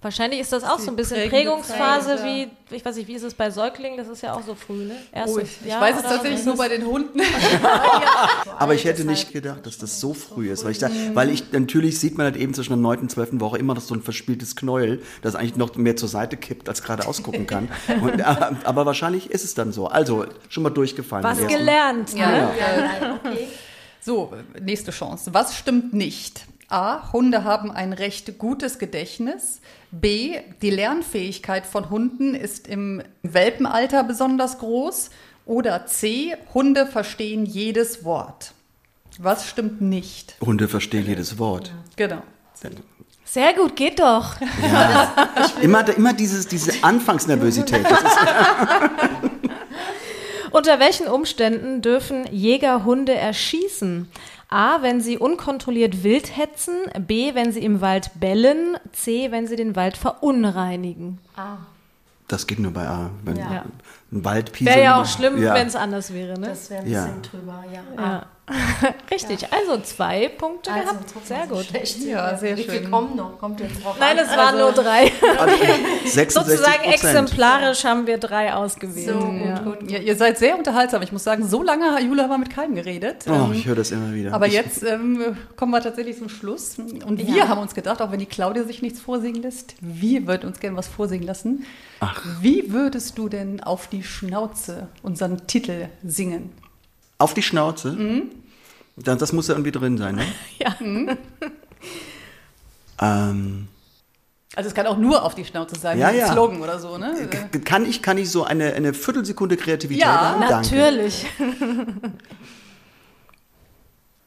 Wahrscheinlich 0.04 0.42
ist 0.42 0.52
das 0.52 0.66
auch 0.66 0.80
so 0.80 0.92
ein 0.92 0.98
bisschen 0.98 1.30
Prägungsphase 1.30 2.18
Zeit, 2.18 2.26
wie, 2.26 2.76
ich 2.76 2.84
weiß 2.84 2.98
nicht, 2.98 3.08
wie 3.08 3.14
ist 3.14 3.24
es 3.24 3.34
bei 3.34 3.50
Säuglingen? 3.50 3.98
Das 3.98 4.10
ist 4.10 4.22
ja 4.22 4.34
auch 4.34 4.44
so 4.44 4.54
früh, 4.54 4.86
ne? 4.86 4.96
Erste 5.14 5.36
Oh, 5.36 5.40
ich, 5.40 5.58
ich 5.66 5.74
weiß 5.74 5.96
es 5.96 6.04
tatsächlich 6.04 6.46
nur 6.46 6.58
bei 6.58 6.68
den 6.68 6.86
Hunden. 6.86 7.22
Aber 8.60 8.74
ich 8.76 8.84
hätte 8.84 9.06
nicht 9.06 9.32
gedacht, 9.32 9.66
dass 9.66 9.78
das 9.78 10.02
so 10.02 10.14
früh 10.14 10.52
ist, 10.52 10.66
weil 10.66 10.72
ich 10.72 10.80
da, 10.80 10.90
weil 11.14 11.30
ich 11.30 11.52
natürlich 11.54 12.00
sieht 12.00 12.18
man 12.18 12.26
halt 12.26 12.36
eben 12.36 12.54
zwischen 12.54 12.72
der 12.72 12.78
9. 12.78 13.00
und 13.00 13.12
12. 13.12 13.40
Woche 13.40 13.58
immer 13.58 13.76
noch 13.76 13.82
so 13.82 13.96
ein 13.96 14.02
verspieltes 14.02 14.58
Knäuel, 14.58 15.02
das 15.22 15.36
eigentlich 15.36 15.56
noch 15.56 15.74
mehr 15.76 15.96
zur 15.96 16.10
Seite 16.10 16.36
kippt, 16.36 16.68
als 16.68 16.84
gerade 16.84 17.08
ausgucken 17.08 17.48
kann. 17.48 17.70
Und, 18.02 18.22
aber 18.22 18.86
wahrscheinlich 18.86 19.32
ist 19.32 19.46
es 19.46 19.54
dann 19.54 19.72
so. 19.72 19.88
Also 19.88 20.26
schon 20.50 20.64
mal 20.64 20.70
durchgefallen. 20.70 21.24
Was 21.24 21.48
gelernt, 21.48 22.14
ne? 22.14 22.20
Ja. 22.20 22.28
Ja, 22.30 23.20
okay. 23.26 23.48
So, 24.02 24.34
nächste 24.60 24.92
Chance. 24.92 25.34
Was 25.34 25.58
stimmt 25.58 25.94
nicht? 25.94 26.46
A. 26.70 27.12
Hunde 27.14 27.44
haben 27.44 27.72
ein 27.72 27.94
recht 27.94 28.38
gutes 28.38 28.80
Gedächtnis. 28.80 29.62
B. 29.92 30.40
Die 30.62 30.70
Lernfähigkeit 30.70 31.66
von 31.66 31.90
Hunden 31.90 32.36
ist 32.36 32.68
im 32.68 33.04
Welpenalter 33.22 34.04
besonders 34.04 34.60
groß. 34.60 35.10
Oder 35.46 35.86
C. 35.86 36.36
Hunde 36.54 36.88
verstehen 36.88 37.46
jedes 37.46 38.04
Wort. 38.06 38.54
Was 39.20 39.48
stimmt 39.48 39.82
nicht? 39.82 40.36
Hunde 40.42 40.68
verstehen 40.68 41.06
jedes 41.06 41.38
Wort. 41.38 41.72
Genau. 41.96 42.24
Sehr 43.26 43.54
gut, 43.54 43.76
geht 43.76 44.00
doch. 44.00 44.36
Immer, 45.62 45.88
immer 45.96 46.14
dieses, 46.14 46.48
diese 46.48 46.72
Anfangsnervosität. 46.84 47.86
Unter 50.52 50.80
welchen 50.80 51.08
Umständen 51.08 51.82
dürfen 51.82 52.26
Jäger 52.32 52.86
Hunde 52.86 53.16
erschießen? 53.16 54.08
A, 54.54 54.82
wenn 54.82 55.02
sie 55.02 55.18
unkontrolliert 55.18 56.04
wild 56.04 56.38
hetzen, 56.38 56.76
B, 57.00 57.34
wenn 57.34 57.52
sie 57.52 57.64
im 57.64 57.82
Wald 57.82 58.12
bellen, 58.20 58.78
C, 58.92 59.32
wenn 59.32 59.48
sie 59.48 59.56
den 59.56 59.76
Wald 59.76 59.98
verunreinigen. 59.98 61.20
das 62.28 62.48
geht 62.48 62.60
nur 62.60 62.72
bei 62.72 62.88
A. 62.88 63.10
Wenn 63.24 63.38
Ja. 63.38 63.66
Ein 64.14 64.26
Wald 64.26 64.52
pieseln. 64.52 64.76
Wäre 64.76 64.86
ja 64.86 65.02
auch 65.02 65.06
schlimm, 65.06 65.42
Ja. 65.42 65.54
wenn 65.56 65.68
es 65.68 65.76
anders 65.76 66.14
wäre, 66.14 66.40
ne? 66.40 66.48
Das 66.50 66.70
wäre 66.70 66.82
ein 66.84 66.90
Ja. 66.92 67.06
bisschen 67.06 67.22
drüber, 67.24 67.64
ja. 67.74 68.04
Ja. 68.04 68.26
Richtig, 69.10 69.48
also 69.54 69.82
zwei 69.84 70.28
Punkte 70.28 70.70
Also, 70.70 70.90
gehabt. 70.92 71.14
Sehr 71.26 71.48
gut. 71.48 71.64
schlecht 71.64 72.00
Ja, 72.04 72.32
wir. 72.32 72.38
sehr 72.38 72.58
Wie 72.58 72.64
viel 72.64 72.82
schön. 72.82 72.92
kommen 72.92 73.16
noch? 73.16 73.40
Kommt 73.40 73.62
jetzt 73.62 73.82
drauf 73.82 73.96
Nein, 73.98 74.20
an. 74.20 74.26
es 74.30 74.36
waren 74.36 74.58
nur 74.58 74.74
drei. 74.74 75.06
66 76.06 76.34
Sozusagen 76.34 76.82
Prozent. 76.84 76.94
exemplarisch 76.94 77.86
haben 77.86 78.06
wir 78.06 78.18
drei 78.18 78.54
ausgewählt. 78.54 79.08
So, 79.08 79.26
gut, 79.26 79.42
ja. 79.46 79.60
gut, 79.60 79.80
gut. 79.80 79.92
Ja, 79.92 80.00
ihr 80.00 80.16
seid 80.18 80.38
sehr 80.38 80.58
unterhaltsam. 80.58 81.02
Ich 81.04 81.14
muss 81.14 81.24
sagen, 81.24 81.48
so 81.48 81.64
lange, 81.64 82.02
Jula, 82.02 82.24
haben 82.24 82.32
wir 82.32 82.38
mit 82.40 82.50
keinem 82.50 82.76
geredet. 82.76 83.24
Oh, 83.30 83.32
Ähm, 83.46 83.54
ich 83.54 83.66
höre 83.66 83.76
das 83.76 83.92
immer 83.92 84.14
wieder. 84.14 84.34
Aber 84.34 84.48
jetzt 84.48 84.84
ähm, 84.84 85.38
kommen 85.56 85.72
wir 85.72 85.82
tatsächlich 85.82 86.18
zum 86.18 86.28
Schluss. 86.28 86.78
Und 86.78 87.26
wir 87.26 87.48
haben 87.48 87.62
uns 87.62 87.74
gedacht, 87.74 88.02
auch 88.02 88.12
wenn 88.12 88.20
die 88.20 88.26
Claudia 88.26 88.66
sich 88.66 88.82
nichts 88.82 89.00
vorsingen 89.00 89.42
lässt, 89.42 89.76
wir 89.80 90.28
würden 90.28 90.48
uns 90.50 90.60
gerne 90.60 90.76
was 90.76 90.88
vorsingen 90.90 91.26
lassen. 91.26 91.66
Ach. 92.02 92.22
Wie 92.42 92.74
würdest 92.74 93.18
du 93.18 93.30
denn 93.30 93.64
auf 93.64 93.88
die 93.88 94.03
Schnauze 94.04 94.88
unseren 95.02 95.48
Titel 95.48 95.88
singen? 96.04 96.52
Auf 97.18 97.34
die 97.34 97.42
Schnauze. 97.42 97.98
Das, 98.96 99.18
das 99.18 99.34
muss 99.34 99.48
ja 99.48 99.54
irgendwie 99.56 99.72
drin 99.72 99.98
sein, 99.98 100.16
ne? 100.16 100.26
Ja. 100.60 100.76
Ähm, 103.02 103.68
Also 104.56 104.68
es 104.70 104.76
kann 104.76 104.86
auch 104.88 104.98
nur 104.98 105.24
auf 105.24 105.34
die 105.36 105.46
Schnauze 105.46 105.80
sein, 105.80 105.98
Ja, 105.98 106.12
ja. 106.12 106.32
Slogan 106.32 106.62
oder 106.62 106.80
so, 106.80 106.98
ne? 106.98 107.28
kann 107.66 107.86
ich, 107.86 108.02
kann 108.02 108.18
ich 108.18 108.30
so 108.30 108.44
eine, 108.44 108.74
eine 108.74 108.94
Viertelsekunde 108.94 109.58
Kreativität 109.58 110.04
Ja, 110.04 110.20
haben? 110.32 110.42
Danke. 110.42 110.76
Natürlich. 110.76 111.26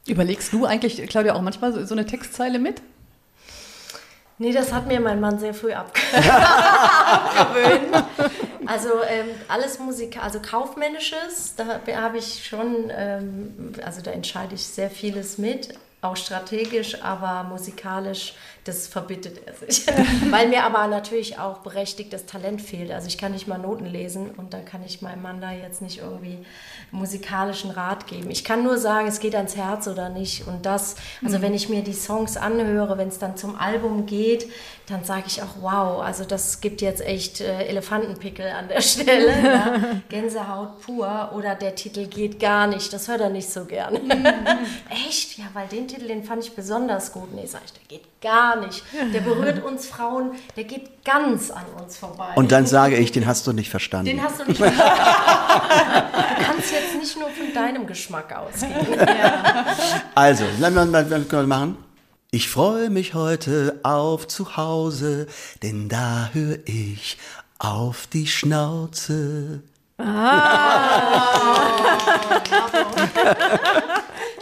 Überlegst 0.08 0.52
du 0.52 0.64
eigentlich, 0.66 1.04
Claudia, 1.08 1.34
auch 1.34 1.42
manchmal 1.42 1.72
so, 1.72 1.84
so 1.84 1.94
eine 1.94 2.06
Textzeile 2.06 2.58
mit? 2.58 2.80
Nee, 4.38 4.52
das 4.52 4.72
hat 4.72 4.86
mir 4.86 5.00
mein 5.00 5.20
Mann 5.20 5.38
sehr 5.38 5.54
früh 5.54 5.72
abge 5.72 6.00
abgewöhnt. 6.14 8.04
Also 8.66 8.88
ähm, 9.08 9.28
alles 9.48 9.78
Musik, 9.78 10.22
also 10.22 10.40
kaufmännisches, 10.40 11.54
da 11.56 11.80
habe 11.96 12.18
ich 12.18 12.44
schon, 12.44 12.90
ähm, 12.90 13.72
also 13.84 14.02
da 14.02 14.10
entscheide 14.10 14.54
ich 14.54 14.66
sehr 14.66 14.90
vieles 14.90 15.38
mit, 15.38 15.78
auch 16.02 16.16
strategisch, 16.16 17.02
aber 17.02 17.44
musikalisch, 17.44 18.34
das 18.66 18.88
verbittet 18.88 19.40
er 19.46 19.54
sich. 19.54 19.86
Weil 20.30 20.48
mir 20.48 20.64
aber 20.64 20.86
natürlich 20.88 21.38
auch 21.38 21.58
berechtigtes 21.58 22.26
Talent 22.26 22.60
fehlt. 22.60 22.90
Also 22.90 23.06
ich 23.06 23.16
kann 23.16 23.32
nicht 23.32 23.46
mal 23.46 23.58
Noten 23.58 23.86
lesen 23.86 24.30
und 24.30 24.52
da 24.52 24.58
kann 24.58 24.84
ich 24.84 25.02
meinem 25.02 25.22
Mann 25.22 25.40
da 25.40 25.52
jetzt 25.52 25.82
nicht 25.82 25.98
irgendwie 25.98 26.38
musikalischen 26.90 27.70
Rat 27.70 28.06
geben. 28.06 28.30
Ich 28.30 28.44
kann 28.44 28.64
nur 28.64 28.78
sagen, 28.78 29.06
es 29.06 29.20
geht 29.20 29.34
ans 29.34 29.56
Herz 29.56 29.86
oder 29.86 30.08
nicht. 30.08 30.46
Und 30.46 30.66
das, 30.66 30.96
also 31.24 31.42
wenn 31.42 31.54
ich 31.54 31.68
mir 31.68 31.82
die 31.82 31.92
Songs 31.92 32.36
anhöre, 32.36 32.98
wenn 32.98 33.08
es 33.08 33.18
dann 33.18 33.36
zum 33.36 33.56
Album 33.56 34.06
geht, 34.06 34.48
dann 34.88 35.04
sage 35.04 35.24
ich 35.26 35.42
auch, 35.42 35.56
wow, 35.60 36.00
also 36.00 36.24
das 36.24 36.60
gibt 36.60 36.80
jetzt 36.80 37.00
echt 37.04 37.40
äh, 37.40 37.64
Elefantenpickel 37.66 38.48
an 38.48 38.68
der 38.68 38.80
Stelle. 38.82 39.32
ja. 39.42 39.80
Gänsehaut 40.08 40.80
pur 40.80 41.32
oder 41.34 41.54
der 41.54 41.74
Titel 41.74 42.06
geht 42.06 42.38
gar 42.38 42.66
nicht. 42.66 42.92
Das 42.92 43.08
hört 43.08 43.20
er 43.20 43.30
nicht 43.30 43.50
so 43.50 43.64
gern. 43.64 44.10
echt? 44.90 45.38
Ja, 45.38 45.46
weil 45.54 45.66
den 45.68 45.88
Titel, 45.88 46.06
den 46.06 46.22
fand 46.22 46.44
ich 46.44 46.54
besonders 46.54 47.12
gut. 47.12 47.34
Nee, 47.34 47.46
sag 47.46 47.62
ich, 47.64 47.72
der 47.72 47.98
geht 47.98 48.20
gar 48.20 48.55
nicht. 48.60 48.82
Der 49.12 49.20
berührt 49.20 49.62
uns 49.64 49.86
Frauen, 49.86 50.32
der 50.56 50.64
geht 50.64 51.04
ganz 51.04 51.50
an 51.50 51.64
uns 51.80 51.96
vorbei. 51.96 52.32
Und 52.34 52.52
dann 52.52 52.66
sage 52.66 52.96
ich, 52.96 53.12
den 53.12 53.26
hast 53.26 53.46
du 53.46 53.52
nicht 53.52 53.70
verstanden. 53.70 54.06
Den 54.06 54.22
hast 54.22 54.40
du 54.40 54.44
nicht 54.44 54.58
verstanden. 54.62 54.92
Du 56.38 56.44
kannst 56.44 56.72
jetzt 56.72 56.96
nicht 56.98 57.18
nur 57.18 57.28
von 57.30 57.52
deinem 57.54 57.86
Geschmack 57.86 58.34
ausgehen. 58.36 58.74
Also, 60.14 60.44
lass 60.58 60.72
mal, 60.72 60.86
mal, 60.86 61.04
mal, 61.04 61.24
mal 61.30 61.46
machen. 61.46 61.76
Ich 62.30 62.48
freue 62.48 62.90
mich 62.90 63.14
heute 63.14 63.80
auf 63.82 64.26
zu 64.26 64.56
Hause, 64.56 65.26
denn 65.62 65.88
da 65.88 66.30
höre 66.32 66.58
ich 66.64 67.18
auf 67.58 68.06
die 68.06 68.26
Schnauze. 68.26 69.62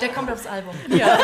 Der 0.05 0.13
kommt 0.13 0.31
aufs 0.31 0.47
Album. 0.47 0.75
Ja, 0.97 1.17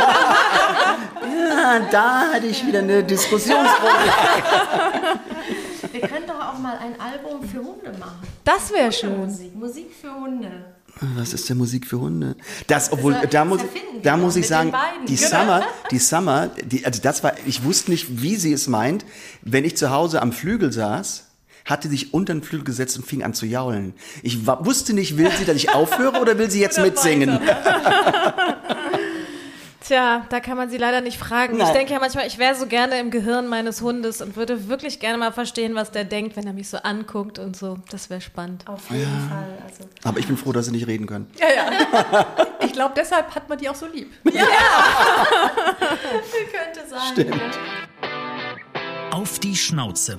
da 1.91 2.33
hatte 2.33 2.47
ich 2.47 2.67
wieder 2.67 2.79
eine 2.79 3.05
Diskussionsrunde. 3.05 3.69
Wir 5.93 6.01
können 6.01 6.27
doch 6.27 6.41
auch 6.41 6.59
mal 6.59 6.79
ein 6.79 6.99
Album 6.99 7.47
für 7.47 7.59
Hunde 7.59 7.93
machen. 7.99 8.27
Das 8.43 8.73
wäre 8.73 8.91
schön. 8.91 9.19
Musik, 9.19 9.55
Musik 9.55 9.91
für 10.01 10.15
Hunde. 10.15 10.51
Was 11.17 11.35
ist 11.35 11.49
denn 11.51 11.59
Musik 11.59 11.87
für 11.87 12.01
Hunde? 12.01 12.37
Das, 12.69 12.91
obwohl, 12.91 13.13
Das 13.15 13.29
da 13.31 13.45
muss, 13.45 13.61
da 14.03 14.17
muss 14.17 14.37
ich 14.37 14.49
sagen, 14.49 14.73
die 15.07 15.17
Genau. 15.17 15.29
Summer, 15.29 15.63
die 15.91 15.99
Summer, 15.99 16.47
die, 16.49 16.87
also 16.87 17.03
das 17.03 17.23
war, 17.23 17.35
ich 17.47 17.63
wusste 17.65 17.91
nicht, 17.91 18.23
wie 18.23 18.37
sie 18.37 18.53
es 18.55 18.67
meint. 18.67 19.05
Wenn 19.43 19.65
ich 19.65 19.77
zu 19.77 19.91
Hause 19.91 20.23
am 20.23 20.33
Flügel 20.33 20.73
saß, 20.73 21.27
hatte 21.65 21.89
sich 21.89 22.15
unter 22.15 22.33
den 22.35 22.43
Flügel 22.43 22.65
gesetzt 22.65 22.97
und 22.97 23.07
fing 23.07 23.23
an 23.23 23.35
zu 23.35 23.47
jaulen. 23.47 23.95
Ich 24.23 24.47
wusste 24.47 24.93
nicht, 24.93 25.17
will 25.17 25.31
sie, 25.31 25.45
dass 25.45 25.57
ich 25.57 25.73
aufhöre 25.75 26.21
oder 26.21 26.39
will 26.39 26.51
sie 26.51 26.61
jetzt 26.61 26.79
mitsingen? 26.79 27.41
Tja, 29.91 30.25
da 30.29 30.39
kann 30.39 30.57
man 30.57 30.71
sie 30.71 30.77
leider 30.77 31.01
nicht 31.01 31.19
fragen. 31.19 31.57
Nein. 31.57 31.67
Ich 31.67 31.73
denke 31.73 31.93
ja 31.93 31.99
manchmal, 31.99 32.25
ich 32.27 32.39
wäre 32.39 32.55
so 32.55 32.67
gerne 32.67 33.01
im 33.01 33.11
Gehirn 33.11 33.49
meines 33.49 33.81
Hundes 33.81 34.21
und 34.21 34.37
würde 34.37 34.69
wirklich 34.69 35.01
gerne 35.01 35.19
mal 35.19 35.33
verstehen, 35.33 35.75
was 35.75 35.91
der 35.91 36.05
denkt, 36.05 36.37
wenn 36.37 36.47
er 36.47 36.53
mich 36.53 36.69
so 36.69 36.77
anguckt 36.77 37.41
und 37.41 37.57
so. 37.57 37.79
Das 37.91 38.09
wäre 38.09 38.21
spannend. 38.21 38.69
Auf 38.69 38.89
jeden 38.91 39.29
Fall. 39.29 39.59
Also, 39.67 39.89
Aber 40.05 40.21
ich 40.21 40.29
bin 40.29 40.37
froh, 40.37 40.53
dass 40.53 40.67
sie 40.67 40.71
nicht 40.71 40.87
reden 40.87 41.07
können. 41.07 41.27
Ja, 41.41 41.47
ja. 41.49 42.27
Ich 42.63 42.75
glaube, 42.75 42.93
deshalb 42.97 43.35
hat 43.35 43.49
man 43.49 43.59
die 43.59 43.69
auch 43.69 43.75
so 43.75 43.87
lieb. 43.87 44.13
könnte 44.23 44.39
sein. 46.89 47.01
Stimmt. 47.13 47.59
Auf 49.11 49.39
die 49.41 49.57
Schnauze. 49.57 50.19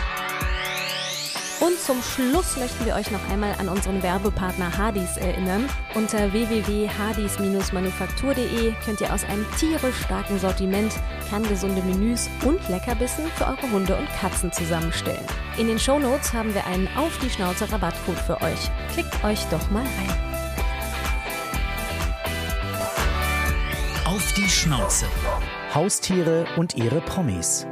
Und 1.61 1.79
zum 1.79 2.01
Schluss 2.01 2.57
möchten 2.57 2.85
wir 2.87 2.95
euch 2.95 3.11
noch 3.11 3.29
einmal 3.29 3.53
an 3.59 3.69
unseren 3.69 4.01
Werbepartner 4.01 4.75
Hardys 4.75 5.17
erinnern. 5.17 5.69
Unter 5.93 6.33
www.hardys-manufaktur.de 6.33 8.73
könnt 8.83 8.99
ihr 8.99 9.13
aus 9.13 9.23
einem 9.25 9.45
tierisch 9.59 9.97
starken 10.03 10.39
Sortiment 10.39 10.91
kerngesunde 11.29 11.83
Menüs 11.83 12.31
und 12.45 12.67
Leckerbissen 12.67 13.27
für 13.35 13.45
eure 13.45 13.69
Hunde 13.71 13.95
und 13.95 14.09
Katzen 14.19 14.51
zusammenstellen. 14.51 15.23
In 15.59 15.67
den 15.67 15.77
Shownotes 15.77 16.33
haben 16.33 16.55
wir 16.55 16.65
einen 16.65 16.87
auf 16.97 17.15
die 17.19 17.29
Schnauze 17.29 17.71
Rabattcode 17.71 18.17
für 18.17 18.41
euch. 18.41 18.71
Klickt 18.93 19.23
euch 19.23 19.45
doch 19.51 19.69
mal 19.69 19.83
rein. 19.83 20.17
Auf 24.05 24.33
die 24.33 24.49
Schnauze. 24.49 25.05
Haustiere 25.75 26.47
und 26.57 26.75
ihre 26.75 27.01
Promis. 27.01 27.67